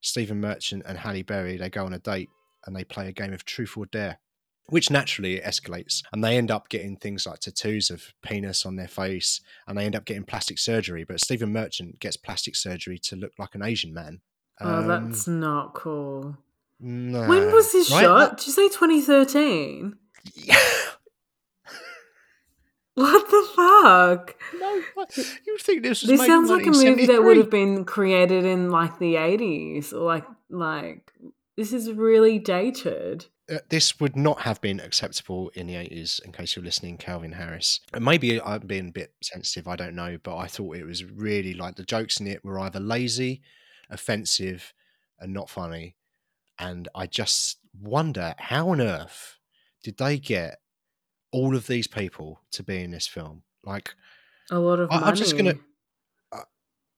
Stephen 0.00 0.40
Merchant 0.40 0.82
and 0.86 0.98
Halle 0.98 1.22
Berry, 1.22 1.56
they 1.56 1.70
go 1.70 1.86
on 1.86 1.94
a 1.94 1.98
date 1.98 2.30
and 2.66 2.74
they 2.74 2.84
play 2.84 3.08
a 3.08 3.12
game 3.12 3.32
of 3.32 3.44
truth 3.44 3.76
or 3.76 3.86
dare, 3.86 4.18
which 4.66 4.90
naturally 4.90 5.40
escalates. 5.40 6.02
And 6.12 6.22
they 6.24 6.36
end 6.38 6.50
up 6.50 6.68
getting 6.68 6.96
things 6.96 7.26
like 7.26 7.40
tattoos 7.40 7.90
of 7.90 8.12
penis 8.22 8.64
on 8.64 8.76
their 8.76 8.88
face 8.88 9.40
and 9.66 9.76
they 9.76 9.84
end 9.84 9.94
up 9.96 10.04
getting 10.04 10.24
plastic 10.24 10.58
surgery. 10.58 11.04
But 11.04 11.20
Stephen 11.20 11.52
Merchant 11.52 12.00
gets 12.00 12.16
plastic 12.16 12.56
surgery 12.56 12.98
to 13.00 13.16
look 13.16 13.32
like 13.38 13.54
an 13.54 13.62
Asian 13.62 13.92
man. 13.92 14.20
Oh, 14.60 14.76
Um, 14.78 14.86
that's 14.88 15.26
not 15.26 15.74
cool. 15.74 16.36
nah. 16.80 17.26
when 17.28 17.52
was 17.52 17.72
this 17.72 17.90
Right? 17.90 18.02
shot? 18.02 18.38
Did 18.38 18.46
you 18.46 18.52
say 18.52 18.68
2013? 18.68 19.96
Yeah. 20.34 20.56
What 22.96 23.28
the 23.28 23.48
fuck? 23.56 24.36
no, 24.60 24.82
what? 24.94 25.16
you 25.16 25.58
think 25.58 25.82
this 25.82 26.02
was 26.02 26.10
This 26.10 26.24
sounds 26.24 26.48
like 26.48 26.64
a 26.64 26.70
movie 26.70 27.06
that 27.06 27.24
would 27.24 27.36
have 27.38 27.50
been 27.50 27.84
created 27.84 28.44
in 28.44 28.70
like 28.70 29.00
the 29.00 29.14
80s 29.16 29.92
or 29.92 29.98
like 30.04 30.24
like 30.48 31.12
this 31.56 31.72
is 31.72 31.90
really 31.90 32.38
dated. 32.38 33.26
Uh, 33.52 33.58
this 33.68 34.00
would 34.00 34.16
not 34.16 34.40
have 34.40 34.60
been 34.60 34.80
acceptable 34.80 35.50
in 35.54 35.66
the 35.66 35.74
80s 35.74 36.22
in 36.24 36.32
case 36.32 36.56
you're 36.56 36.64
listening 36.64 36.96
calvin 36.96 37.32
harris 37.32 37.80
and 37.92 38.04
maybe 38.04 38.40
i'm 38.40 38.60
being 38.66 38.88
a 38.88 38.92
bit 38.92 39.12
sensitive 39.22 39.68
i 39.68 39.76
don't 39.76 39.94
know 39.94 40.16
but 40.22 40.36
i 40.36 40.46
thought 40.46 40.76
it 40.76 40.84
was 40.86 41.04
really 41.04 41.52
like 41.54 41.76
the 41.76 41.84
jokes 41.84 42.20
in 42.20 42.26
it 42.26 42.44
were 42.44 42.58
either 42.60 42.80
lazy 42.80 43.42
offensive 43.90 44.72
and 45.20 45.32
not 45.32 45.50
funny 45.50 45.96
and 46.58 46.88
i 46.94 47.06
just 47.06 47.58
wonder 47.80 48.34
how 48.38 48.70
on 48.70 48.80
earth 48.80 49.38
did 49.82 49.96
they 49.98 50.18
get 50.18 50.58
all 51.32 51.54
of 51.54 51.66
these 51.66 51.86
people 51.86 52.40
to 52.50 52.62
be 52.62 52.82
in 52.82 52.90
this 52.92 53.06
film 53.06 53.42
like 53.64 53.94
A 54.50 54.58
lot 54.58 54.78
of 54.78 54.90
I- 54.90 54.94
money. 54.96 55.06
I'm 55.06 55.16
just 55.16 55.36
gonna- 55.36 55.58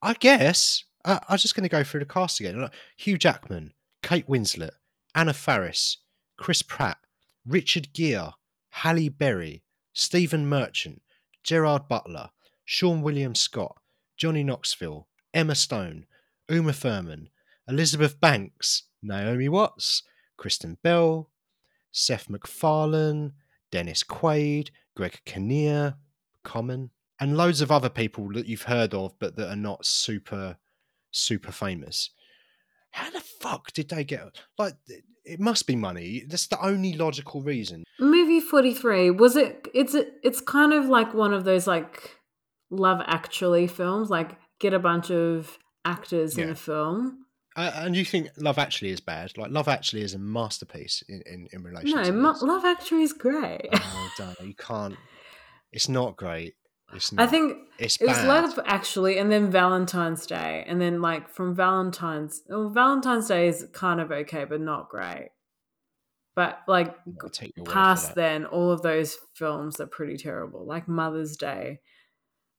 I 0.02 0.12
guess 0.14 0.84
I, 1.04 1.20
I'm 1.28 1.38
just 1.38 1.54
going 1.56 1.62
to 1.62 1.68
go 1.70 1.82
through 1.82 2.00
the 2.00 2.06
cast 2.06 2.38
again. 2.38 2.60
Look, 2.60 2.72
Hugh 2.96 3.16
Jackman, 3.18 3.72
Kate 4.02 4.26
Winslet, 4.28 4.72
Anna 5.14 5.32
Faris, 5.32 5.96
Chris 6.36 6.62
Pratt, 6.62 6.98
Richard 7.46 7.92
Gere, 7.92 8.32
Halle 8.70 9.08
Berry, 9.08 9.62
Stephen 9.92 10.48
Merchant, 10.48 11.02
Gerard 11.42 11.88
Butler, 11.88 12.30
Seann 12.66 13.02
William 13.02 13.34
Scott, 13.34 13.76
Johnny 14.16 14.42
Knoxville, 14.42 15.06
Emma 15.32 15.54
Stone, 15.54 16.06
Uma 16.48 16.72
Thurman, 16.72 17.30
Elizabeth 17.68 18.20
Banks, 18.20 18.84
Naomi 19.02 19.48
Watts, 19.48 20.02
Kristen 20.36 20.76
Bell, 20.82 21.30
Seth 21.92 22.28
MacFarlane, 22.28 23.32
Dennis 23.70 24.02
Quaid, 24.04 24.70
Greg 24.94 25.20
Kinnear, 25.24 25.96
Common, 26.42 26.90
and 27.20 27.36
loads 27.36 27.60
of 27.60 27.70
other 27.70 27.88
people 27.88 28.28
that 28.32 28.46
you've 28.46 28.62
heard 28.62 28.94
of 28.94 29.18
but 29.18 29.36
that 29.36 29.50
are 29.50 29.56
not 29.56 29.86
super 29.86 30.58
super 31.10 31.52
famous. 31.52 32.10
How 32.90 33.10
the 33.10 33.20
fuck 33.20 33.72
did 33.72 33.88
they 33.88 34.04
get 34.04 34.42
like 34.58 34.74
it- 35.26 35.40
must 35.40 35.66
be 35.66 35.76
money. 35.76 36.24
That's 36.28 36.46
the 36.46 36.60
only 36.64 36.92
logical 36.94 37.42
reason. 37.42 37.84
Movie 37.98 38.40
43 38.40 39.10
was 39.10 39.36
it 39.36 39.68
it's 39.74 39.94
it's 40.22 40.40
kind 40.40 40.72
of 40.72 40.86
like 40.86 41.14
one 41.14 41.32
of 41.34 41.44
those 41.44 41.66
like 41.66 42.16
love 42.70 43.00
actually 43.06 43.66
films 43.66 44.10
like 44.10 44.36
get 44.58 44.72
a 44.74 44.78
bunch 44.78 45.10
of 45.10 45.58
actors 45.84 46.36
in 46.38 46.50
a 46.50 46.54
film. 46.54 47.22
Uh, 47.56 47.72
and 47.76 47.96
you 47.96 48.04
think 48.04 48.28
Love 48.36 48.58
Actually 48.58 48.90
is 48.90 49.00
bad? 49.00 49.32
Like 49.38 49.50
Love 49.50 49.66
Actually 49.66 50.02
is 50.02 50.12
a 50.14 50.18
masterpiece 50.18 51.02
in 51.08 51.22
in, 51.26 51.48
in 51.52 51.62
relation 51.62 51.90
No, 52.02 52.12
Mo- 52.12 52.34
Love 52.42 52.64
Actually 52.66 53.02
is 53.02 53.14
great. 53.14 53.68
Oh, 53.72 54.10
don't 54.18 54.40
you 54.40 54.54
can't. 54.54 54.96
It's 55.72 55.88
not 55.88 56.16
great. 56.16 56.54
It's 56.92 57.12
I 57.18 57.26
think 57.26 57.58
it's 57.78 57.96
It 58.00 58.06
was 58.06 58.16
bad. 58.18 58.28
Love 58.28 58.60
Actually, 58.64 59.18
and 59.18 59.30
then 59.30 59.50
Valentine's 59.50 60.26
Day, 60.26 60.64
and 60.66 60.80
then 60.80 61.02
like 61.02 61.28
from 61.28 61.54
Valentine's, 61.54 62.42
well, 62.48 62.68
Valentine's 62.68 63.28
Day 63.28 63.48
is 63.48 63.66
kind 63.72 64.00
of 64.00 64.12
okay, 64.12 64.44
but 64.44 64.60
not 64.60 64.88
great. 64.88 65.30
But 66.36 66.60
like 66.68 66.94
I'll 67.22 67.30
take 67.30 67.56
your 67.56 67.64
word 67.64 67.70
for 67.70 67.74
past 67.74 68.14
then, 68.14 68.44
all 68.44 68.70
of 68.70 68.82
those 68.82 69.16
films 69.34 69.80
are 69.80 69.86
pretty 69.86 70.16
terrible. 70.16 70.64
Like 70.64 70.86
Mother's 70.86 71.36
Day, 71.36 71.80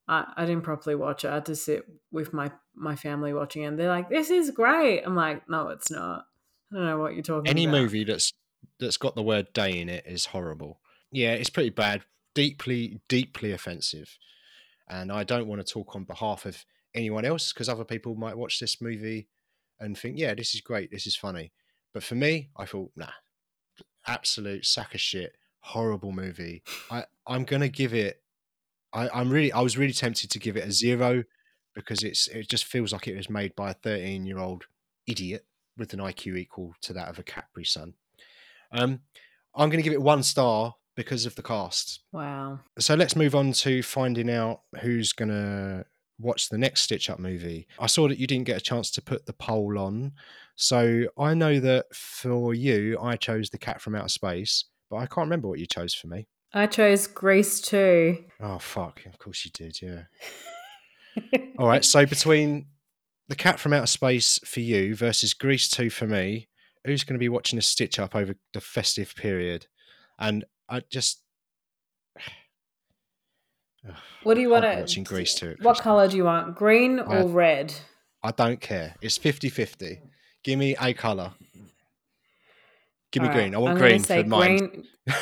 I, 0.07 0.25
I 0.35 0.45
didn't 0.45 0.63
properly 0.63 0.95
watch 0.95 1.23
it. 1.23 1.29
I 1.29 1.35
had 1.35 1.45
to 1.45 1.55
sit 1.55 1.85
with 2.11 2.33
my 2.33 2.51
my 2.75 2.95
family 2.95 3.33
watching 3.33 3.63
it, 3.63 3.67
and 3.67 3.79
they're 3.79 3.87
like, 3.87 4.09
"This 4.09 4.29
is 4.29 4.51
great." 4.51 5.03
I'm 5.03 5.15
like, 5.15 5.47
"No, 5.49 5.69
it's 5.69 5.91
not." 5.91 6.25
I 6.71 6.75
don't 6.75 6.85
know 6.85 6.99
what 6.99 7.13
you're 7.13 7.23
talking 7.23 7.49
Any 7.49 7.63
about. 7.63 7.75
Any 7.75 7.83
movie 7.83 8.03
that's 8.03 8.33
that's 8.79 8.97
got 8.97 9.15
the 9.15 9.23
word 9.23 9.53
day 9.53 9.79
in 9.79 9.89
it 9.89 10.05
is 10.05 10.25
horrible. 10.25 10.79
Yeah, 11.11 11.33
it's 11.33 11.49
pretty 11.49 11.69
bad. 11.69 12.01
Deeply, 12.37 12.99
deeply 13.07 13.51
offensive. 13.51 14.17
And 14.89 15.11
I 15.11 15.23
don't 15.23 15.47
want 15.47 15.65
to 15.65 15.73
talk 15.73 15.95
on 15.95 16.03
behalf 16.03 16.45
of 16.45 16.63
anyone 16.93 17.25
else 17.25 17.51
because 17.51 17.67
other 17.67 17.83
people 17.83 18.15
might 18.15 18.37
watch 18.37 18.59
this 18.59 18.81
movie 18.81 19.27
and 19.79 19.97
think, 19.97 20.17
yeah, 20.17 20.33
this 20.33 20.55
is 20.55 20.61
great, 20.61 20.91
this 20.91 21.07
is 21.07 21.15
funny. 21.15 21.51
But 21.93 22.03
for 22.03 22.15
me, 22.15 22.49
I 22.55 22.65
thought, 22.65 22.91
nah, 22.95 23.09
absolute 24.05 24.65
sack 24.65 24.93
of 24.93 25.01
shit, 25.01 25.33
horrible 25.59 26.11
movie. 26.11 26.63
I, 26.91 27.05
I'm 27.25 27.43
gonna 27.43 27.69
give 27.69 27.93
it 27.93 28.21
I, 28.93 29.09
I'm 29.09 29.29
really 29.29 29.51
I 29.51 29.61
was 29.61 29.77
really 29.77 29.93
tempted 29.93 30.29
to 30.31 30.39
give 30.39 30.57
it 30.57 30.67
a 30.67 30.71
zero 30.71 31.23
because 31.75 32.03
it's 32.03 32.27
it 32.27 32.49
just 32.49 32.65
feels 32.65 32.93
like 32.93 33.07
it 33.07 33.17
was 33.17 33.29
made 33.29 33.55
by 33.55 33.71
a 33.71 33.75
13 33.75 34.25
year 34.25 34.39
old 34.39 34.65
idiot 35.05 35.45
with 35.77 35.93
an 35.93 35.99
IQ 35.99 36.37
equal 36.37 36.73
to 36.81 36.93
that 36.93 37.07
of 37.07 37.19
a 37.19 37.23
Capri 37.23 37.63
Sun. 37.63 37.93
Um, 38.71 39.01
I'm 39.55 39.69
going 39.69 39.77
to 39.79 39.83
give 39.83 39.93
it 39.93 40.01
one 40.01 40.23
star 40.23 40.75
because 40.97 41.25
of 41.25 41.35
the 41.35 41.43
cast. 41.43 42.01
Wow. 42.11 42.59
So 42.79 42.95
let's 42.95 43.15
move 43.15 43.35
on 43.35 43.53
to 43.53 43.81
finding 43.83 44.29
out 44.29 44.61
who's 44.81 45.13
going 45.13 45.29
to 45.29 45.85
watch 46.19 46.49
the 46.49 46.57
next 46.57 46.81
Stitch 46.81 47.09
Up 47.09 47.19
movie. 47.19 47.67
I 47.79 47.85
saw 47.85 48.09
that 48.09 48.17
you 48.17 48.27
didn't 48.27 48.47
get 48.47 48.57
a 48.57 48.61
chance 48.61 48.91
to 48.91 49.01
put 49.01 49.27
the 49.27 49.33
poll 49.33 49.77
on. 49.77 50.13
So 50.55 51.05
I 51.17 51.35
know 51.35 51.59
that 51.59 51.95
for 51.95 52.53
you, 52.53 52.97
I 52.99 53.15
chose 53.15 53.51
The 53.51 53.59
Cat 53.59 53.79
from 53.79 53.95
Outer 53.95 54.09
Space, 54.09 54.65
but 54.89 54.97
I 54.97 55.05
can't 55.05 55.25
remember 55.25 55.47
what 55.47 55.59
you 55.59 55.67
chose 55.67 55.93
for 55.93 56.07
me. 56.07 56.27
I 56.51 56.65
chose 56.65 57.05
Grease 57.05 57.61
too. 57.61 58.25
Oh, 58.41 58.57
fuck. 58.57 59.05
Of 59.05 59.19
course 59.19 59.45
you 59.45 59.51
did, 59.53 59.79
yeah. 59.81 60.03
All 61.59 61.67
right. 61.67 61.85
So 61.85 62.07
between 62.07 62.65
The 63.27 63.35
Cat 63.35 63.59
from 63.59 63.73
Outer 63.73 63.85
Space 63.85 64.39
for 64.43 64.61
you 64.61 64.95
versus 64.95 65.35
Grease 65.35 65.69
2 65.69 65.91
for 65.91 66.07
me, 66.07 66.47
who's 66.85 67.03
going 67.03 67.15
to 67.15 67.23
be 67.23 67.29
watching 67.29 67.59
a 67.59 67.61
Stitch 67.61 67.99
Up 67.99 68.15
over 68.15 68.35
the 68.53 68.61
festive 68.61 69.13
period? 69.15 69.67
And 70.17 70.43
I 70.69 70.81
just. 70.89 71.21
What 74.23 74.33
do 74.33 74.41
you 74.41 74.49
want 74.49 74.65
to? 74.65 74.75
watching 74.81 75.03
Grease 75.05 75.35
2 75.35 75.51
at 75.51 75.61
What 75.61 75.77
color 75.79 76.07
do 76.09 76.17
you 76.17 76.25
want? 76.25 76.55
Green 76.55 76.99
or 76.99 77.19
I- 77.19 77.23
red? 77.23 77.73
I 78.23 78.31
don't 78.31 78.59
care. 78.59 78.95
It's 79.01 79.15
50 79.17 79.47
50. 79.49 80.01
Give 80.43 80.59
me 80.59 80.75
a 80.81 80.93
colour. 80.93 81.31
Give 83.11 83.23
me 83.23 83.29
All 83.29 83.33
right, 83.35 83.41
green. 83.43 83.55
I 83.55 83.57
want 83.59 83.71
I'm 83.73 83.77
green 83.77 84.03
for 84.03 84.23
mine. 84.25 84.57
green. 84.57 84.87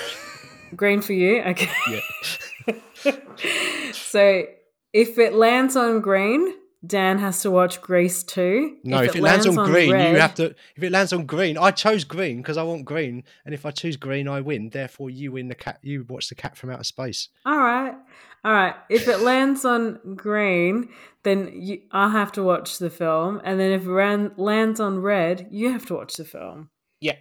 Green 0.75 1.01
for 1.01 1.13
you? 1.13 1.41
Okay. 1.41 1.69
Yeah. 1.91 3.13
so 3.93 4.43
if 4.91 5.17
it 5.19 5.33
lands 5.33 5.75
on 5.75 6.01
green, 6.01 6.53
Dan 6.85 7.19
has 7.19 7.41
to 7.41 7.51
watch 7.51 7.81
Grease 7.81 8.23
2. 8.23 8.77
No, 8.83 9.01
if, 9.01 9.15
it, 9.15 9.21
lands, 9.21 9.47
on 9.47 9.55
green, 9.55 9.89
you 9.89 10.19
have 10.19 10.35
to. 10.35 10.55
If 10.75 10.83
it 10.83 10.91
lands 10.91 11.13
on 11.13 11.25
green, 11.25 11.57
I 11.57 11.71
chose 11.71 12.03
green 12.03 12.37
because 12.37 12.57
I 12.57 12.63
want 12.63 12.85
green, 12.85 13.23
and 13.45 13.53
if 13.53 13.65
I 13.65 13.71
choose 13.71 13.97
green, 13.97 14.27
I 14.27 14.41
win. 14.41 14.69
Therefore, 14.69 15.09
you 15.09 15.31
win 15.31 15.47
the 15.47 15.55
cat. 15.55 15.79
You 15.81 16.05
watch 16.07 16.29
the 16.29 16.35
cat 16.35 16.57
from 16.57 16.69
outer 16.69 16.83
space. 16.83 17.29
All 17.45 17.57
right, 17.57 17.95
all 18.43 18.51
right. 18.51 18.75
If 18.89 19.07
it 19.07 19.21
lands 19.21 19.65
on 19.65 20.15
green, 20.15 20.89
then 21.23 21.51
you, 21.53 21.81
I 21.91 22.09
have 22.09 22.31
to 22.33 22.43
watch 22.43 22.77
the 22.77 22.89
film, 22.89 23.41
and 23.43 23.59
then 23.59 23.71
if 23.71 23.85
it 23.85 23.91
ran, 23.91 24.31
lands 24.37 24.79
on 24.79 24.99
red, 24.99 25.47
you 25.51 25.71
have 25.71 25.85
to 25.87 25.95
watch 25.95 26.15
the 26.15 26.25
film. 26.25 26.69
Yeah. 26.99 27.17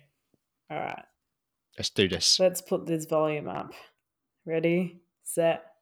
All 0.70 0.78
right. 0.78 1.04
Let's 1.78 1.90
do 1.90 2.08
this. 2.08 2.38
Let's 2.38 2.62
put 2.62 2.86
this 2.86 3.06
volume 3.06 3.48
up. 3.48 3.72
Ready, 4.46 5.00
set. 5.24 5.73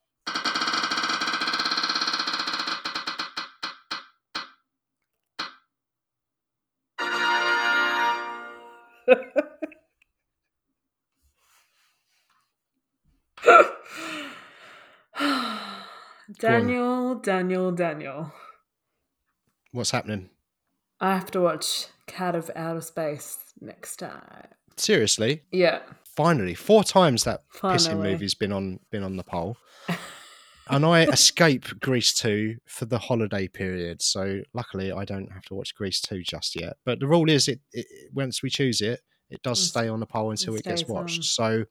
Daniel, 16.38 17.16
Daniel, 17.16 17.72
Daniel. 17.72 18.32
What's 19.72 19.90
happening? 19.90 20.30
I 21.00 21.14
have 21.14 21.30
to 21.32 21.40
watch 21.40 21.86
Cat 22.06 22.34
of 22.36 22.50
Outer 22.54 22.80
Space 22.80 23.38
next 23.60 23.96
time. 23.96 24.48
Seriously? 24.76 25.42
Yeah. 25.50 25.80
Finally, 26.04 26.54
four 26.54 26.84
times 26.84 27.24
that 27.24 27.42
pissing 27.54 28.02
movie's 28.02 28.34
been 28.34 28.52
on 28.52 28.80
been 28.90 29.02
on 29.02 29.16
the 29.16 29.24
poll. 29.24 29.56
and 30.72 30.84
I 30.84 31.02
escape 31.04 31.80
Grease 31.80 32.12
2 32.14 32.56
for 32.66 32.84
the 32.86 32.98
holiday 32.98 33.46
period. 33.48 34.02
So 34.02 34.40
luckily 34.54 34.90
I 34.92 35.04
don't 35.04 35.30
have 35.32 35.44
to 35.44 35.54
watch 35.54 35.74
Grease 35.74 36.00
2 36.00 36.22
just 36.22 36.58
yet. 36.60 36.76
But 36.84 37.00
the 37.00 37.06
rule 37.06 37.28
is 37.30 37.48
it, 37.48 37.60
it 37.72 37.86
once 38.12 38.42
we 38.42 38.50
choose 38.50 38.80
it, 38.80 39.00
it 39.30 39.42
does 39.42 39.60
stay 39.62 39.88
on 39.88 40.00
the 40.00 40.06
poll 40.06 40.30
until 40.30 40.54
it 40.54 40.64
gets 40.64 40.84
watched. 40.86 41.18
on. 41.18 41.22
So 41.22 41.64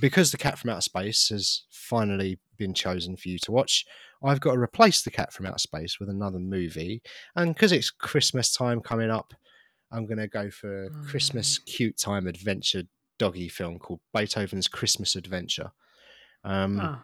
because 0.00 0.30
the 0.30 0.36
cat 0.38 0.58
from 0.58 0.70
outer 0.70 0.80
space 0.80 1.28
has 1.28 1.62
finally 1.70 2.38
been 2.56 2.74
chosen 2.74 3.16
for 3.16 3.28
you 3.28 3.38
to 3.40 3.52
watch, 3.52 3.84
I've 4.24 4.40
got 4.40 4.54
to 4.54 4.58
replace 4.58 5.02
the 5.02 5.10
cat 5.10 5.32
from 5.32 5.46
outer 5.46 5.58
space 5.58 6.00
with 6.00 6.08
another 6.08 6.38
movie. 6.38 7.02
And 7.36 7.54
because 7.54 7.70
it's 7.72 7.90
Christmas 7.90 8.52
time 8.54 8.80
coming 8.80 9.10
up, 9.10 9.32
I'm 9.92 10.06
going 10.06 10.18
to 10.18 10.26
go 10.26 10.50
for 10.50 10.84
a 10.84 10.88
Oh, 10.88 11.04
Christmas 11.08 11.58
cute 11.58 11.96
time 11.98 12.26
adventure 12.26 12.82
doggy 13.18 13.48
film 13.48 13.78
called 13.78 14.00
Beethoven's 14.12 14.66
Christmas 14.68 15.14
Adventure. 15.16 15.70
Um, 16.44 16.80
Oh, 16.80 16.98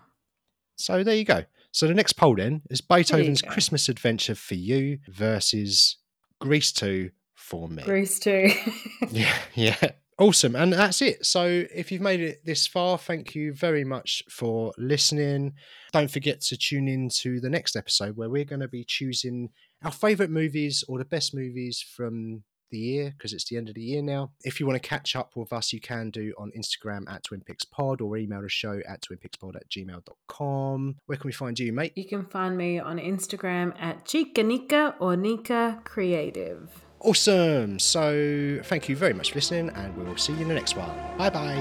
so 0.76 1.02
there 1.02 1.14
you 1.14 1.24
go. 1.24 1.44
So 1.72 1.86
the 1.86 1.94
next 1.94 2.14
poll 2.14 2.36
then 2.36 2.62
is 2.70 2.80
Beethoven's. 2.80 3.40
Christmas 3.40 3.88
Adventure 3.88 4.34
for 4.34 4.54
you 4.54 4.98
versus 5.08 5.96
Grease 6.38 6.72
2 6.72 7.10
for 7.34 7.68
me. 7.68 7.82
Grease 7.82 8.18
2. 8.18 8.50
Yeah, 9.10 9.34
yeah. 9.54 9.90
Awesome. 10.18 10.54
And 10.54 10.72
that's 10.72 11.02
it. 11.02 11.26
So 11.26 11.64
if 11.74 11.90
you've 11.90 12.02
made 12.02 12.20
it 12.20 12.44
this 12.44 12.66
far, 12.66 12.98
thank 12.98 13.34
you 13.34 13.52
very 13.52 13.84
much 13.84 14.22
for 14.28 14.72
listening. 14.78 15.54
Don't 15.92 16.10
forget 16.10 16.40
to 16.42 16.56
tune 16.56 16.86
in 16.86 17.08
to 17.20 17.40
the 17.40 17.50
next 17.50 17.74
episode 17.74 18.16
where 18.16 18.30
we're 18.30 18.44
going 18.44 18.60
to 18.60 18.68
be 18.68 18.84
choosing 18.84 19.48
our 19.82 19.90
favourite 19.90 20.30
movies 20.30 20.84
or 20.86 20.98
the 20.98 21.04
best 21.04 21.34
movies 21.34 21.84
from 21.96 22.44
the 22.72 22.78
year 22.78 23.14
because 23.16 23.32
it's 23.32 23.44
the 23.44 23.56
end 23.56 23.68
of 23.68 23.76
the 23.76 23.82
year 23.82 24.02
now. 24.02 24.32
If 24.42 24.58
you 24.58 24.66
want 24.66 24.82
to 24.82 24.88
catch 24.88 25.14
up 25.14 25.36
with 25.36 25.52
us, 25.52 25.72
you 25.72 25.80
can 25.80 26.10
do 26.10 26.34
on 26.36 26.50
Instagram 26.58 27.08
at 27.08 27.22
Twin 27.22 27.42
Peaks 27.42 27.64
Pod 27.64 28.00
or 28.00 28.16
email 28.16 28.42
the 28.42 28.48
show 28.48 28.80
at 28.88 29.02
twinpeakspod 29.02 29.54
at 29.54 29.68
gmail.com. 29.68 30.96
Where 31.06 31.18
can 31.18 31.28
we 31.28 31.32
find 31.32 31.58
you, 31.58 31.72
mate? 31.72 31.92
you 31.96 32.04
can 32.04 32.24
find 32.24 32.56
me 32.56 32.80
on 32.80 32.98
Instagram 32.98 33.74
at 33.80 34.04
Chica 34.04 34.42
Nika 34.42 34.96
or 34.98 35.16
Nika 35.16 35.80
Creative. 35.84 36.68
Awesome. 37.00 37.78
So 37.78 38.60
thank 38.64 38.88
you 38.88 38.96
very 38.96 39.12
much 39.12 39.30
for 39.30 39.36
listening 39.36 39.70
and 39.70 39.96
we 39.96 40.04
will 40.04 40.16
see 40.16 40.32
you 40.32 40.40
in 40.40 40.48
the 40.48 40.54
next 40.54 40.76
one. 40.76 40.90
Bye 41.18 41.30
bye. 41.30 41.54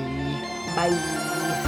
Bye. 0.76 1.68